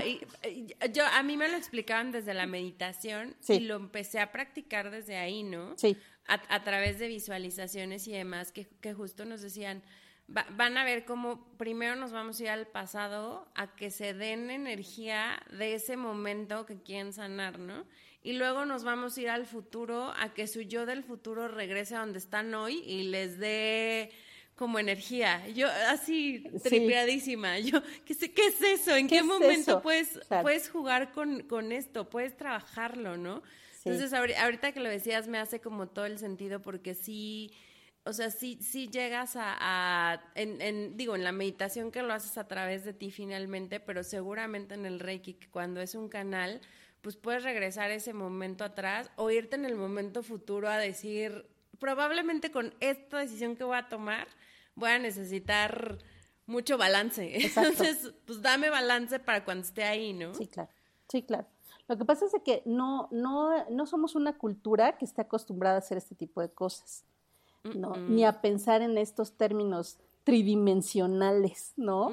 yo, 0.94 1.06
a 1.06 1.24
mí 1.24 1.38
me 1.38 1.48
lo 1.48 1.58
explicaban 1.58 2.12
desde 2.12 2.34
la 2.34 2.46
meditación 2.46 3.36
y 3.48 3.60
lo 3.60 3.76
empecé 3.76 4.20
a 4.20 4.32
practicar 4.32 4.92
desde 4.92 5.18
ahí, 5.18 5.44
¿no? 5.44 5.78
Sí. 5.78 5.98
A, 6.26 6.64
través 6.64 7.00
de 7.00 7.08
visualizaciones 7.08 8.08
y 8.08 8.12
demás, 8.12 8.52
que, 8.52 8.68
que 8.82 8.94
justo 8.94 9.26
nos 9.26 9.42
decían, 9.42 9.82
van 10.28 10.78
a 10.78 10.84
ver 10.84 11.06
cómo 11.06 11.48
primero 11.58 11.96
nos 11.96 12.12
vamos 12.12 12.40
a 12.40 12.44
ir 12.44 12.50
al 12.50 12.68
pasado 12.68 13.48
a 13.56 13.76
que 13.76 13.90
se 13.90 14.14
den 14.14 14.52
energía 14.52 15.42
de 15.52 15.74
ese 15.74 15.98
momento 15.98 16.66
que 16.66 16.82
quieren 16.82 17.14
sanar, 17.14 17.58
¿no? 17.58 17.86
Y 18.22 18.34
luego 18.34 18.66
nos 18.66 18.84
vamos 18.84 19.18
a 19.18 19.22
ir 19.22 19.30
al 19.30 19.46
futuro 19.46 20.14
a 20.18 20.34
que 20.34 20.48
su 20.48 20.62
yo 20.62 20.86
del 20.86 21.04
futuro 21.04 21.48
regrese 21.48 21.96
a 21.96 22.00
donde 22.00 22.20
están 22.20 22.54
hoy 22.54 22.84
y 22.86 23.04
les 23.04 23.38
dé 23.40 24.12
como 24.60 24.78
energía. 24.78 25.48
Yo 25.48 25.70
así 25.88 26.44
tripeadísima. 26.64 27.60
Yo, 27.60 27.82
¿qué, 28.04 28.16
¿qué 28.16 28.48
es 28.48 28.62
eso? 28.62 28.94
¿En 28.94 29.08
qué, 29.08 29.24
momento 29.24 29.82
puedes, 29.82 30.20
puedes 30.42 30.70
jugar 30.70 31.14
con, 31.14 31.44
con, 31.44 31.72
esto? 31.72 32.10
Puedes 32.10 32.36
trabajarlo, 32.36 33.16
¿no? 33.16 33.42
Entonces, 33.86 34.12
ahorita 34.14 34.74
que 34.74 34.82
lo 34.82 34.90
decías 34.90 35.30
me 35.30 35.38
hace 35.38 35.62
como 35.62 35.88
todo 35.88 36.06
el 36.06 36.20
sentido 36.20 36.62
porque 36.62 36.94
sí, 36.94 37.54
o 38.04 38.12
sea, 38.12 38.32
sí, 38.32 38.60
sí 38.62 38.90
llegas 38.90 39.38
a, 39.38 39.56
a 39.58 40.22
en, 40.36 40.62
en, 40.62 40.98
digo, 40.98 41.16
en 41.16 41.24
la 41.24 41.32
meditación 41.32 41.90
que 41.90 42.04
lo 42.04 42.14
haces 42.14 42.38
a 42.38 42.46
través 42.50 42.84
de 42.84 42.92
ti 42.92 43.12
finalmente, 43.12 43.80
pero 43.80 44.04
seguramente 44.04 44.74
en 44.74 44.86
el 44.86 45.00
Reiki, 45.00 45.36
cuando 45.50 45.80
es 45.80 45.96
un 45.96 46.10
canal, 46.10 46.60
pues 47.02 47.16
puedes 47.16 47.44
regresar 47.44 47.92
ese 47.92 48.14
momento 48.14 48.64
atrás 48.64 49.10
o 49.16 49.30
irte 49.32 49.56
en 49.56 49.66
el 49.66 49.76
momento 49.76 50.24
futuro 50.24 50.70
a 50.70 50.78
decir, 50.78 51.46
probablemente 51.80 52.52
con 52.52 52.74
esta 52.80 53.20
decisión 53.20 53.56
que 53.56 53.64
voy 53.64 53.78
a 53.78 53.90
tomar, 53.90 54.28
voy 54.76 54.90
a 54.90 55.00
necesitar 55.00 56.00
mucho 56.46 56.78
balance. 56.78 57.38
Entonces, 57.46 58.14
pues 58.26 58.42
dame 58.42 58.70
balance 58.70 59.20
para 59.20 59.46
cuando 59.46 59.66
esté 59.66 59.84
ahí, 59.84 60.14
¿no? 60.14 60.34
Sí, 60.34 60.48
claro. 60.48 60.70
Sí, 61.08 61.24
claro. 61.24 61.48
Lo 61.88 61.98
que 61.98 62.06
pasa 62.06 62.26
es 62.26 62.34
que 62.44 62.62
no, 62.66 63.08
no, 63.12 63.68
no 63.70 63.86
somos 63.88 64.14
una 64.16 64.38
cultura 64.38 64.98
que 64.98 65.06
esté 65.06 65.22
acostumbrada 65.22 65.76
a 65.76 65.80
hacer 65.80 65.98
este 65.98 66.14
tipo 66.14 66.40
de 66.40 66.50
cosas, 66.50 67.04
¿no? 67.64 67.96
Ni 67.96 68.26
a 68.26 68.42
pensar 68.42 68.84
en 68.84 68.96
estos 68.98 69.34
términos 69.34 69.98
tridimensionales, 70.30 71.74
¿no? 71.76 72.12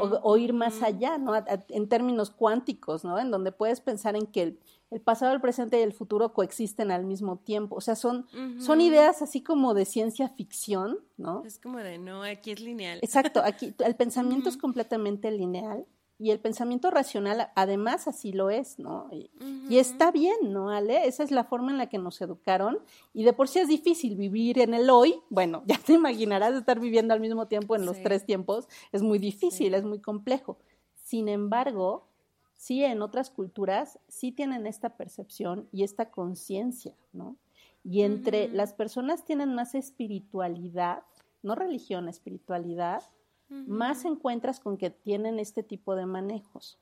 o, 0.00 0.36
ir 0.38 0.54
más 0.54 0.82
allá, 0.82 1.18
¿no? 1.18 1.34
en 1.68 1.86
términos 1.86 2.30
cuánticos, 2.30 3.04
¿no? 3.04 3.18
En 3.18 3.30
donde 3.30 3.52
puedes 3.52 3.82
pensar 3.82 4.16
en 4.16 4.24
que 4.24 4.56
el, 4.90 5.00
pasado, 5.02 5.34
el 5.34 5.42
presente 5.42 5.78
y 5.78 5.82
el 5.82 5.92
futuro 5.92 6.32
coexisten 6.32 6.90
al 6.90 7.04
mismo 7.04 7.36
tiempo. 7.36 7.76
O 7.76 7.82
sea, 7.82 7.94
son, 7.94 8.26
son 8.58 8.80
ideas 8.80 9.20
así 9.20 9.42
como 9.42 9.74
de 9.74 9.84
ciencia 9.84 10.30
ficción, 10.30 11.00
¿no? 11.18 11.42
Es 11.44 11.58
como 11.58 11.76
de, 11.76 11.98
no, 11.98 12.22
aquí 12.22 12.52
es 12.52 12.60
lineal. 12.60 13.00
Exacto, 13.02 13.42
aquí 13.44 13.74
el 13.84 13.96
pensamiento 13.96 14.48
es 14.48 14.56
completamente 14.56 15.30
lineal 15.30 15.84
y 16.18 16.32
el 16.32 16.40
pensamiento 16.40 16.90
racional 16.90 17.50
además 17.54 18.08
así 18.08 18.32
lo 18.32 18.50
es, 18.50 18.78
¿no? 18.78 19.08
Y, 19.12 19.78
está 19.78 20.10
bien, 20.10 20.36
¿no, 20.52 20.70
Ale? 20.70 21.06
Esa 21.06 21.22
es 21.22 21.30
la 21.30 21.44
forma 21.44 21.70
en 21.70 21.78
la 21.78 21.88
que 21.88 21.98
nos 21.98 22.20
educaron 22.20 22.80
y 23.14 23.22
de 23.22 23.32
por 23.32 23.46
sí 23.46 23.60
es 23.60 23.68
difícil 23.68 24.16
vivir 24.16 24.58
en 24.58 24.74
el 24.74 24.90
hoy, 24.90 25.20
bueno, 25.30 25.62
ya 25.66 25.78
te 25.78 25.92
imaginarás 25.92 26.54
estar 26.54 26.80
viviendo 26.80 27.14
al 27.14 27.20
mismo 27.20 27.46
tiempo 27.46 27.76
en 27.76 27.86
los 27.86 28.02
tres 28.02 28.26
tiempos, 28.26 28.66
es 28.90 29.02
muy 29.02 29.18
difícil, 29.18 29.74
es 29.74 29.84
muy 29.84 30.00
complejo. 30.00 30.58
Sin 30.94 31.28
embargo, 31.28 32.08
sí 32.56 32.82
en 32.82 33.00
otras 33.02 33.30
culturas 33.30 34.00
sí 34.08 34.32
tienen 34.32 34.66
esta 34.66 34.96
percepción 34.96 35.68
y 35.70 35.84
esta 35.84 36.10
conciencia, 36.10 36.96
¿no? 37.12 37.36
Y 37.84 38.02
entre 38.02 38.48
las 38.48 38.72
personas 38.72 39.24
tienen 39.24 39.54
más 39.54 39.76
espiritualidad, 39.76 41.04
no 41.42 41.54
religión, 41.54 42.08
espiritualidad, 42.08 43.04
más 43.48 44.04
encuentras 44.04 44.60
con 44.60 44.76
que 44.76 44.90
tienen 44.90 45.38
este 45.38 45.62
tipo 45.62 45.94
de 45.96 46.06
manejos, 46.06 46.78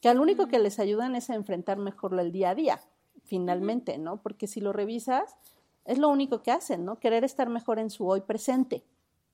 que 0.00 0.08
al 0.08 0.20
único 0.20 0.48
que 0.48 0.58
les 0.58 0.78
ayudan 0.78 1.14
es 1.14 1.30
a 1.30 1.34
enfrentar 1.34 1.78
mejor 1.78 2.18
el 2.18 2.32
día 2.32 2.50
a 2.50 2.54
día, 2.54 2.80
finalmente, 3.24 3.98
¿no? 3.98 4.22
Porque 4.22 4.46
si 4.46 4.60
lo 4.60 4.72
revisas, 4.72 5.36
es 5.84 5.98
lo 5.98 6.08
único 6.08 6.42
que 6.42 6.50
hacen, 6.50 6.84
¿no? 6.84 6.98
Querer 6.98 7.24
estar 7.24 7.48
mejor 7.48 7.78
en 7.78 7.90
su 7.90 8.06
hoy 8.06 8.20
presente, 8.20 8.84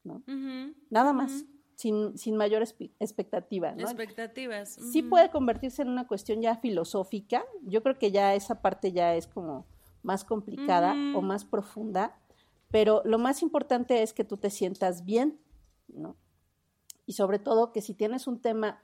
¿no? 0.02 0.22
Nada 0.90 1.12
más. 1.12 1.44
Sin, 1.76 2.16
sin, 2.16 2.36
mayor 2.36 2.62
expectativa. 2.62 3.72
¿no? 3.72 3.82
Expectativas. 3.82 4.74
Sí 4.74 5.02
puede 5.02 5.30
convertirse 5.30 5.82
en 5.82 5.88
una 5.88 6.06
cuestión 6.06 6.40
ya 6.40 6.54
filosófica. 6.54 7.44
Yo 7.62 7.82
creo 7.82 7.98
que 7.98 8.12
ya 8.12 8.36
esa 8.36 8.62
parte 8.62 8.92
ya 8.92 9.16
es 9.16 9.26
como 9.26 9.66
más 10.04 10.22
complicada 10.22 10.94
o 11.16 11.20
más 11.20 11.44
profunda, 11.44 12.16
pero 12.70 13.02
lo 13.04 13.18
más 13.18 13.42
importante 13.42 14.04
es 14.04 14.12
que 14.12 14.22
tú 14.22 14.36
te 14.36 14.50
sientas 14.50 15.04
bien, 15.04 15.40
¿no? 15.88 16.14
Y 17.06 17.14
sobre 17.14 17.38
todo 17.38 17.72
que 17.72 17.82
si 17.82 17.94
tienes 17.94 18.26
un 18.26 18.40
tema 18.40 18.82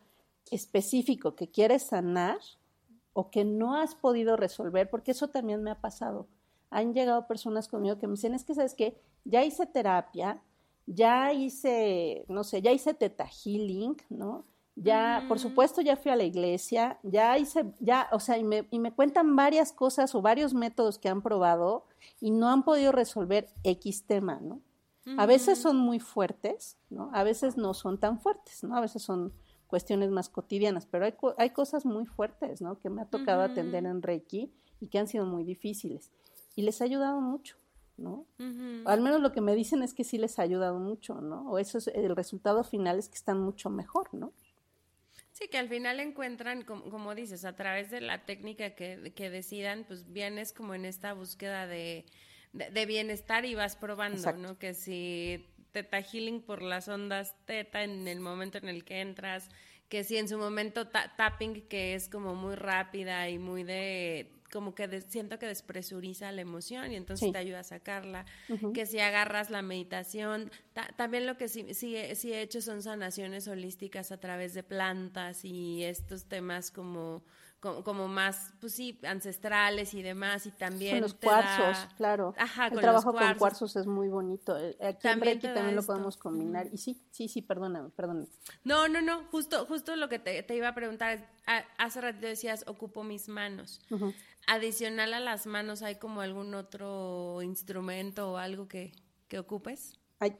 específico 0.51 1.35
que 1.35 1.51
quieres 1.51 1.85
sanar 1.85 2.39
o 3.13 3.31
que 3.31 3.45
no 3.45 3.77
has 3.77 3.95
podido 3.95 4.37
resolver, 4.37 4.89
porque 4.91 5.13
eso 5.13 5.29
también 5.29 5.63
me 5.63 5.71
ha 5.71 5.81
pasado. 5.81 6.29
Han 6.71 6.95
llegado 6.95 7.27
personas 7.27 7.69
conmigo 7.69 7.99
que 7.99 8.07
me 8.07 8.15
dicen, 8.15 8.35
es 8.35 8.45
que 8.45 8.55
sabes 8.55 8.75
que 8.75 9.01
ya 9.25 9.45
hice 9.45 9.67
terapia, 9.67 10.43
ya 10.87 11.33
hice, 11.33 12.25
no 12.29 12.45
sé, 12.45 12.63
ya 12.63 12.73
hice 12.73 12.95
teta 12.95 13.27
healing, 13.27 13.97
¿no? 14.09 14.45
Ya, 14.77 15.25
por 15.29 15.39
supuesto, 15.39 15.83
ya 15.83 15.97
fui 15.97 16.11
a 16.11 16.17
la 16.17 16.25
iglesia, 16.25 16.99
ya 17.03 17.37
hice, 17.37 17.67
ya, 17.81 18.09
o 18.13 18.21
sea, 18.21 18.39
y 18.39 18.45
me, 18.45 18.67
y 18.71 18.79
me 18.79 18.93
cuentan 18.93 19.37
varias 19.37 19.73
cosas 19.73 20.15
o 20.15 20.23
varios 20.23 20.55
métodos 20.55 20.99
que 20.99 21.09
han 21.09 21.21
probado 21.21 21.85
y 22.21 22.31
no 22.31 22.49
han 22.49 22.63
podido 22.63 22.91
resolver 22.91 23.49
X 23.63 24.07
tema, 24.07 24.39
¿no? 24.41 24.61
A 25.17 25.27
veces 25.27 25.59
son 25.59 25.77
muy 25.77 25.99
fuertes, 25.99 26.77
¿no? 26.91 27.11
A 27.15 27.25
veces 27.25 27.57
no 27.57 27.75
son 27.75 27.99
tan 27.99 28.21
fuertes, 28.21 28.63
¿no? 28.63 28.77
A 28.77 28.81
veces 28.81 29.03
son 29.03 29.33
cuestiones 29.67 30.11
más 30.11 30.29
cotidianas, 30.29 30.87
pero 30.87 31.05
hay, 31.05 31.15
hay 31.39 31.51
cosas 31.51 31.87
muy 31.87 32.05
fuertes, 32.05 32.61
¿no? 32.61 32.79
Que 32.79 32.91
me 32.91 33.03
ha 33.03 33.07
tocado 33.07 33.43
atender 33.43 33.87
en 33.87 34.03
Reiki 34.03 34.53
y 34.81 34.89
que 34.89 34.99
han 34.99 35.09
sido 35.09 35.25
muy 35.25 35.45
difíciles. 35.45 36.11
Y 36.57 36.63
les 36.63 36.81
ha 36.81 36.85
ayudado 36.85 37.21
mucho, 37.21 37.57
¿no? 37.97 38.27
Al 38.85 39.01
menos 39.01 39.21
lo 39.21 39.33
que 39.33 39.41
me 39.41 39.55
dicen 39.55 39.83
es 39.83 39.95
que 39.95 40.05
sí 40.05 40.19
les 40.19 40.39
ha 40.39 40.43
ayudado 40.43 40.79
mucho, 40.79 41.21
¿no? 41.21 41.51
O 41.51 41.59
eso 41.59 41.79
es, 41.79 41.87
el 41.89 42.15
resultado 42.17 42.65
final 42.65 42.99
es 42.99 43.09
que 43.09 43.15
están 43.15 43.41
mucho 43.41 43.71
mejor, 43.71 44.13
¿no? 44.13 44.33
Sí, 45.33 45.49
que 45.49 45.59
al 45.59 45.69
final 45.69 46.01
encuentran, 46.01 46.63
como, 46.65 47.15
dices, 47.15 47.45
a 47.45 47.55
través 47.55 47.91
de 47.91 48.01
la 48.01 48.27
técnica 48.27 48.75
que, 48.75 49.13
que 49.15 49.31
decidan, 49.31 49.85
pues 49.87 50.13
vienes 50.13 50.53
como 50.53 50.75
en 50.75 50.85
esta 50.85 51.15
búsqueda 51.15 51.67
de 51.67 52.05
de, 52.53 52.87
bienestar 52.87 53.45
y 53.45 53.55
vas 53.55 53.77
probando, 53.77 54.33
¿no? 54.35 54.59
Que 54.59 54.75
si 54.75 55.47
teta 55.73 56.03
healing 56.03 56.43
por 56.43 56.63
las 56.63 56.89
ondas 56.89 57.37
teta 57.45 57.85
en 57.85 58.09
el 58.09 58.21
momento 58.21 58.59
en 58.59 58.69
el 58.69 58.85
que 58.85 59.01
entras, 59.01 59.49
que 59.89 60.05
si 60.05 60.17
en 60.17 60.29
su 60.29 60.39
momento 60.39 60.89
tapping 60.89 61.67
que 61.69 61.95
es 61.95 62.09
como 62.09 62.35
muy 62.35 62.55
rápida 62.55 63.29
y 63.29 63.39
muy 63.39 63.65
de 63.65 64.33
como 64.53 64.75
que 64.75 65.01
siento 65.03 65.39
que 65.39 65.47
despresuriza 65.47 66.33
la 66.33 66.41
emoción 66.41 66.91
y 66.93 66.97
entonces 66.97 67.31
te 67.31 67.39
ayuda 67.39 67.61
a 67.61 67.65
sacarla, 67.65 68.27
que 68.75 68.85
si 68.85 68.99
agarras 68.99 69.51
la 69.51 69.63
meditación, 69.63 70.51
también 70.97 71.27
lo 71.27 71.37
que 71.37 71.49
sí, 71.49 71.73
sí, 71.73 71.97
sí 72.15 72.33
he 72.33 72.43
hecho 72.43 72.61
son 72.61 72.83
sanaciones 72.83 73.47
holísticas 73.47 74.11
a 74.11 74.19
través 74.19 74.55
de 74.55 74.63
plantas 74.63 75.45
y 75.45 75.85
estos 75.85 76.25
temas 76.25 76.71
como 76.71 77.23
como, 77.61 78.09
más, 78.09 78.53
pues 78.59 78.73
sí, 78.75 78.99
ancestrales 79.05 79.93
y 79.93 80.03
demás, 80.03 80.47
y 80.47 80.51
también... 80.51 80.93
Con 80.95 81.03
los 81.03 81.15
cuarzos, 81.15 81.87
claro. 81.97 82.35
Ajá, 82.39 82.69
El 82.69 82.81
trabajo 82.81 83.13
con 83.13 83.35
cuarzos 83.35 83.77
es 83.77 83.87
muy 83.87 84.09
bonito. 84.09 84.59
Eh, 84.59 84.77
aquí 84.81 85.03
también 85.03 85.41
en 85.43 85.55
también 85.55 85.77
lo 85.77 85.83
podemos 85.83 86.17
combinar. 86.17 86.69
Y 86.73 86.79
sí, 86.79 87.03
sí, 87.11 87.29
sí, 87.29 87.43
perdóname, 87.43 87.91
perdóname. 87.91 88.29
No, 88.65 88.89
no, 88.89 89.03
no, 89.03 89.25
justo, 89.31 89.67
justo 89.67 89.95
lo 89.97 90.09
que 90.09 90.19
te, 90.19 90.55
iba 90.55 90.69
a 90.69 90.75
preguntar, 90.75 91.29
hace 91.77 92.01
rato 92.01 92.21
decías, 92.21 92.65
ocupo 92.67 93.05
mis 93.05 93.29
manos. 93.29 93.83
Adicional 94.47 95.13
a 95.13 95.21
las 95.21 95.47
manos, 95.47 95.83
¿hay 95.83 95.97
como 95.97 96.23
algún 96.23 96.55
otro 96.55 97.43
instrumento 97.43 98.33
o 98.33 98.37
algo 98.39 98.69
que, 98.69 98.93
que 99.29 99.39
ocupes? 99.39 100.01
Ay, 100.19 100.37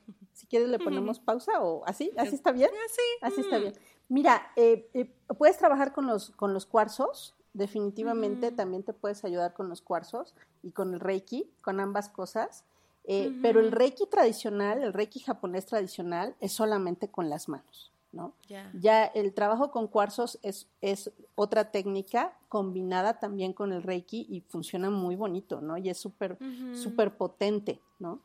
quieres 0.51 0.69
le 0.69 0.79
ponemos 0.79 1.21
pausa 1.21 1.63
o 1.63 1.83
así, 1.87 2.11
así 2.19 2.35
está 2.35 2.53
bien. 2.53 2.71
Así. 2.85 3.03
Así 3.23 3.41
está 3.41 3.59
bien. 3.59 3.73
Mira, 4.09 4.51
eh, 4.57 4.91
eh, 4.93 5.09
puedes 5.39 5.57
trabajar 5.57 5.93
con 5.93 6.07
los, 6.07 6.31
con 6.31 6.53
los 6.53 6.67
cuarzos, 6.67 7.35
definitivamente 7.55 8.51
también 8.51 8.83
te 8.83 8.93
puedes 8.93 9.25
ayudar 9.25 9.55
con 9.55 9.69
los 9.69 9.81
cuarzos 9.81 10.35
y 10.63 10.73
con 10.73 10.93
el 10.93 11.01
reiki, 11.01 11.49
con 11.63 11.81
ambas 11.81 12.09
cosas. 12.09 12.65
Eh, 13.05 13.33
pero 13.41 13.61
el 13.61 13.73
reiki 13.73 14.07
tradicional, 14.07 14.83
el 14.83 14.93
reiki 14.93 15.21
japonés 15.21 15.65
tradicional, 15.67 16.35
es 16.41 16.53
solamente 16.53 17.09
con 17.09 17.31
las 17.31 17.49
manos, 17.49 17.93
¿no? 18.13 18.35
Ya 18.79 19.05
el 19.05 19.33
trabajo 19.33 19.71
con 19.71 19.87
cuarzos 19.89 20.39
es, 20.43 20.69
es 20.81 21.11
otra 21.35 21.71
técnica 21.71 22.37
combinada 22.49 23.19
también 23.19 23.53
con 23.53 23.73
el 23.73 23.83
reiki 23.83 24.27
y 24.29 24.43
funciona 24.43 24.91
muy 24.91 25.17
bonito, 25.17 25.61
¿no? 25.61 25.79
Y 25.79 25.89
es 25.89 25.99
súper, 25.99 26.37
súper 26.75 27.17
potente, 27.17 27.81
¿no? 27.99 28.21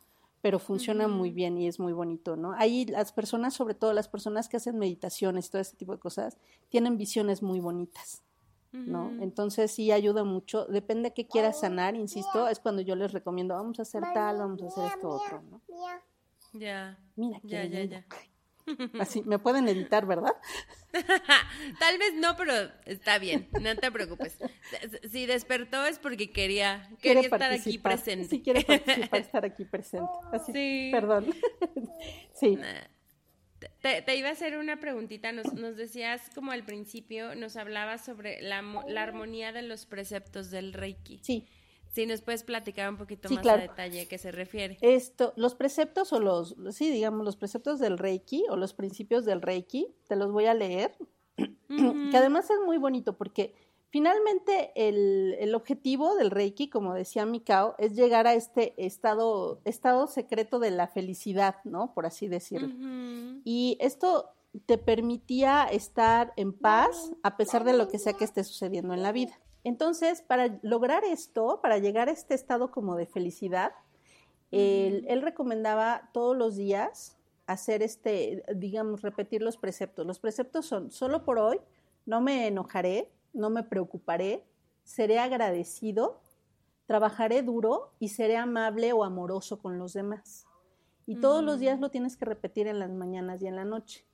Pero 0.45 0.59
funciona 0.59 1.07
muy 1.07 1.31
bien 1.31 1.57
y 1.57 1.67
es 1.67 1.79
muy 1.79 1.91
bonito, 1.91 2.35
¿no? 2.35 2.53
Ahí 2.55 2.85
las 2.85 3.11
personas, 3.11 3.55
sobre 3.55 3.73
todo 3.73 3.93
las 3.93 4.07
personas 4.07 4.47
que 4.47 4.57
hacen 4.57 4.77
meditaciones 4.77 5.47
y 5.47 5.49
todo 5.49 5.59
ese 5.63 5.75
tipo 5.75 5.93
de 5.93 5.97
cosas, 5.97 6.37
tienen 6.69 6.99
visiones 6.99 7.41
muy 7.41 7.59
bonitas, 7.59 8.21
¿no? 8.71 9.09
Entonces 9.23 9.71
sí 9.71 9.91
ayuda 9.91 10.23
mucho, 10.23 10.67
depende 10.67 11.09
de 11.09 11.13
qué 11.15 11.25
quieras 11.25 11.61
sanar, 11.61 11.95
insisto, 11.95 12.47
es 12.47 12.59
cuando 12.59 12.83
yo 12.83 12.95
les 12.95 13.11
recomiendo, 13.11 13.55
vamos 13.55 13.79
a 13.79 13.81
hacer 13.81 14.03
tal, 14.13 14.37
vamos 14.37 14.61
a 14.61 14.67
hacer 14.67 14.85
esto 14.85 15.09
otro, 15.09 15.41
¿no? 15.49 15.61
Ya. 16.53 16.99
Mira, 17.15 17.39
ya, 17.41 17.65
ya, 17.65 17.83
ya. 17.85 18.05
Así, 18.99 19.21
me 19.23 19.39
pueden 19.39 19.67
editar, 19.67 20.05
¿verdad? 20.05 20.33
Tal 21.79 21.97
vez 21.97 22.13
no, 22.15 22.35
pero 22.35 22.53
está 22.85 23.19
bien, 23.19 23.47
no 23.61 23.75
te 23.75 23.91
preocupes. 23.91 24.37
Si 25.11 25.25
despertó 25.25 25.85
es 25.85 25.99
porque 25.99 26.31
quería, 26.31 26.89
quería 27.01 27.21
estar 27.21 27.51
aquí 27.51 27.77
presente. 27.77 28.27
Sí, 28.27 28.41
quiere 28.41 28.63
participar, 28.63 29.19
estar 29.21 29.45
aquí 29.45 29.65
presente. 29.65 30.11
Así, 30.31 30.51
sí. 30.53 30.89
Perdón. 30.91 31.33
sí. 32.33 32.57
Te, 33.81 34.15
iba 34.15 34.29
a 34.29 34.31
hacer 34.31 34.57
una 34.57 34.79
preguntita. 34.79 35.31
Nos, 35.31 35.53
nos 35.53 35.75
decías, 35.75 36.29
como 36.33 36.51
al 36.51 36.65
principio, 36.65 37.35
nos 37.35 37.55
hablabas 37.55 38.03
sobre 38.03 38.41
la, 38.41 38.61
la 38.87 39.03
armonía 39.03 39.51
de 39.51 39.61
los 39.61 39.85
preceptos 39.85 40.49
del 40.51 40.73
Reiki. 40.73 41.19
Sí. 41.23 41.47
Sí, 41.95 42.05
nos 42.05 42.21
puedes 42.21 42.43
platicar 42.43 42.89
un 42.89 42.97
poquito 42.97 43.29
más 43.29 43.47
a 43.47 43.57
detalle 43.57 44.01
a 44.01 44.05
qué 44.05 44.17
se 44.17 44.29
refiere. 44.29 44.77
Esto, 44.81 45.31
los 45.37 45.55
preceptos 45.55 46.11
o 46.11 46.19
los, 46.19 46.53
sí, 46.71 46.91
digamos, 46.91 47.23
los 47.23 47.37
preceptos 47.37 47.79
del 47.79 47.97
Reiki 47.97 48.43
o 48.49 48.57
los 48.57 48.73
principios 48.73 49.23
del 49.23 49.41
Reiki, 49.41 49.95
te 50.09 50.17
los 50.17 50.29
voy 50.33 50.45
a 50.47 50.53
leer, 50.53 50.93
que 51.37 52.17
además 52.17 52.49
es 52.49 52.57
muy 52.65 52.77
bonito 52.77 53.15
porque 53.15 53.55
finalmente 53.91 54.73
el, 54.75 55.37
el, 55.39 55.55
objetivo 55.55 56.15
del 56.15 56.31
Reiki, 56.31 56.67
como 56.67 56.93
decía 56.93 57.25
Mikao, 57.25 57.75
es 57.77 57.95
llegar 57.95 58.27
a 58.27 58.33
este 58.33 58.73
estado, 58.75 59.61
estado 59.63 60.07
secreto 60.07 60.59
de 60.59 60.71
la 60.71 60.89
felicidad, 60.89 61.55
¿no? 61.63 61.93
Por 61.93 62.05
así 62.05 62.27
decirlo. 62.27 62.75
Y 63.45 63.77
esto 63.79 64.33
te 64.65 64.77
permitía 64.77 65.63
estar 65.63 66.33
en 66.35 66.51
paz 66.51 67.13
a 67.23 67.37
pesar 67.37 67.63
de 67.63 67.71
lo 67.71 67.87
que 67.87 67.99
sea 67.99 68.11
que 68.11 68.25
esté 68.25 68.43
sucediendo 68.43 68.93
en 68.93 69.01
la 69.01 69.13
vida. 69.13 69.39
Entonces, 69.65 70.21
para 70.21 70.59
lograr 70.61 71.03
esto, 71.03 71.59
para 71.59 71.79
llegar 71.79 72.07
a 72.07 72.11
este 72.11 72.35
estado 72.35 72.69
como 72.69 72.95
de 72.95 73.07
felicidad, 73.07 73.71
él, 74.51 75.21
recomendaba 75.23 76.11
todos 76.13 76.37
los 76.37 76.55
días 76.55 77.17
hacer 77.47 77.81
este, 77.81 78.43
digamos, 78.55 79.01
repetir 79.01 79.41
los 79.41 79.57
preceptos. 79.57 80.05
Los 80.05 80.19
preceptos 80.19 80.67
son, 80.67 80.91
solo 80.91 81.25
por 81.25 81.39
hoy, 81.39 81.59
no 82.05 82.21
me 82.21 82.45
enojaré, 82.45 83.11
no 83.33 83.49
me 83.49 83.63
preocuparé, 83.63 84.45
seré 84.83 85.17
agradecido, 85.17 86.21
trabajaré 86.85 87.41
duro 87.41 87.91
y 87.97 88.09
seré 88.09 88.37
amable 88.37 88.93
o 88.93 89.03
amoroso 89.03 89.57
con 89.57 89.79
los 89.79 89.93
demás. 89.93 90.45
Y 91.07 91.19
todos 91.19 91.43
los 91.43 91.59
días 91.59 91.79
lo 91.79 91.89
tienes 91.89 92.17
que 92.17 92.25
repetir 92.25 92.67
en 92.67 92.77
las 92.77 92.91
mañanas 92.91 93.41
y 93.41 93.47
en 93.47 93.55
la 93.55 93.65
noche. 93.65 94.05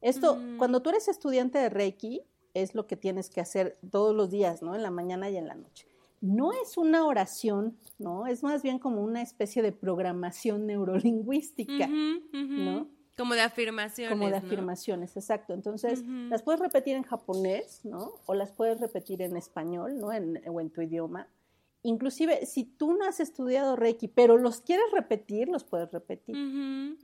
Esto, 0.00 0.36
cuando 0.58 0.82
tú 0.82 0.90
eres 0.90 1.06
estudiante 1.06 1.58
de 1.58 1.68
Reiki, 1.68 2.24
es 2.54 2.74
lo 2.74 2.86
que 2.86 2.96
tienes 2.96 3.30
que 3.30 3.40
hacer 3.40 3.78
todos 3.90 4.14
los 4.14 4.30
días, 4.30 4.62
¿no? 4.62 4.74
En 4.74 4.82
la 4.82 4.90
mañana 4.90 5.30
y 5.30 5.36
en 5.36 5.46
la 5.46 5.54
noche. 5.54 5.86
No 6.20 6.52
es 6.52 6.76
una 6.76 7.06
oración, 7.06 7.78
¿no? 7.98 8.26
Es 8.26 8.42
más 8.42 8.62
bien 8.62 8.78
como 8.78 9.02
una 9.02 9.22
especie 9.22 9.62
de 9.62 9.72
programación 9.72 10.66
neurolingüística, 10.66 11.88
¿no? 11.88 12.88
Como 13.16 13.34
de 13.34 13.42
afirmaciones. 13.42 14.12
Como 14.12 14.30
de 14.30 14.36
afirmaciones, 14.36 15.14
exacto. 15.16 15.52
Entonces, 15.52 16.02
las 16.06 16.42
puedes 16.42 16.60
repetir 16.60 16.96
en 16.96 17.02
japonés, 17.02 17.84
¿no? 17.84 18.12
O 18.24 18.32
las 18.32 18.50
puedes 18.50 18.80
repetir 18.80 19.20
en 19.20 19.36
español, 19.36 19.98
¿no? 19.98 20.10
En, 20.10 20.40
o 20.48 20.58
en 20.58 20.70
tu 20.70 20.80
idioma. 20.80 21.28
Inclusive, 21.82 22.44
si 22.44 22.64
tú 22.64 22.92
no 22.92 23.06
has 23.06 23.20
estudiado 23.20 23.74
Reiki, 23.74 24.06
pero 24.06 24.36
los 24.36 24.60
quieres 24.60 24.90
repetir, 24.92 25.48
los 25.48 25.64
puedes 25.64 25.90
repetir. 25.90 26.36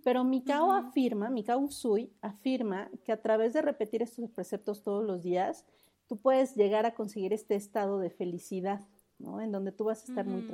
Pero 0.04 0.22
Mikao 0.22 0.70
afirma, 0.70 1.30
Mikao 1.30 1.60
Usui 1.60 2.12
afirma 2.20 2.90
que 3.04 3.12
a 3.12 3.22
través 3.22 3.54
de 3.54 3.62
repetir 3.62 4.02
estos 4.02 4.30
preceptos 4.30 4.82
todos 4.82 5.02
los 5.02 5.22
días, 5.22 5.64
tú 6.06 6.18
puedes 6.18 6.56
llegar 6.56 6.84
a 6.84 6.94
conseguir 6.94 7.32
este 7.32 7.54
estado 7.54 7.98
de 7.98 8.10
felicidad, 8.10 8.86
¿no? 9.18 9.40
En 9.40 9.50
donde 9.50 9.72
tú 9.72 9.84
vas 9.84 10.02
a 10.02 10.12
estar 10.12 10.26
muy, 10.26 10.46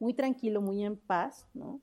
muy 0.00 0.14
tranquilo, 0.14 0.60
muy 0.60 0.82
en 0.82 0.96
paz, 0.96 1.46
¿no? 1.54 1.80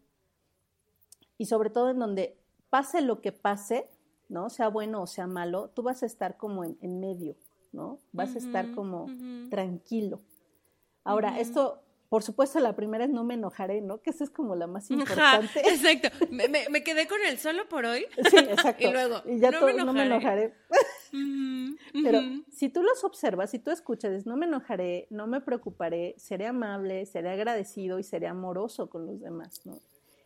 Y 1.38 1.46
sobre 1.46 1.70
todo 1.70 1.90
en 1.90 2.00
donde 2.00 2.38
pase 2.70 3.02
lo 3.02 3.22
que 3.22 3.32
pase, 3.32 3.88
¿no? 4.28 4.50
Sea 4.50 4.68
bueno 4.68 5.02
o 5.02 5.08
sea 5.08 5.26
malo, 5.26 5.70
tú 5.70 5.84
vas 5.84 6.04
a 6.04 6.06
estar 6.06 6.36
como 6.36 6.66
en, 6.66 7.00
medio, 7.00 7.38
¿no? 7.72 8.00
Vas 8.12 8.36
a 8.36 8.40
estar 8.40 8.74
como 8.74 9.08
tranquilo. 9.50 10.20
Ahora, 11.08 11.40
esto, 11.40 11.82
por 12.10 12.24
supuesto, 12.24 12.60
la 12.60 12.76
primera 12.76 13.06
es 13.06 13.10
no 13.10 13.24
me 13.24 13.36
enojaré, 13.36 13.82
¿no? 13.82 14.02
Que 14.02 14.10
esa 14.10 14.24
es 14.24 14.30
como 14.30 14.56
la 14.56 14.68
más 14.68 14.92
importante. 14.92 15.60
exacto. 15.68 16.10
Me, 16.32 16.84
quedé 16.84 17.08
con 17.08 17.20
el 17.28 17.38
solo 17.38 17.68
por 17.68 17.86
hoy. 17.86 18.06
Sí, 18.30 18.38
exacto. 18.38 18.84
y 18.88 18.92
luego, 18.92 19.24
ya 19.26 19.52
no, 19.52 19.66
me 19.66 19.74
no, 19.74 19.94
me 19.94 20.06
enojaré. 20.06 20.54
Pero 22.04 22.22
si 22.52 22.70
tú 22.70 22.84
los 22.84 23.04
observas, 23.04 23.52
si 23.52 23.60
tú 23.60 23.72
escuchas, 23.72 24.26
no 24.26 24.38
me 24.38 24.46
enojaré, 24.46 25.08
no 25.10 25.28
me 25.28 25.42
preocuparé, 25.42 26.16
seré 26.18 26.48
amable, 26.48 27.06
seré 27.06 27.30
agradecido 27.30 28.00
y 28.00 28.04
seré 28.04 28.28
amoroso 28.28 28.90
con 28.90 29.06
los 29.06 29.20
demás, 29.20 29.66
¿no? 29.66 29.80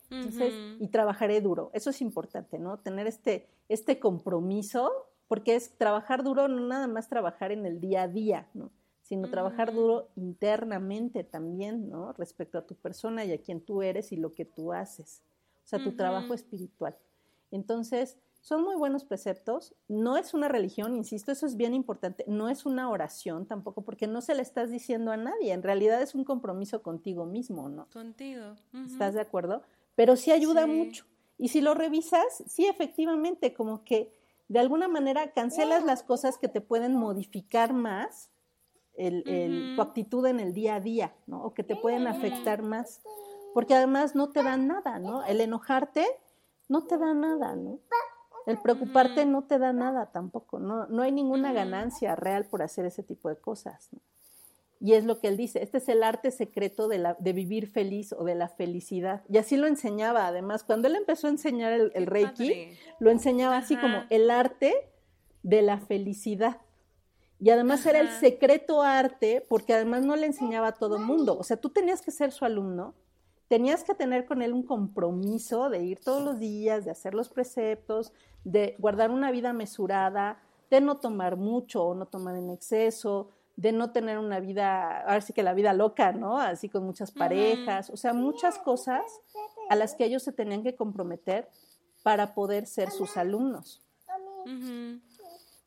Entonces, 0.10 0.54
y 0.80 0.88
trabajaré 0.90 1.40
duro. 1.40 1.72
Eso 1.74 1.90
es 1.90 2.02
importante, 2.02 2.60
¿no? 2.60 2.80
Tener 2.80 3.08
este, 3.08 3.48
este 3.70 3.98
compromiso, 4.00 4.92
porque 5.30 5.56
es 5.56 5.78
trabajar 5.78 6.24
duro, 6.24 6.50
no 6.50 6.68
nada 6.68 6.88
más 6.88 7.08
trabajar 7.08 7.54
en 7.54 7.66
el 7.66 7.80
día 7.80 8.04
a 8.04 8.08
día, 8.10 8.50
¿no? 8.54 8.72
Sino 9.12 9.30
trabajar 9.30 9.74
duro 9.74 10.08
internamente 10.16 11.26
también, 11.26 11.90
¿no? 11.90 12.14
Respecto 12.14 12.58
a 12.58 12.66
tu 12.66 12.76
persona 12.76 13.26
y 13.26 13.34
a 13.34 13.42
quien 13.42 13.60
tú 13.60 13.82
eres 13.82 14.14
y 14.14 14.16
lo 14.16 14.32
que 14.32 14.46
tú 14.46 14.72
haces. 14.72 15.22
O 15.66 15.68
sea, 15.68 15.84
tu 15.84 15.98
trabajo 15.98 16.34
espiritual. 16.34 16.96
Entonces, 17.52 18.18
son 18.40 18.64
muy 18.64 18.78
buenos 18.78 19.04
preceptos. 19.04 19.76
No 19.90 20.16
es 20.16 20.34
una 20.34 20.48
religión, 20.48 20.96
insisto, 20.96 21.34
eso 21.34 21.46
es 21.46 21.58
bien 21.58 21.74
importante. 21.74 22.24
No 22.26 22.48
es 22.48 22.66
una 22.66 22.90
oración 22.90 23.48
tampoco, 23.48 23.82
porque 23.82 24.08
no 24.08 24.22
se 24.22 24.34
le 24.34 24.44
estás 24.44 24.72
diciendo 24.72 25.12
a 25.12 25.18
nadie. 25.18 25.52
En 25.52 25.62
realidad 25.62 26.02
es 26.02 26.16
un 26.16 26.24
compromiso 26.24 26.82
contigo 26.82 27.26
mismo, 27.26 27.68
¿no? 27.68 27.90
Contigo. 27.92 28.56
¿Estás 28.86 29.16
de 29.16 29.20
acuerdo? 29.20 29.62
Pero 29.96 30.16
sí 30.16 30.32
ayuda 30.32 30.68
mucho. 30.68 31.04
Y 31.38 31.50
si 31.50 31.60
lo 31.60 31.74
revisas, 31.74 32.46
sí, 32.48 32.66
efectivamente, 32.66 33.54
como 33.54 33.84
que 33.84 34.14
de 34.48 34.60
alguna 34.60 34.88
manera 34.88 35.34
cancelas 35.34 35.84
las 35.84 36.02
cosas 36.02 36.38
que 36.38 36.48
te 36.48 36.62
pueden 36.62 36.96
modificar 36.96 37.74
más 37.74 38.31
el, 39.08 39.74
tu 39.76 39.82
actitud 39.82 40.26
en 40.26 40.40
el 40.40 40.54
día 40.54 40.76
a 40.76 40.80
día, 40.80 41.14
¿no? 41.28 41.44
O 41.44 41.54
que 41.54 41.64
te 41.64 41.76
pueden 41.76 42.08
afectar 42.08 42.62
más, 42.62 43.02
porque 43.54 43.76
además 43.76 44.16
no 44.16 44.30
te 44.30 44.44
dan 44.44 44.68
nada, 44.68 45.00
¿no? 45.00 45.24
El 45.26 45.42
enojarte 45.42 46.06
no 46.70 46.86
te 46.86 46.98
da 46.98 47.14
nada, 47.14 47.56
¿no? 47.56 47.80
El 48.48 48.58
preocuparte 48.58 49.26
no 49.26 49.44
te 49.44 49.60
da 49.60 49.72
nada 49.74 50.08
tampoco, 50.08 50.60
no, 50.60 50.88
no 50.88 51.04
hay 51.04 51.12
ninguna 51.12 51.54
ganancia 51.54 52.16
real 52.16 52.46
por 52.46 52.64
hacer 52.64 52.86
ese 52.86 53.04
tipo 53.04 53.30
de 53.30 53.38
cosas. 53.38 53.90
¿no? 53.92 54.00
Y 54.84 54.94
es 54.94 55.06
lo 55.06 55.20
que 55.20 55.28
él 55.28 55.38
dice, 55.38 55.62
este 55.62 55.78
es 55.78 55.88
el 55.90 56.02
arte 56.02 56.32
secreto 56.32 56.88
de, 56.88 56.98
la, 56.98 57.16
de 57.20 57.34
vivir 57.34 57.68
feliz 57.68 58.14
o 58.14 58.24
de 58.24 58.34
la 58.34 58.48
felicidad. 58.48 59.22
Y 59.30 59.38
así 59.38 59.56
lo 59.56 59.68
enseñaba, 59.68 60.26
además, 60.26 60.64
cuando 60.64 60.88
él 60.88 60.96
empezó 60.96 61.28
a 61.28 61.30
enseñar 61.30 61.72
el, 61.72 62.08
Reiki, 62.08 62.72
lo 63.00 63.12
enseñaba 63.12 63.58
así 63.58 63.78
como 63.78 64.04
el 64.10 64.32
arte 64.32 64.74
de 65.44 65.62
la 65.62 65.78
felicidad. 65.78 66.58
Y 67.44 67.50
además 67.50 67.84
era 67.88 68.00
el 68.00 68.10
secreto 68.10 68.84
arte, 68.84 69.44
porque 69.50 69.74
además 69.74 70.06
no 70.06 70.16
le 70.16 70.28
enseñaba 70.28 70.68
a 70.68 70.74
todo 70.74 70.98
el 70.98 71.04
mundo. 71.04 71.36
O 71.40 71.44
sea, 71.44 71.58
tú 71.58 71.70
tenías 71.70 72.04
que 72.04 72.12
ser 72.12 72.32
su 72.32 72.46
alumno, 72.46 72.94
tenías 73.48 73.84
que 73.84 73.96
tener 73.96 74.28
con 74.28 74.44
él 74.44 74.54
un 74.54 74.62
compromiso 74.62 75.72
de 75.72 75.84
ir 75.84 76.00
todos 76.00 76.22
los 76.24 76.38
días, 76.38 76.86
de 76.86 76.92
hacer 76.92 77.16
los 77.16 77.30
preceptos, 77.30 78.14
de 78.44 78.76
guardar 78.78 79.10
una 79.10 79.32
vida 79.32 79.54
mesurada, 79.54 80.40
de 80.70 80.82
no 80.82 80.98
tomar 80.98 81.36
mucho 81.36 81.84
o 81.84 81.96
no 81.96 82.06
tomar 82.06 82.36
en 82.36 82.52
exceso, 82.52 83.30
de 83.56 83.72
no 83.72 83.92
tener 83.92 84.20
una 84.20 84.40
vida, 84.40 85.02
ahora 85.02 85.22
sí 85.22 85.34
que 85.34 85.42
la 85.42 85.56
vida 85.56 85.74
loca, 85.74 86.12
¿no? 86.12 86.38
Así 86.38 86.70
con 86.70 86.86
muchas 86.86 87.12
parejas, 87.12 87.90
o 87.90 87.98
sea, 87.98 88.14
muchas 88.14 88.60
cosas 88.60 89.02
a 89.68 89.76
las 89.76 89.96
que 89.96 90.06
ellos 90.06 90.22
se 90.22 90.32
tenían 90.32 90.62
que 90.62 90.76
comprometer 90.76 91.50
para 92.04 92.36
poder 92.36 92.68
ser 92.68 92.92
sus 92.92 93.18
alumnos. 93.18 93.82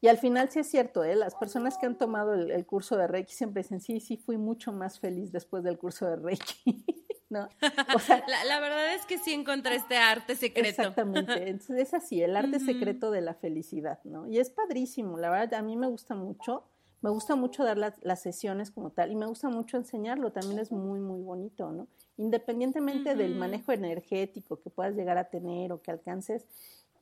Y 0.04 0.08
al 0.08 0.18
final 0.18 0.50
sí 0.50 0.58
es 0.58 0.66
cierto, 0.66 1.02
¿eh? 1.02 1.16
las 1.16 1.34
personas 1.34 1.78
que 1.78 1.86
han 1.86 1.96
tomado 1.96 2.34
el, 2.34 2.66
curso 2.66 2.98
de 2.98 3.06
Reiki 3.06 3.32
siempre 3.32 3.62
dicen, 3.62 3.80
sí, 3.80 4.00
sí, 4.00 4.18
fui 4.18 4.36
mucho 4.36 4.70
más 4.70 5.00
feliz 5.00 5.32
después 5.32 5.64
del 5.64 5.78
curso 5.78 6.04
de 6.04 6.16
Reiki. 6.16 6.84
¿No? 7.30 7.48
la, 8.46 8.60
verdad 8.60 8.94
es 8.94 9.06
que 9.06 9.16
sí 9.16 9.32
encontré 9.32 9.76
este 9.76 9.96
arte 9.96 10.36
secreto. 10.36 10.68
Exactamente, 10.68 11.32
Entonces, 11.48 11.88
es 11.88 11.94
así, 11.94 12.20
el 12.20 12.36
arte 12.36 12.60
secreto 12.60 13.10
de 13.10 13.22
la 13.22 13.32
felicidad, 13.32 13.98
¿no? 14.04 14.28
Y 14.28 14.40
es 14.40 14.50
padrísimo, 14.50 15.16
la 15.16 15.30
verdad, 15.30 15.54
a 15.54 15.62
mí 15.62 15.74
me 15.74 15.86
gusta 15.86 16.14
mucho, 16.14 16.64
me 17.00 17.08
gusta 17.08 17.34
mucho 17.34 17.64
dar 17.64 17.78
las, 17.78 17.94
las 18.02 18.20
sesiones 18.20 18.70
como 18.70 18.90
tal 18.90 19.10
y 19.10 19.16
me 19.16 19.24
gusta 19.24 19.48
mucho 19.48 19.78
enseñarlo, 19.78 20.32
también 20.32 20.58
es 20.58 20.70
muy, 20.70 21.00
muy 21.00 21.22
bonito, 21.22 21.72
¿no? 21.72 21.88
Independientemente 22.18 23.14
del 23.14 23.36
manejo 23.36 23.72
energético 23.72 24.60
que 24.60 24.68
puedas 24.68 24.94
llegar 24.94 25.16
a 25.16 25.30
tener 25.30 25.72
o 25.72 25.80
que 25.80 25.90
alcances, 25.90 26.44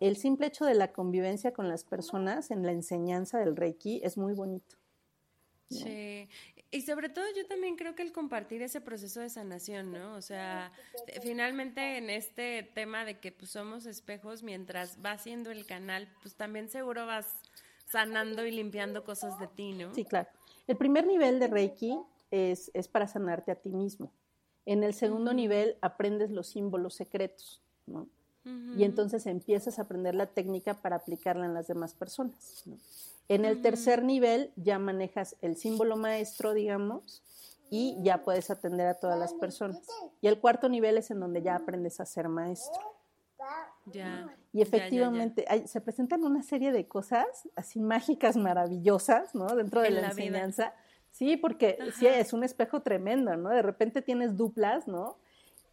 el 0.09 0.16
simple 0.16 0.48
hecho 0.48 0.64
de 0.64 0.74
la 0.74 0.92
convivencia 0.92 1.53
con 1.53 1.68
las 1.68 1.84
personas 1.84 2.50
en 2.50 2.66
la 2.66 2.72
enseñanza 2.72 3.38
del 3.38 3.55
Reiki 3.57 4.00
es 4.03 4.18
muy 4.18 4.32
bonito. 4.32 4.76
Sí, 5.70 6.28
y 6.70 6.82
sobre 6.82 7.09
todo 7.09 7.24
yo 7.36 7.46
también 7.46 7.76
creo 7.76 7.94
que 7.94 8.03
el 8.03 8.12
compartir 8.12 8.62
ese 8.62 8.80
proceso 8.80 9.20
de 9.20 9.30
sanación, 9.30 9.92
¿no? 9.92 10.14
O 10.14 10.20
sea, 10.20 10.72
finalmente 11.22 11.98
en 11.98 12.11
este 12.11 12.62
tema 12.74 13.05
de 13.05 13.20
que 13.20 13.30
pues 13.30 13.53
somos 13.53 13.86
espejos, 13.86 14.42
mientras 14.42 15.00
vas 15.00 15.20
haciendo 15.20 15.50
el 15.50 15.66
canal, 15.66 16.09
pues 16.20 16.34
también 16.34 16.68
seguro 16.68 17.07
vas 17.07 17.28
sanando 17.86 18.44
y 18.44 18.50
limpiando 18.50 19.05
cosas 19.05 19.38
de 19.38 19.46
ti, 19.46 19.72
¿no? 19.72 19.94
Sí, 19.94 20.05
claro. 20.05 20.28
El 20.66 20.76
primer 20.76 21.07
nivel 21.07 21.38
de 21.38 21.46
Reiki 21.46 21.96
es, 22.30 22.72
es 22.74 22.88
para 22.88 23.07
sanarte 23.07 23.53
a 23.53 23.55
ti 23.55 23.70
mismo. 23.70 24.12
En 24.66 24.82
el 24.82 24.94
segundo 24.94 25.32
nivel 25.32 25.76
aprendes 25.80 26.30
los 26.30 26.48
símbolos 26.48 26.94
secretos, 26.94 27.62
¿no? 27.86 28.09
Y 28.45 28.84
entonces 28.84 29.26
empiezas 29.26 29.78
a 29.78 29.82
aprender 29.82 30.14
la 30.14 30.26
técnica 30.26 30.74
para 30.74 30.97
aplicarla 30.97 31.47
en 31.47 31.55
las 31.55 31.68
demás 31.68 31.95
personas. 31.95 32.64
En 33.28 33.45
el 33.45 33.62
tercer 33.62 34.03
nivel 34.03 34.53
ya 34.57 34.78
manejas 34.78 35.36
el 35.43 35.57
símbolo 35.57 35.97
maestro, 35.97 36.53
digamos, 36.53 37.22
y 37.70 37.97
ya 38.03 38.22
puedes 38.22 38.51
atender 38.51 38.88
a 38.88 38.95
todas 38.95 39.18
las 39.18 39.32
personas. 39.34 39.80
Y 40.20 40.26
el 40.26 40.38
cuarto 40.40 40.68
nivel 40.68 40.99
es 40.99 41.11
en 41.11 41.20
donde 41.20 41.40
ya 41.40 41.57
aprendes 41.57 42.01
a 42.01 42.07
ser 42.07 42.28
maestro. 42.28 42.80
Ya. 43.86 44.36
Y 44.53 44.61
efectivamente 44.61 45.47
se 45.66 45.80
presentan 45.80 46.22
una 46.24 46.43
serie 46.43 46.72
de 46.72 46.86
cosas 46.86 47.26
así 47.57 47.80
mágicas, 47.80 48.36
maravillosas, 48.36 49.34
¿no? 49.34 49.47
Dentro 49.57 49.80
de 49.80 49.90
la, 49.90 50.09
enseñanza. 50.09 50.74
Sí, 51.11 51.36
porque 51.36 51.78
sí, 51.95 52.07
es 52.07 52.32
un 52.32 52.45
espejo 52.45 52.82
tremendo, 52.82 53.36
¿no? 53.36 53.51
De 53.51 53.62
repente 53.62 54.03
tienes 54.03 54.36
duplas, 54.36 54.86
¿no? 54.86 55.16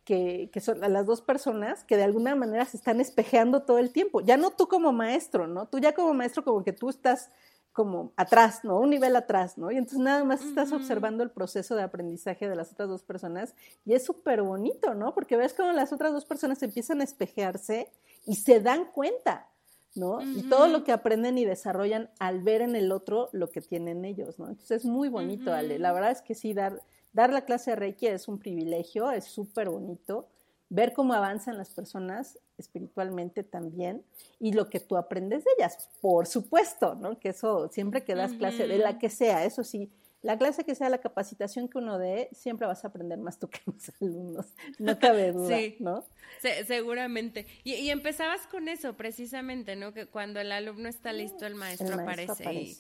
Que, 0.10 0.60
son 0.60 0.80
las 0.80 1.06
dos 1.06 1.22
personas 1.22 1.84
que 1.84 1.96
de 1.96 2.04
alguna 2.04 2.34
manera 2.34 2.66
se 2.66 2.78
están 2.78 3.00
espejeando 3.00 3.62
todo 3.62 3.78
el 3.78 3.92
tiempo. 3.92 4.22
Ya 4.22 4.38
no 4.38 4.50
tú 4.50 4.68
como 4.68 4.92
maestro, 4.92 5.46
¿no? 5.46 5.68
Tú 5.68 5.78
ya 5.78 5.94
como 5.94 6.16
maestro 6.16 6.44
como 6.44 6.64
que 6.64 6.74
tú 6.74 6.90
estás 6.90 7.30
como 7.74 8.12
atrás, 8.18 8.64
¿no? 8.64 8.80
Un 8.80 8.90
nivel 8.90 9.16
atrás, 9.16 9.60
¿no? 9.60 9.70
Y 9.70 9.78
entonces 9.78 10.00
nada 10.00 10.24
más 10.24 10.44
estás 10.44 10.72
observando 10.72 11.24
el 11.24 11.30
proceso 11.30 11.76
de 11.76 11.84
aprendizaje 11.84 12.50
de 12.50 12.56
las 12.56 12.72
otras 12.72 12.90
dos 12.90 13.04
personas 13.04 13.54
y 13.86 13.94
es 13.94 14.04
súper 14.04 14.42
bonito, 14.42 14.96
¿no? 14.96 15.14
Porque 15.14 15.38
ves 15.38 15.54
cómo 15.54 15.72
las 15.74 15.94
otras 15.94 16.12
dos 16.12 16.26
personas 16.26 16.64
empiezan 16.64 17.02
a 17.02 17.04
espejearse 17.04 17.92
y 18.26 18.38
se 18.38 18.60
dan 18.60 18.86
cuenta, 18.86 19.48
¿no? 19.94 20.22
Y 20.24 20.42
todo 20.50 20.68
lo 20.68 20.84
que 20.84 20.92
aprenden 20.92 21.38
y 21.38 21.46
desarrollan 21.46 22.10
al 22.18 22.42
ver 22.42 22.62
en 22.62 22.76
el 22.76 22.92
otro 22.92 23.30
lo 23.32 23.52
que 23.52 23.62
tienen 23.62 24.04
ellos, 24.06 24.40
¿no? 24.40 24.48
Entonces 24.50 24.82
es 24.82 24.86
muy 24.86 25.08
bonito, 25.08 25.54
Ale. 25.54 25.78
La 25.78 25.94
verdad 25.94 26.12
es 26.12 26.24
que 26.24 26.34
sí, 26.34 26.54
dar, 26.54 26.82
Dar 27.14 27.32
la 27.32 27.46
clase 27.46 27.72
de 27.72 27.76
Reiki 27.76 28.08
es 28.08 28.28
un 28.28 28.40
privilegio, 28.40 29.12
es 29.12 29.26
súper 29.26 29.70
bonito. 29.70 30.28
Ver 30.70 30.94
cómo 30.94 31.14
avanzan 31.14 31.58
las 31.58 31.72
personas 31.72 32.38
espiritualmente 32.60 33.44
también 33.44 34.04
y 34.40 34.54
lo 34.54 34.70
que 34.70 34.80
tú 34.80 34.98
aprendes 34.98 35.44
de 35.44 35.52
ellas, 35.58 35.90
por 36.02 36.28
supuesto, 36.28 36.94
¿no? 36.96 37.18
Que 37.20 37.30
eso 37.30 37.70
siempre 37.70 38.04
que 38.04 38.14
das 38.14 38.34
clase, 38.34 38.68
de 38.68 38.78
la 38.78 39.00
que 39.00 39.10
sea, 39.10 39.46
eso 39.46 39.64
sí, 39.64 39.90
la 40.22 40.38
clase 40.38 40.66
que 40.66 40.76
sea, 40.76 40.90
la 40.90 40.98
capacitación 41.00 41.70
que 41.70 41.78
uno 41.78 41.98
dé, 41.98 42.30
siempre 42.34 42.68
vas 42.68 42.84
a 42.84 42.90
aprender 42.90 43.18
más 43.18 43.40
tú 43.40 43.50
que 43.50 43.62
los 43.66 43.92
alumnos, 44.02 44.48
no 44.78 45.00
cabe 45.00 45.32
duda, 45.34 45.58
¿no? 45.80 46.04
seguramente. 46.68 47.48
Y, 47.64 47.90
empezabas 47.90 48.46
con 48.48 48.68
eso 48.68 48.96
precisamente, 48.98 49.76
¿no? 49.76 49.94
Que 49.94 50.06
cuando 50.08 50.40
el 50.40 50.52
alumno 50.52 50.90
está 50.90 51.14
listo, 51.14 51.46
el 51.46 51.56
maestro, 51.56 51.96
aparece. 51.96 52.54
Y, 52.54 52.78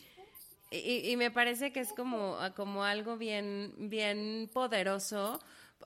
y, 0.71 1.15
me 1.17 1.31
parece 1.31 1.71
que 1.71 1.79
es 1.79 1.93
como, 1.93 2.37
como 2.55 2.83
algo 2.83 3.17
bien, 3.17 3.73
bien 3.77 4.49
poderoso 4.53 5.39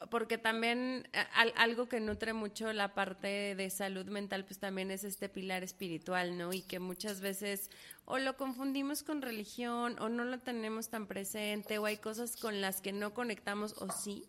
porque 0.09 0.37
también 0.37 1.07
eh, 1.13 1.51
algo 1.55 1.87
que 1.87 1.99
nutre 1.99 2.33
mucho 2.33 2.73
la 2.73 2.93
parte 2.93 3.55
de 3.55 3.69
salud 3.69 4.05
mental, 4.05 4.45
pues 4.45 4.59
también 4.59 4.91
es 4.91 5.03
este 5.03 5.29
pilar 5.29 5.63
espiritual, 5.63 6.37
¿no? 6.37 6.51
Y 6.53 6.61
que 6.61 6.79
muchas 6.79 7.21
veces 7.21 7.69
o 8.05 8.17
lo 8.17 8.35
confundimos 8.35 9.03
con 9.03 9.21
religión 9.21 9.97
o 9.99 10.09
no 10.09 10.25
lo 10.25 10.39
tenemos 10.39 10.89
tan 10.89 11.07
presente 11.07 11.77
o 11.77 11.85
hay 11.85 11.97
cosas 11.97 12.35
con 12.35 12.59
las 12.59 12.81
que 12.81 12.91
no 12.91 13.13
conectamos 13.13 13.75
o 13.81 13.91
sí, 13.91 14.27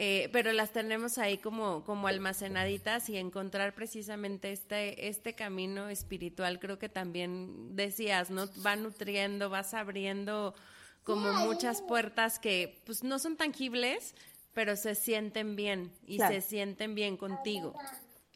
eh, 0.00 0.28
pero 0.32 0.52
las 0.52 0.70
tenemos 0.70 1.18
ahí 1.18 1.38
como, 1.38 1.82
como 1.84 2.06
almacenaditas 2.06 3.08
y 3.08 3.16
encontrar 3.16 3.74
precisamente 3.74 4.52
este, 4.52 5.08
este 5.08 5.34
camino 5.34 5.88
espiritual, 5.88 6.60
creo 6.60 6.78
que 6.78 6.88
también 6.88 7.74
decías, 7.74 8.30
¿no? 8.30 8.44
Va 8.64 8.76
nutriendo, 8.76 9.50
vas 9.50 9.74
abriendo 9.74 10.54
como 11.02 11.32
muchas 11.32 11.82
puertas 11.82 12.38
que 12.38 12.80
pues 12.86 13.02
no 13.02 13.18
son 13.18 13.36
tangibles, 13.36 14.14
pero 14.52 14.76
se 14.76 14.94
sienten 14.94 15.56
bien 15.56 15.90
y 16.06 16.18
se 16.18 16.42
sienten 16.42 16.94
bien 16.94 17.16
contigo. 17.16 17.74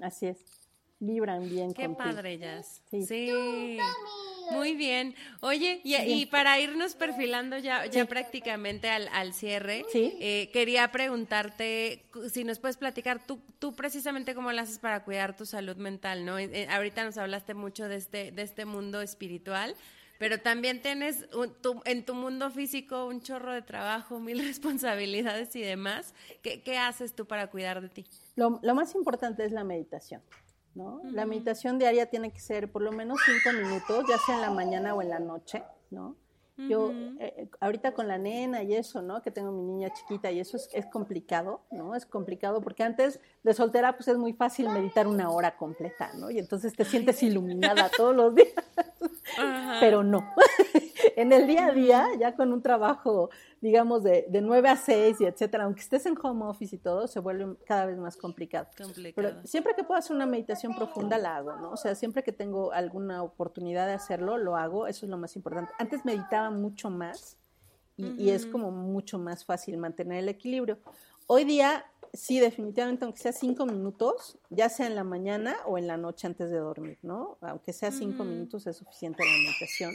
Así 0.00 0.26
es, 0.26 0.38
vibran 0.98 1.48
bien 1.48 1.74
Qué 1.74 1.88
padre, 1.88 2.38
Jazz. 2.38 2.82
Sí. 2.90 3.78
Muy 4.52 4.74
bien. 4.74 5.14
Oye, 5.40 5.80
y, 5.84 6.26
para 6.26 6.58
irnos 6.60 6.94
perfilando 6.94 7.58
ya, 7.58 7.86
ya 7.86 8.04
prácticamente 8.06 8.88
al, 8.88 9.08
al 9.08 9.34
cierre, 9.34 9.84
eh, 9.94 10.50
quería 10.52 10.90
preguntarte 10.92 12.04
si 12.30 12.44
nos 12.44 12.58
puedes 12.58 12.76
platicar 12.76 13.24
tú, 13.26 13.40
tú 13.58 13.74
precisamente 13.74 14.34
cómo 14.34 14.52
lo 14.52 14.60
haces 14.60 14.78
para 14.78 15.04
cuidar 15.04 15.36
tu 15.36 15.46
salud 15.46 15.76
mental, 15.76 16.24
¿no? 16.24 16.38
Eh, 16.38 16.50
eh, 16.52 16.66
ahorita 16.70 17.04
nos 17.04 17.18
hablaste 17.18 17.54
mucho 17.54 17.88
de 17.88 17.96
este, 17.96 18.32
de 18.32 18.42
este 18.42 18.64
mundo 18.64 19.00
espiritual, 19.00 19.74
pero 20.18 20.38
también 20.38 20.80
tienes 20.82 21.26
en 21.84 22.04
tu 22.04 22.14
mundo 22.14 22.50
físico 22.50 23.06
un 23.06 23.22
chorro 23.22 23.52
de 23.52 23.62
trabajo, 23.62 24.20
mil 24.20 24.38
responsabilidades 24.46 25.54
y 25.56 25.62
demás. 25.62 26.14
¿Qué, 26.42 26.62
qué 26.62 26.78
haces 26.78 27.14
tú 27.14 27.26
para 27.26 27.48
cuidar 27.48 27.80
de 27.80 27.88
ti? 27.88 28.06
Lo, 28.36 28.60
lo 28.62 28.74
más 28.74 28.94
importante 28.94 29.44
es 29.44 29.52
la 29.52 29.64
meditación. 29.64 30.22
¿No? 30.74 31.00
La 31.04 31.26
meditación 31.26 31.78
diaria 31.78 32.06
tiene 32.06 32.30
que 32.30 32.40
ser 32.40 32.70
por 32.70 32.82
lo 32.82 32.92
menos 32.92 33.18
cinco 33.24 33.56
minutos, 33.56 34.04
ya 34.08 34.18
sea 34.18 34.36
en 34.36 34.40
la 34.40 34.50
mañana 34.50 34.94
o 34.94 35.02
en 35.02 35.10
la 35.10 35.18
noche, 35.18 35.62
¿no? 35.90 36.16
Yo, 36.68 36.92
eh, 37.18 37.48
ahorita 37.60 37.92
con 37.92 38.06
la 38.08 38.18
nena 38.18 38.62
y 38.62 38.74
eso, 38.74 39.00
¿no? 39.00 39.22
Que 39.22 39.30
tengo 39.30 39.50
mi 39.50 39.62
niña 39.62 39.92
chiquita 39.92 40.30
y 40.30 40.38
eso 40.38 40.58
es, 40.58 40.68
es, 40.72 40.86
complicado, 40.86 41.62
¿no? 41.70 41.96
Es 41.96 42.04
complicado 42.04 42.60
porque 42.60 42.82
antes 42.82 43.20
de 43.42 43.54
soltera, 43.54 43.96
pues 43.96 44.08
es 44.08 44.18
muy 44.18 44.34
fácil 44.34 44.68
meditar 44.68 45.06
una 45.06 45.30
hora 45.30 45.56
completa, 45.56 46.12
¿no? 46.14 46.30
Y 46.30 46.38
entonces 46.38 46.74
te 46.74 46.84
sientes 46.84 47.22
iluminada 47.22 47.90
todos 47.96 48.14
los 48.14 48.34
días. 48.34 48.52
Pero 49.80 50.04
no. 50.04 50.30
en 51.16 51.32
el 51.32 51.46
día 51.46 51.66
a 51.66 51.72
día, 51.72 52.06
ya 52.18 52.34
con 52.34 52.52
un 52.52 52.62
trabajo, 52.62 53.30
digamos, 53.60 54.02
de, 54.02 54.26
de 54.28 54.40
9 54.40 54.68
a 54.68 54.76
6 54.76 55.20
y 55.20 55.24
etcétera, 55.24 55.64
aunque 55.64 55.80
estés 55.80 56.06
en 56.06 56.16
home 56.22 56.44
office 56.44 56.76
y 56.76 56.78
todo, 56.78 57.06
se 57.06 57.20
vuelve 57.20 57.56
cada 57.64 57.86
vez 57.86 57.98
más 57.98 58.16
complicado. 58.16 58.68
Pero 59.14 59.44
siempre 59.44 59.74
que 59.74 59.84
puedo 59.84 59.98
hacer 59.98 60.14
una 60.14 60.26
meditación 60.26 60.74
profunda, 60.74 61.18
la 61.18 61.36
hago, 61.36 61.56
¿no? 61.56 61.70
O 61.70 61.76
sea, 61.76 61.94
siempre 61.94 62.22
que 62.22 62.32
tengo 62.32 62.72
alguna 62.72 63.22
oportunidad 63.22 63.86
de 63.86 63.94
hacerlo, 63.94 64.38
lo 64.38 64.56
hago. 64.56 64.86
Eso 64.86 65.06
es 65.06 65.10
lo 65.10 65.18
más 65.18 65.36
importante. 65.36 65.72
Antes 65.78 66.04
meditaba 66.04 66.50
mucho 66.50 66.90
más 66.90 67.36
y, 67.96 68.22
y 68.22 68.30
es 68.30 68.46
como 68.46 68.70
mucho 68.70 69.18
más 69.18 69.44
fácil 69.44 69.76
mantener 69.78 70.18
el 70.18 70.28
equilibrio. 70.28 70.78
Hoy 71.26 71.44
día 71.44 71.84
sí, 72.12 72.38
definitivamente, 72.38 73.04
aunque 73.04 73.20
sea 73.20 73.32
cinco 73.32 73.66
minutos, 73.66 74.38
ya 74.50 74.68
sea 74.68 74.86
en 74.86 74.94
la 74.94 75.04
mañana 75.04 75.56
o 75.66 75.78
en 75.78 75.86
la 75.86 75.96
noche 75.96 76.26
antes 76.26 76.50
de 76.50 76.58
dormir, 76.58 76.98
¿no? 77.02 77.38
Aunque 77.40 77.72
sea 77.72 77.90
cinco 77.90 78.24
minutos 78.24 78.66
es 78.66 78.76
suficiente 78.76 79.24
la 79.24 79.32
meditación. 79.32 79.92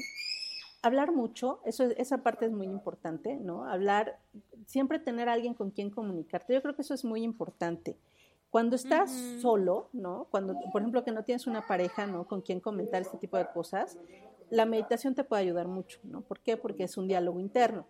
Hablar 0.81 1.11
mucho, 1.11 1.59
eso, 1.65 1.85
esa 1.97 2.19
parte 2.19 2.45
es 2.45 2.51
muy 2.51 2.67
importante, 2.67 3.35
¿no? 3.35 3.65
Hablar, 3.65 4.19
siempre 4.65 4.99
tener 4.99 5.27
a 5.27 5.33
alguien 5.33 5.53
con 5.53 5.71
quien 5.71 5.89
comunicarte. 5.89 6.53
Yo 6.53 6.61
creo 6.61 6.75
que 6.75 6.83
eso 6.83 6.93
es 6.93 7.03
muy 7.03 7.23
importante. 7.23 7.97
Cuando 8.49 8.75
estás 8.75 9.11
solo, 9.41 9.89
¿no? 9.91 10.27
Cuando, 10.31 10.55
por 10.71 10.81
ejemplo, 10.81 11.03
que 11.03 11.11
no 11.11 11.23
tienes 11.23 11.47
una 11.47 11.67
pareja, 11.67 12.07
¿no? 12.07 12.27
Con 12.27 12.41
quien 12.41 12.59
comentar 12.59 13.01
este 13.01 13.17
tipo 13.17 13.37
de 13.37 13.47
cosas, 13.47 13.97
la 14.49 14.65
meditación 14.65 15.15
te 15.15 15.23
puede 15.23 15.41
ayudar 15.41 15.67
mucho, 15.67 15.99
¿no? 16.03 16.21
¿Por 16.21 16.39
qué? 16.39 16.55
Porque 16.55 16.83
es 16.83 16.97
un 16.97 17.07
diálogo 17.07 17.39
interno. 17.39 17.85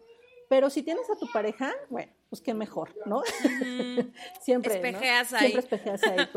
Pero 0.49 0.69
si 0.69 0.81
tienes 0.81 1.09
a 1.09 1.15
tu 1.15 1.29
pareja, 1.31 1.73
bueno, 1.89 2.11
pues 2.29 2.41
qué 2.41 2.53
mejor, 2.53 2.95
¿no? 3.05 3.21
siempre. 4.41 4.75
Espejeas 4.75 5.33
ahí. 5.33 5.51
Siempre 5.51 5.59
espejeas 5.59 6.03
ahí. 6.03 6.27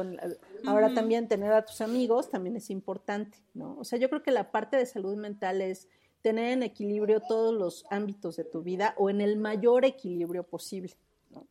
ahora 0.67 0.93
también 0.93 1.29
tener 1.29 1.53
a 1.53 1.65
tus 1.65 1.81
amigos 1.81 2.29
también 2.29 2.57
es 2.57 2.71
importante, 2.71 3.39
¿no? 3.55 3.77
O 3.79 3.85
sea, 3.85 3.99
yo 3.99 4.09
creo 4.09 4.23
que 4.23 4.33
la 4.33 4.51
parte 4.51 4.77
de 4.77 4.87
salud 4.87 5.17
mental 5.17 5.61
es 5.61 5.89
tener 6.23 6.53
en 6.53 6.63
equilibrio 6.63 7.21
todos 7.21 7.55
los 7.55 7.85
ámbitos 7.91 8.37
de 8.37 8.45
tu 8.45 8.63
vida 8.63 8.95
o 8.97 9.11
en 9.11 9.21
el 9.21 9.37
mayor 9.37 9.85
equilibrio 9.85 10.43
posible. 10.45 10.95
¿no? 11.31 11.47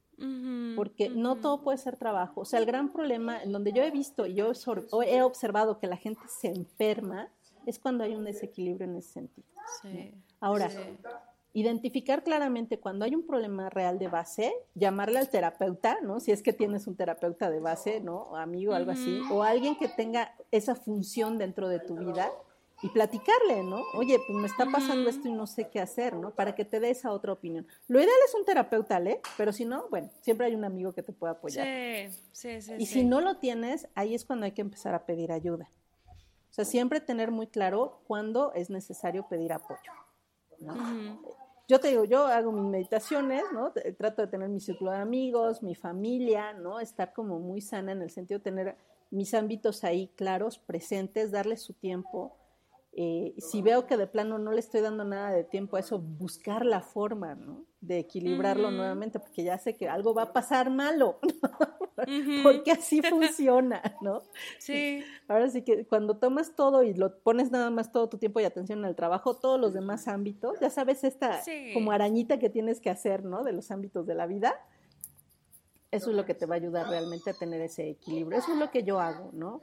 Porque 0.76 1.10
no 1.10 1.38
todo 1.38 1.62
puede 1.62 1.78
ser 1.78 1.98
trabajo. 1.98 2.42
O 2.42 2.46
sea, 2.46 2.60
el 2.60 2.66
gran 2.66 2.92
problema 2.92 3.42
en 3.42 3.52
donde 3.52 3.74
yo 3.74 3.84
he 3.84 3.92
visto 3.92 4.26
y 4.26 4.34
yo 4.34 4.52
he 5.04 5.22
observado 5.24 5.80
que 5.80 5.88
la 5.88 5.98
gente 5.98 6.22
se 6.28 6.50
enferma 6.50 7.30
es 7.66 7.80
cuando 7.80 8.04
hay 8.04 8.16
un 8.16 8.24
desequilibrio 8.24 8.86
en 8.86 8.98
ese 8.98 9.12
sentido. 9.12 9.48
Sí, 9.82 10.14
Ahora, 10.40 10.70
identificar 11.54 12.24
claramente 12.24 12.80
cuando 12.80 13.06
hay 13.06 13.16
un 13.16 13.26
problema 13.26 13.70
real 13.70 14.00
de 14.00 14.08
base, 14.08 14.54
llamarle 14.76 15.20
al 15.20 15.30
terapeuta, 15.30 15.98
¿no? 16.02 16.20
Si 16.20 16.32
es 16.32 16.42
que 16.42 16.54
tienes 16.54 16.88
un 16.88 16.96
terapeuta 16.96 17.50
de 17.50 17.60
base, 17.60 18.00
¿no? 18.00 18.36
amigo, 18.36 18.74
algo 18.74 18.92
así, 18.92 19.22
o 19.32 19.44
alguien 19.44 19.76
que 19.76 19.88
tenga 19.88 20.34
esa 20.52 20.76
función 20.76 21.38
dentro 21.38 21.68
de 21.68 21.80
tu 21.80 21.96
vida 21.96 22.32
y 22.82 22.90
platicarle, 22.90 23.64
¿no? 23.64 23.82
Oye, 23.94 24.20
pues 24.26 24.38
me 24.38 24.48
está 24.48 24.66
pasando 24.66 25.10
esto 25.10 25.28
y 25.28 25.34
no 25.34 25.48
sé 25.48 25.70
qué 25.70 25.80
hacer, 25.80 26.16
¿no? 26.16 26.32
Para 26.32 26.56
que 26.56 26.66
te 26.66 26.80
dé 26.80 26.90
esa 26.90 27.12
otra 27.12 27.34
opinión. 27.34 27.68
Lo 27.88 28.00
ideal 28.00 28.16
es 28.26 28.34
un 28.36 28.46
terapeuta, 28.46 29.00
¿le? 29.00 29.22
Pero 29.38 29.52
si 29.52 29.66
no, 29.66 29.88
bueno, 29.90 30.10
siempre 30.22 30.48
hay 30.48 30.56
un 30.56 30.64
amigo 30.64 30.94
que 30.94 31.04
te 31.04 31.12
pueda 31.12 31.34
apoyar. 31.34 31.66
Sí, 31.66 32.20
sí, 32.32 32.62
sí. 32.62 32.74
Y 32.78 32.86
si 32.86 33.04
no 33.04 33.22
lo 33.22 33.38
tienes, 33.38 33.88
ahí 33.96 34.16
es 34.16 34.26
cuando 34.26 34.46
hay 34.46 34.54
que 34.54 34.62
empezar 34.62 34.94
a 34.94 35.06
pedir 35.06 35.32
ayuda. 35.32 35.70
O 36.50 36.54
sea, 36.54 36.66
siempre 36.66 37.00
tener 37.00 37.32
muy 37.32 37.48
claro 37.48 38.02
cuándo 38.08 38.54
es 38.54 38.70
necesario 38.70 39.28
pedir 39.28 39.54
apoyo. 39.54 39.92
¿no? 40.60 40.74
Yo 41.68 41.80
te 41.80 41.90
digo, 41.90 42.04
yo 42.06 42.26
hago 42.26 42.52
mis 42.52 42.66
meditaciones, 42.66 43.44
¿no? 43.54 43.72
Trato 43.98 44.24
de 44.24 44.28
tener 44.28 44.50
mi 44.50 44.60
círculo 44.60 44.92
de 44.92 44.98
amigos, 44.98 45.62
mi 45.62 45.76
familia, 45.76 46.54
¿no? 46.54 46.80
Estar 46.80 47.14
como 47.14 47.40
muy 47.40 47.62
sana 47.62 47.92
en 47.92 48.02
el 48.02 48.10
sentido 48.10 48.40
de 48.40 48.44
tener 48.44 48.78
mis 49.12 49.34
ámbitos 49.36 49.84
ahí 49.84 50.12
claros, 50.16 50.58
presentes, 50.58 51.32
darle 51.32 51.58
su 51.58 51.74
tiempo. 51.74 52.39
Eh, 52.94 53.36
si 53.38 53.62
veo 53.62 53.86
que 53.86 53.98
de 53.98 54.08
plano 54.08 54.40
no 54.40 54.52
le 54.52 54.60
estoy 54.60 54.82
dando 54.82 55.06
nada 55.06 55.32
de 55.32 55.44
tiempo 55.44 55.78
a 55.78 55.80
eso, 55.80 56.00
buscar 56.00 56.66
la 56.66 56.82
forma, 56.82 57.36
¿no? 57.36 57.66
De 57.82 58.00
equilibrarlo 58.00 58.72
nuevamente, 58.72 59.20
porque 59.20 59.44
ya 59.44 59.58
sé 59.58 59.76
que 59.76 59.88
algo 59.88 60.14
va 60.14 60.24
a 60.24 60.34
pasar 60.34 60.70
malo. 60.70 61.20
¿no? 62.02 62.44
porque 62.44 62.72
así 62.72 63.02
funciona, 63.10 63.82
¿no? 64.02 64.24
Sí. 64.58 65.04
Ahora 65.28 65.50
sí 65.50 65.64
que 65.64 65.86
cuando 65.86 66.18
tomas 66.18 66.56
todo 66.56 66.84
y 66.84 66.94
lo 66.94 67.20
pones 67.20 67.52
nada 67.52 67.70
más 67.70 67.92
todo 67.92 68.10
tu 68.10 68.18
tiempo 68.18 68.40
y 68.40 68.46
atención 68.46 68.84
al 68.86 68.96
trabajo, 68.96 69.36
todos 69.36 69.60
los 69.60 69.74
demás 69.74 70.08
ámbitos, 70.08 70.60
ya 70.60 70.70
sabes 70.70 71.04
esta 71.04 71.42
como 71.74 71.92
arañita 71.92 72.40
que 72.40 72.50
tienes 72.50 72.80
que 72.80 72.90
hacer, 72.90 73.24
¿no? 73.24 73.44
De 73.44 73.54
los 73.54 73.72
ámbitos 73.72 74.06
de 74.06 74.16
la 74.16 74.26
vida. 74.26 74.56
Eso 75.92 76.12
es 76.12 76.16
lo 76.16 76.26
que 76.26 76.36
te 76.36 76.46
va 76.46 76.56
a 76.56 76.58
ayudar 76.58 76.88
realmente 76.88 77.32
a 77.32 77.34
tener 77.34 77.62
ese 77.62 77.90
equilibrio. 77.90 78.38
Eso 78.38 78.54
es 78.54 78.60
lo 78.60 78.70
que 78.70 78.84
yo 78.84 79.00
hago, 79.00 79.32
¿no? 79.34 79.62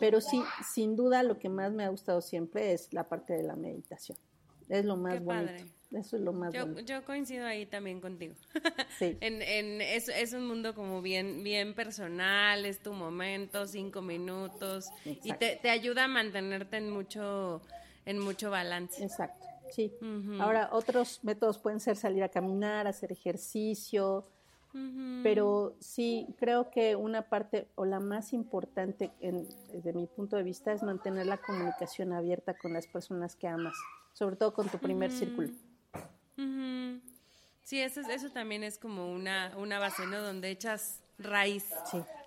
Pero 0.00 0.20
sí, 0.20 0.42
sin 0.72 0.96
duda 0.96 1.22
lo 1.22 1.38
que 1.38 1.48
más 1.48 1.72
me 1.72 1.84
ha 1.84 1.88
gustado 1.88 2.20
siempre 2.20 2.72
es 2.72 2.92
la 2.92 3.08
parte 3.08 3.34
de 3.34 3.42
la 3.42 3.56
meditación. 3.56 4.18
Es 4.68 4.84
lo 4.84 4.96
más 4.96 5.22
bonito. 5.22 5.64
Eso 5.92 6.16
es 6.16 6.22
lo 6.22 6.32
más 6.32 6.54
yo, 6.54 6.66
bonito. 6.66 6.80
Yo 6.80 7.04
coincido 7.04 7.46
ahí 7.46 7.66
también 7.66 8.00
contigo. 8.00 8.34
Sí. 8.98 9.16
en, 9.20 9.42
en, 9.42 9.80
es, 9.80 10.08
es, 10.08 10.32
un 10.32 10.46
mundo 10.46 10.74
como 10.74 11.02
bien, 11.02 11.42
bien 11.42 11.74
personal, 11.74 12.64
es 12.66 12.80
tu 12.80 12.92
momento, 12.92 13.66
cinco 13.66 14.00
minutos, 14.02 14.90
y 15.04 15.32
te, 15.32 15.56
te, 15.56 15.70
ayuda 15.70 16.04
a 16.04 16.08
mantenerte 16.08 16.76
en 16.76 16.90
mucho, 16.90 17.62
en 18.04 18.18
mucho 18.18 18.50
balance. 18.50 19.02
Exacto, 19.02 19.46
sí. 19.70 19.92
Ahora, 20.38 20.68
otros 20.72 21.20
métodos 21.24 21.58
pueden 21.58 21.80
ser 21.80 21.96
salir 21.96 22.22
a 22.22 22.28
caminar, 22.28 22.86
hacer 22.86 23.10
ejercicio, 23.12 24.26
pero 25.22 25.76
sí, 25.80 26.26
creo 26.38 26.70
que 26.70 26.96
una 26.96 27.28
parte 27.28 27.68
o 27.74 27.84
la 27.84 28.00
más 28.00 28.32
importante 28.32 29.10
en, 29.20 29.46
desde 29.72 29.92
mi 29.92 30.06
punto 30.06 30.36
de 30.36 30.42
vista 30.42 30.72
es 30.72 30.82
mantener 30.82 31.26
la 31.26 31.36
comunicación 31.36 32.12
abierta 32.12 32.54
con 32.54 32.72
las 32.72 32.86
personas 32.86 33.36
que 33.36 33.48
amas, 33.48 33.74
sobre 34.12 34.36
todo 34.36 34.54
con 34.54 34.68
tu 34.68 34.78
primer 34.78 35.10
círculo. 35.12 35.50
Sí, 37.64 37.80
eso, 37.80 38.00
eso 38.00 38.30
también 38.30 38.64
es 38.64 38.78
como 38.78 39.12
una, 39.12 39.52
una 39.56 39.78
base, 39.78 40.06
¿no? 40.06 40.20
Donde 40.20 40.50
echas 40.50 41.00
raíz, 41.18 41.66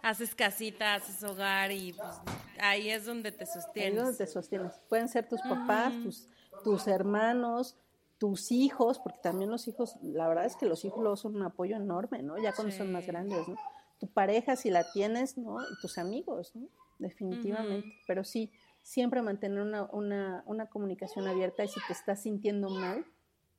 haces 0.02 0.34
casita, 0.34 0.96
haces 0.96 1.24
hogar 1.24 1.72
y 1.72 1.94
pues, 1.94 2.16
ahí 2.60 2.90
es 2.90 3.06
donde 3.06 3.32
te 3.32 3.46
sostienes. 3.46 3.94
Ahí 3.94 3.98
es 3.98 4.04
donde 4.04 4.18
te 4.18 4.28
sostienes. 4.28 4.74
Pueden 4.88 5.10
ser 5.10 5.28
tus 5.28 5.42
papás, 5.42 5.94
tus, 6.02 6.28
tus 6.64 6.88
hermanos, 6.88 7.76
tus 8.18 8.52
hijos, 8.52 9.00
porque 9.00 9.20
también 9.22 9.50
los 9.50 9.68
hijos, 9.68 9.98
la 10.02 10.28
verdad 10.28 10.46
es 10.46 10.56
que 10.56 10.66
los 10.66 10.86
hijos 10.86 11.00
luego 11.02 11.18
son 11.18 11.36
un 11.36 11.44
apoyo 11.44 11.76
enorme, 11.76 12.24
¿no? 12.24 12.38
Ya 12.38 12.54
cuando 12.54 12.74
son 12.74 12.92
más 12.92 13.06
grandes, 13.06 13.48
¿no? 13.48 13.56
Tu 14.00 14.08
pareja, 14.08 14.56
si 14.56 14.70
la 14.70 14.90
tienes, 14.92 15.38
¿no? 15.38 15.62
Y 15.62 15.82
tus 15.82 15.98
amigos, 15.98 16.56
¿no? 16.56 16.68
Definitivamente. 17.00 17.88
Pero 18.08 18.24
sí, 18.24 18.52
siempre 18.82 19.22
mantener 19.22 19.62
una, 19.62 19.84
una, 19.92 20.44
una, 20.46 20.68
comunicación 20.68 21.28
abierta 21.28 21.64
y 21.64 21.68
si 21.68 21.80
te 21.88 21.94
estás 21.94 22.22
sintiendo 22.22 22.70
mal, 22.70 23.06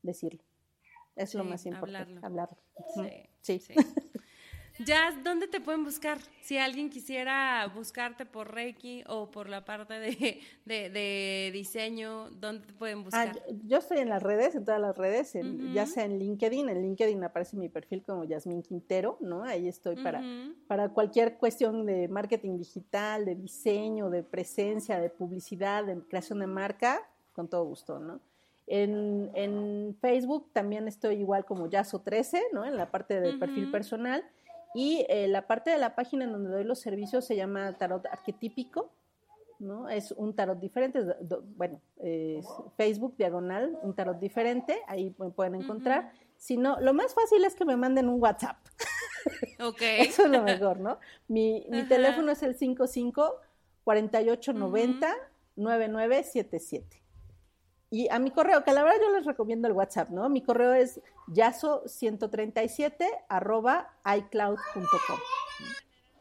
decirlo. 0.02 0.42
Es 1.16 1.34
lo 1.34 1.44
más 1.44 1.64
importante, 1.66 2.18
hablarlo. 2.22 2.58
sí. 3.40 3.58
sí. 3.60 3.74
Ya, 4.78 5.10
¿dónde 5.24 5.48
te 5.48 5.60
pueden 5.60 5.84
buscar? 5.84 6.18
Si 6.42 6.58
alguien 6.58 6.90
quisiera 6.90 7.66
buscarte 7.74 8.26
por 8.26 8.52
Reiki 8.52 9.04
o 9.08 9.30
por 9.30 9.48
la 9.48 9.64
parte 9.64 9.94
de, 9.94 10.40
de, 10.66 11.50
diseño, 11.52 12.30
¿dónde 12.30 12.66
te 12.66 12.72
pueden 12.74 13.02
buscar? 13.02 13.28
Ah, 13.34 13.52
yo 13.64 13.78
estoy 13.78 13.98
en 13.98 14.10
las 14.10 14.22
redes, 14.22 14.54
en 14.54 14.64
todas 14.64 14.80
las 14.80 14.96
redes, 14.96 15.32
ya 15.72 15.86
sea 15.86 16.04
en 16.04 16.18
LinkedIn, 16.18 16.68
en 16.68 16.82
LinkedIn 16.82 17.24
aparece 17.24 17.56
mi 17.56 17.68
perfil 17.68 18.02
como 18.02 18.24
Yasmín 18.24 18.62
Quintero, 18.62 19.16
¿no? 19.20 19.44
Ahí 19.44 19.66
estoy 19.66 19.96
para, 19.96 20.22
para 20.66 20.90
cualquier 20.90 21.38
cuestión 21.38 21.86
de 21.86 22.08
marketing 22.08 22.58
digital, 22.58 23.24
de 23.24 23.34
diseño, 23.34 24.10
de 24.10 24.22
presencia, 24.22 25.00
de 25.00 25.08
publicidad, 25.08 25.84
de 25.84 26.00
creación 26.02 26.40
de 26.40 26.46
marca, 26.46 27.00
con 27.32 27.48
todo 27.48 27.64
gusto, 27.64 27.98
¿no? 27.98 28.20
En, 28.66 29.30
en 29.34 29.96
Facebook 30.00 30.50
también 30.52 30.88
estoy 30.88 31.16
igual 31.16 31.44
como 31.44 31.68
Yaso13, 31.68 32.40
¿no? 32.52 32.64
En 32.64 32.76
la 32.76 32.90
parte 32.90 33.20
del 33.20 33.38
perfil 33.38 33.70
personal. 33.70 34.24
Y 34.76 35.06
eh, 35.08 35.26
la 35.26 35.46
parte 35.46 35.70
de 35.70 35.78
la 35.78 35.94
página 35.94 36.24
en 36.24 36.32
donde 36.32 36.50
doy 36.50 36.64
los 36.64 36.80
servicios 36.80 37.24
se 37.24 37.34
llama 37.34 37.76
tarot 37.78 38.04
arquetípico, 38.06 38.92
¿no? 39.58 39.88
Es 39.88 40.12
un 40.12 40.36
tarot 40.36 40.60
diferente, 40.60 41.02
bueno, 41.56 41.80
Facebook 42.76 43.16
diagonal, 43.16 43.78
un 43.82 43.94
tarot 43.94 44.18
diferente, 44.18 44.82
ahí 44.86 45.14
me 45.18 45.30
pueden 45.30 45.54
encontrar. 45.54 46.12
Si 46.36 46.58
no, 46.58 46.78
lo 46.80 46.92
más 46.92 47.14
fácil 47.14 47.44
es 47.44 47.54
que 47.54 47.64
me 47.64 47.76
manden 47.76 48.08
un 48.08 48.20
WhatsApp. 48.20 48.58
Ok. 49.60 49.80
Eso 49.98 50.24
es 50.24 50.30
lo 50.30 50.42
mejor, 50.42 50.78
¿no? 50.78 50.98
Mi, 51.28 51.66
mi 51.70 51.84
teléfono 51.88 52.32
es 52.32 52.42
el 52.42 52.54
55 52.54 53.40
4890 53.84 55.14
9977. 55.56 57.05
Y 57.90 58.08
a 58.08 58.18
mi 58.18 58.30
correo, 58.30 58.64
que 58.64 58.72
la 58.72 58.82
verdad 58.82 58.98
yo 59.00 59.16
les 59.16 59.26
recomiendo 59.26 59.68
el 59.68 59.74
WhatsApp, 59.74 60.10
¿no? 60.10 60.28
Mi 60.28 60.42
correo 60.42 60.74
es 60.74 61.00
yaso137 61.28 63.06
arroba 63.28 63.94
icloud.com. 64.04 65.18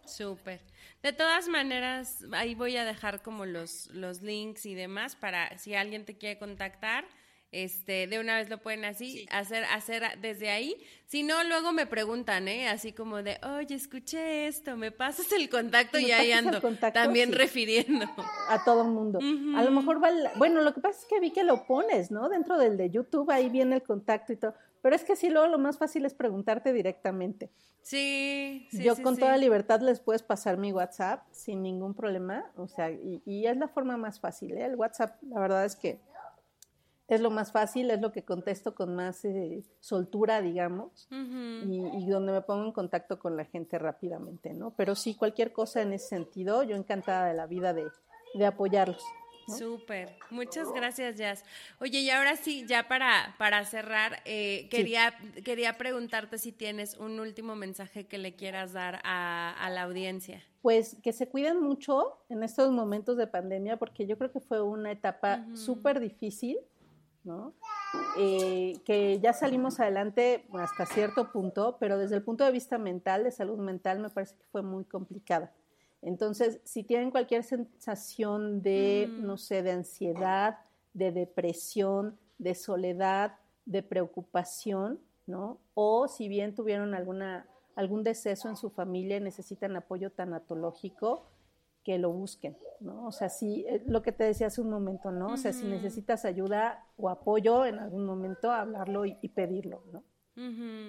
Súper. 0.06 0.62
De 1.02 1.14
todas 1.14 1.48
maneras, 1.48 2.24
ahí 2.32 2.56
voy 2.56 2.78
a 2.78 2.86
dejar 2.86 3.22
como 3.22 3.46
los, 3.46 3.88
los 3.88 4.22
links 4.22 4.66
y 4.66 4.76
demás 4.76 5.16
para 5.16 5.58
si 5.58 5.76
alguien 5.76 6.06
te 6.06 6.18
quiere 6.18 6.38
contactar 6.38 7.06
este, 7.56 8.06
de 8.08 8.20
una 8.20 8.36
vez 8.36 8.50
lo 8.50 8.58
pueden 8.58 8.84
así, 8.84 9.26
hacer, 9.32 9.64
hacer 9.72 10.04
desde 10.20 10.50
ahí. 10.50 10.76
Si 11.06 11.24
no, 11.24 11.42
luego 11.46 11.72
me 11.72 11.86
preguntan, 11.86 12.50
¿eh? 12.50 12.68
Así 12.68 12.92
como 12.92 13.24
de, 13.24 13.40
oye, 13.58 13.76
escuché 13.76 14.48
esto, 14.48 14.76
me 14.76 14.92
pasas 14.92 15.32
el 15.32 15.50
contacto 15.50 15.98
y 15.98 16.12
ahí 16.12 16.34
ando. 16.34 16.60
también 16.94 17.32
refiriendo. 17.32 18.08
A 18.50 18.62
todo 18.66 18.82
el 18.82 18.90
mundo. 18.90 19.20
A 19.56 19.64
lo 19.64 19.72
mejor 19.72 20.04
va, 20.04 20.10
bueno, 20.36 20.60
lo 20.60 20.74
que 20.74 20.82
pasa 20.82 21.00
es 21.00 21.06
que 21.06 21.22
vi 21.22 21.32
que 21.32 21.46
lo 21.46 21.66
pones, 21.66 22.12
¿no? 22.12 22.28
Dentro 22.28 22.58
del 22.58 22.76
de 22.76 22.90
YouTube, 22.90 23.32
ahí 23.32 23.48
viene 23.48 23.76
el 23.76 23.84
contacto 23.84 24.34
y 24.34 24.36
todo. 24.36 24.54
Pero 24.82 24.94
es 24.94 25.06
que 25.06 25.16
sí, 25.16 25.30
luego 25.30 25.48
lo 25.48 25.58
más 25.58 25.78
fácil 25.78 26.06
es 26.06 26.14
preguntarte 26.14 26.74
directamente. 26.74 27.50
Sí, 27.84 28.68
sí 28.70 28.84
Yo 28.84 29.02
con 29.02 29.16
toda 29.16 29.38
libertad 29.38 29.80
les 29.80 30.02
puedes 30.02 30.24
pasar 30.24 30.58
mi 30.58 30.74
WhatsApp 30.74 31.24
sin 31.32 31.64
ningún 31.64 31.94
problema. 31.94 32.52
O 32.58 32.68
sea, 32.68 32.92
y, 32.92 33.22
y 33.26 33.46
es 33.46 33.56
la 33.56 33.70
forma 33.70 33.96
más 33.96 34.20
fácil, 34.20 34.58
¿eh? 34.58 34.66
El 34.66 34.76
WhatsApp, 34.76 35.24
la 35.24 35.40
verdad 35.40 35.64
es 35.64 35.78
que 35.78 36.02
es 37.08 37.22
lo 37.22 37.30
más 37.30 37.52
fácil, 37.52 37.92
es 37.92 38.02
lo 38.02 38.12
que 38.12 38.24
contesto 38.24 38.74
con 38.74 38.96
más 38.96 39.24
eh, 39.26 39.64
soltura, 39.80 40.42
digamos, 40.42 41.08
y, 41.12 42.08
donde 42.08 42.32
me 42.32 42.42
pongo 42.42 42.66
en 42.66 42.72
contacto 42.72 43.20
con 43.20 43.38
la 43.38 43.46
gente 43.46 43.78
rápidamente, 43.78 44.54
¿no? 44.54 44.72
Pero 44.76 44.96
sí, 44.96 45.16
cualquier 45.16 45.54
cosa 45.54 45.82
en 45.82 45.94
ese 45.94 46.08
sentido, 46.08 46.64
yo 46.64 46.76
encantada 46.76 47.28
de 47.28 47.36
la 47.36 47.46
vida 47.46 47.74
de, 47.74 47.86
apoyarlos. 48.46 49.04
Súper, 49.48 50.18
muchas 50.32 50.74
gracias, 50.74 51.18
Jazz. 51.18 51.44
Oye, 51.80 52.00
y 52.00 52.10
ahora 52.10 52.36
sí, 52.36 52.66
ya 52.68 52.88
para, 52.88 53.36
para 53.38 53.64
cerrar, 53.64 54.24
eh, 54.26 54.68
quería, 54.72 55.14
quería 55.44 55.78
preguntarte 55.78 56.40
si 56.40 56.52
tienes 56.52 56.98
un 56.98 57.20
último 57.20 57.56
mensaje 57.56 58.08
que 58.08 58.18
le 58.18 58.36
quieras 58.36 58.74
dar 58.74 59.02
a, 59.04 59.70
la 59.72 59.84
audiencia. 59.84 60.44
Pues 60.64 60.98
que 61.04 61.14
se 61.14 61.30
cuiden 61.30 61.62
mucho 61.62 62.18
en 62.30 62.42
estos 62.42 62.72
momentos 62.72 63.18
de 63.18 63.28
pandemia, 63.28 63.78
porque 63.78 64.08
yo 64.08 64.18
creo 64.18 64.32
que 64.32 64.40
fue 64.40 64.64
una 64.64 64.92
etapa 64.92 65.46
súper 65.54 66.00
difícil 66.00 66.58
¿no? 67.26 67.54
Eh, 68.18 68.80
que 68.86 69.20
ya 69.20 69.34
salimos 69.34 69.80
adelante 69.80 70.46
hasta 70.54 70.86
cierto 70.86 71.32
punto, 71.32 71.78
pero 71.80 71.98
desde 71.98 72.16
el 72.16 72.24
punto 72.24 72.46
de 72.46 72.52
vista 72.52 72.78
mental, 72.78 73.24
de 73.24 73.32
salud 73.32 73.58
mental, 73.58 74.00
me 74.00 74.10
parece 74.10 74.36
que 74.36 74.46
fue 74.52 74.62
muy 74.62 74.86
complicada. 74.86 75.52
Entonces, 76.02 76.60
si 76.64 76.84
tienen 76.84 77.12
cualquier 77.12 77.44
sensación 77.44 78.62
de, 78.62 79.10
mm. 79.10 79.26
no 79.26 79.38
sé, 79.38 79.64
de 79.64 79.72
ansiedad, 79.72 80.60
de 80.94 81.12
depresión, 81.12 82.18
de 82.38 82.56
soledad, 82.56 83.38
de 83.66 83.82
preocupación, 83.82 85.00
¿no? 85.26 85.58
O 85.74 86.08
si 86.08 86.28
bien 86.28 86.54
tuvieron 86.54 86.94
alguna, 86.94 87.48
algún 87.76 88.04
deceso 88.04 88.48
en 88.50 88.56
su 88.56 88.70
familia 88.70 89.18
y 89.18 89.22
necesitan 89.22 89.76
apoyo 89.76 90.12
tanatológico, 90.12 91.26
que 91.86 92.00
lo 92.00 92.12
busquen, 92.12 92.58
¿no? 92.80 93.06
O 93.06 93.12
sea, 93.12 93.30
sí, 93.30 93.64
eh, 93.70 93.82
lo 93.86 94.02
que 94.02 94.12
te 94.12 94.24
decía 94.24 94.48
hace 94.48 94.60
un 94.60 94.72
momento, 94.72 95.12
¿no? 95.12 95.28
O 95.28 95.38
sea, 95.38 95.54
si 95.54 95.68
necesitas 95.68 96.26
ayuda 96.26 96.84
o 96.98 97.10
apoyo 97.10 97.64
en 97.66 97.78
algún 97.78 98.06
momento, 98.06 98.52
hablarlo 98.52 99.06
y, 99.06 99.30
pedirlo, 99.30 99.84
¿no? 99.94 100.04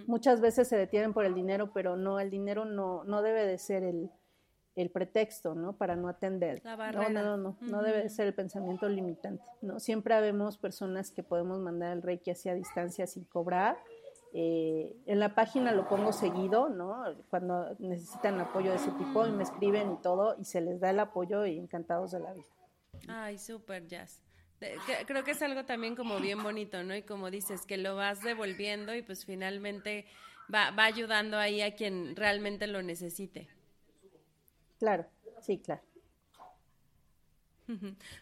Muchas 0.09 0.41
veces 0.41 0.67
se 0.67 0.77
detienen 0.77 1.13
por 1.13 1.25
el 1.25 1.35
dinero, 1.35 1.71
pero 1.73 1.97
no, 1.97 2.19
el 2.19 2.31
dinero 2.31 2.65
no, 2.65 3.05
no 3.05 3.23
debe 3.23 3.47
de 3.47 3.59
ser 3.59 3.85
el, 3.85 4.11
pretexto, 4.91 5.55
¿no? 5.55 5.77
Para 5.77 5.97
no 5.97 6.09
atender. 6.09 6.63
La 6.65 6.77
no, 6.91 7.09
no, 7.11 7.23
no, 7.23 7.37
no, 7.37 7.57
no 7.61 7.83
debe 7.83 8.03
de 8.03 8.09
ser 8.09 8.27
el 8.27 8.35
pensamiento 8.35 8.89
limitante, 8.89 9.45
¿no? 9.61 9.79
Siempre 9.79 10.15
habemos 10.15 10.57
personas 10.57 11.13
que 11.13 11.23
podemos 11.23 11.61
mandar 11.61 11.93
el 11.93 12.03
reiki 12.03 12.31
hacia 12.31 12.55
distancia 12.55 13.07
sin 13.07 13.25
cobrar, 13.25 13.77
eh, 14.33 14.97
en 15.07 15.21
la 15.21 15.35
página 15.35 15.73
lo 15.73 15.89
pongo 15.89 16.13
seguido, 16.13 16.69
¿no? 16.69 17.05
Cuando 17.31 17.75
necesitan 17.79 18.41
apoyo 18.41 18.71
de 18.71 18.77
ese 18.77 18.91
tipo 18.93 19.27
y 19.27 19.31
me 19.31 19.43
escriben 19.43 19.93
y 19.93 19.97
todo 20.03 20.37
y 20.39 20.45
se 20.45 20.61
les 20.61 20.81
da 20.81 20.91
el 20.91 21.01
apoyo 21.01 21.47
y 21.47 21.59
encantados 21.59 22.13
de 22.13 22.21
la 22.21 22.33
vida. 22.33 22.47
Ay, 23.09 23.39
súper, 23.39 23.87
Jazz. 23.87 24.21
Creo 25.07 25.23
que 25.23 25.33
es 25.33 25.43
algo 25.43 25.65
también 25.65 25.95
como 25.97 26.19
bien 26.19 26.43
bonito, 26.43 26.83
¿no? 26.83 26.97
Y 26.97 27.03
como 27.03 27.31
dices, 27.31 27.67
que 27.67 27.77
lo 27.77 27.95
vas 27.95 28.23
devolviendo 28.23 28.95
y 28.95 29.03
pues 29.03 29.25
finalmente 29.25 30.07
va, 30.53 30.71
va 30.71 30.85
ayudando 30.85 31.37
ahí 31.39 31.61
a 31.61 31.75
quien 31.75 32.17
realmente 32.17 32.67
lo 32.67 32.83
necesite. 32.83 33.49
Claro, 34.79 35.07
sí, 35.41 35.59
claro. 35.59 35.83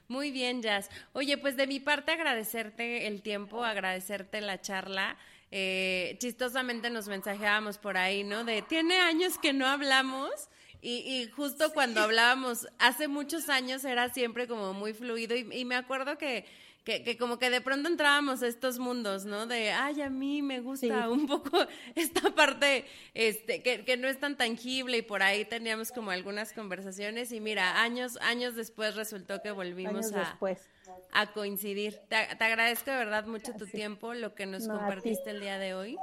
Muy 0.08 0.30
bien, 0.30 0.62
Jazz. 0.62 0.90
Oye, 1.12 1.36
pues 1.38 1.56
de 1.56 1.66
mi 1.66 1.80
parte 1.80 2.12
agradecerte 2.12 3.06
el 3.06 3.22
tiempo, 3.22 3.64
agradecerte 3.64 4.40
la 4.40 4.60
charla 4.60 5.16
eh, 5.56 6.16
chistosamente 6.18 6.90
nos 6.90 7.06
mensajeábamos 7.06 7.78
por 7.78 7.96
ahí, 7.96 8.24
¿no? 8.24 8.42
De, 8.42 8.60
tiene 8.62 8.98
años 8.98 9.38
que 9.38 9.52
no 9.52 9.68
hablamos. 9.68 10.48
Y, 10.82 11.28
justo 11.28 11.72
cuando 11.72 12.00
hablábamos, 12.02 12.66
hace 12.78 13.06
muchos 13.08 13.48
años 13.48 13.84
era 13.84 14.12
siempre 14.12 14.48
como 14.48 14.74
muy 14.74 14.92
fluido 14.92 15.34
y, 15.34 15.64
me 15.64 15.76
acuerdo 15.76 16.18
que, 16.18 16.44
que, 16.84 17.16
como 17.16 17.38
que 17.38 17.48
de 17.48 17.62
pronto 17.62 17.88
entrábamos 17.88 18.42
a 18.42 18.48
estos 18.48 18.78
mundos, 18.78 19.24
¿no? 19.24 19.46
De, 19.46 19.70
ay, 19.70 20.02
a 20.02 20.10
mí 20.10 20.42
me 20.42 20.60
gusta 20.60 21.08
un 21.08 21.26
poco 21.26 21.56
esta 21.94 22.34
parte 22.34 22.84
este, 23.14 23.62
que, 23.62 23.84
que, 23.84 23.96
no 23.96 24.08
es 24.08 24.18
tan 24.18 24.36
tangible 24.36 24.98
y 24.98 25.02
por 25.02 25.22
ahí 25.22 25.46
teníamos 25.46 25.90
como 25.90 26.10
algunas 26.10 26.52
conversaciones 26.52 27.32
y 27.32 27.40
mira, 27.40 27.80
años, 27.80 28.18
años 28.20 28.56
después 28.56 28.96
resultó 28.96 29.40
que 29.40 29.52
volvimos 29.52 30.12
a, 30.12 30.18
después 30.18 30.68
a 31.12 31.32
coincidir. 31.32 32.00
Te, 32.08 32.16
agradezco 32.16 32.90
de 32.90 32.96
verdad 32.96 33.26
mucho 33.26 33.52
tu 33.54 33.66
tiempo, 33.66 34.14
lo 34.14 34.34
que 34.34 34.46
nos 34.46 34.66
compartiste 34.66 35.30
el 35.30 35.40
día 35.40 35.58
de 35.58 35.74
hoy. 35.74 35.96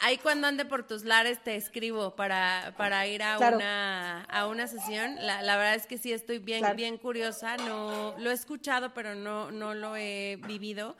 Ahí 0.00 0.18
cuando 0.18 0.46
ande 0.46 0.64
por 0.64 0.86
tus 0.86 1.04
lares 1.04 1.42
te 1.44 1.54
escribo 1.54 2.16
para, 2.16 2.74
para 2.76 3.06
ir 3.06 3.22
a, 3.22 3.38
una, 3.38 4.22
a 4.24 4.46
una 4.48 4.66
sesión. 4.66 5.16
La, 5.16 5.42
la, 5.42 5.56
verdad 5.56 5.74
es 5.76 5.86
que 5.86 5.98
sí 5.98 6.12
estoy 6.12 6.38
bien, 6.38 6.64
bien 6.74 6.98
curiosa. 6.98 7.56
No, 7.56 8.16
lo 8.18 8.30
he 8.30 8.34
escuchado, 8.34 8.94
pero 8.94 9.14
no, 9.14 9.52
no 9.52 9.74
lo 9.74 9.96
he 9.96 10.38
vivido. 10.46 10.96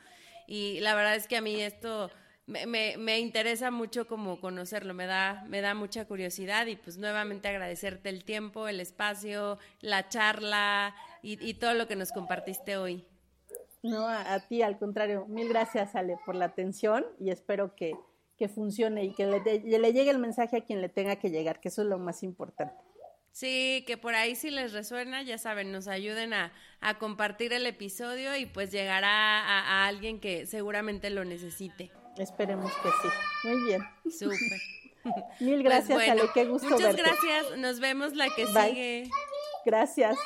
Y 0.46 0.78
la 0.80 0.94
verdad 0.94 1.16
es 1.16 1.26
que 1.26 1.36
a 1.36 1.40
mí 1.40 1.60
esto 1.60 2.10
me, 2.46 2.66
me, 2.66 2.96
me, 2.96 3.18
interesa 3.18 3.72
mucho 3.72 4.06
como 4.06 4.40
conocerlo, 4.40 4.94
me 4.94 5.06
da, 5.06 5.44
me 5.48 5.60
da 5.60 5.74
mucha 5.74 6.04
curiosidad 6.04 6.66
y 6.66 6.76
pues 6.76 6.96
nuevamente 6.96 7.48
agradecerte 7.48 8.08
el 8.08 8.24
tiempo, 8.24 8.68
el 8.68 8.78
espacio, 8.78 9.58
la 9.80 10.08
charla 10.08 10.94
y, 11.26 11.54
todo 11.54 11.74
lo 11.74 11.86
que 11.88 11.96
nos 11.96 12.12
compartiste 12.12 12.76
hoy. 12.76 13.04
No, 13.82 14.08
a, 14.08 14.38
ti, 14.48 14.62
al 14.62 14.78
contrario. 14.78 15.26
Mil 15.26 15.48
gracias, 15.48 15.94
Ale, 15.94 16.18
por 16.24 16.34
la 16.34 16.46
atención 16.46 17.04
y 17.18 17.30
espero 17.30 17.74
que, 17.74 17.94
que 18.38 18.48
funcione 18.48 19.04
y 19.04 19.14
que 19.14 19.26
le, 19.26 19.92
llegue 19.92 20.10
el 20.10 20.18
mensaje 20.18 20.58
a 20.58 20.60
quien 20.64 20.80
le 20.80 20.88
tenga 20.88 21.16
que 21.16 21.30
llegar, 21.30 21.60
que 21.60 21.68
eso 21.68 21.82
es 21.82 21.88
lo 21.88 21.98
más 21.98 22.22
importante. 22.22 22.74
Sí, 23.32 23.84
que 23.86 23.98
por 23.98 24.14
ahí 24.14 24.34
si 24.34 24.50
les 24.50 24.72
resuena, 24.72 25.22
ya 25.22 25.36
saben, 25.36 25.70
nos 25.70 25.88
ayuden 25.88 26.32
a, 26.32 26.52
a 26.80 26.98
compartir 26.98 27.52
el 27.52 27.66
episodio 27.66 28.34
y 28.34 28.46
pues 28.46 28.70
llegará 28.72 29.40
a, 29.40 29.60
a 29.60 29.86
alguien 29.86 30.20
que 30.20 30.46
seguramente 30.46 31.10
lo 31.10 31.24
necesite. 31.24 31.92
Esperemos 32.16 32.72
que 32.82 32.88
sí. 32.88 33.08
Muy 33.44 33.62
bien. 33.64 33.82
Súper. 34.10 34.38
Mil 35.40 35.62
pues 35.62 35.64
gracias, 35.64 36.08
Ale, 36.08 36.22
qué 36.34 36.46
gusto 36.46 36.68
Muchas 36.68 36.96
gracias, 36.96 37.58
nos 37.58 37.80
vemos 37.80 38.14
la 38.14 38.28
que 38.34 38.46
sigue. 38.46 39.10
Gracias. 39.64 40.16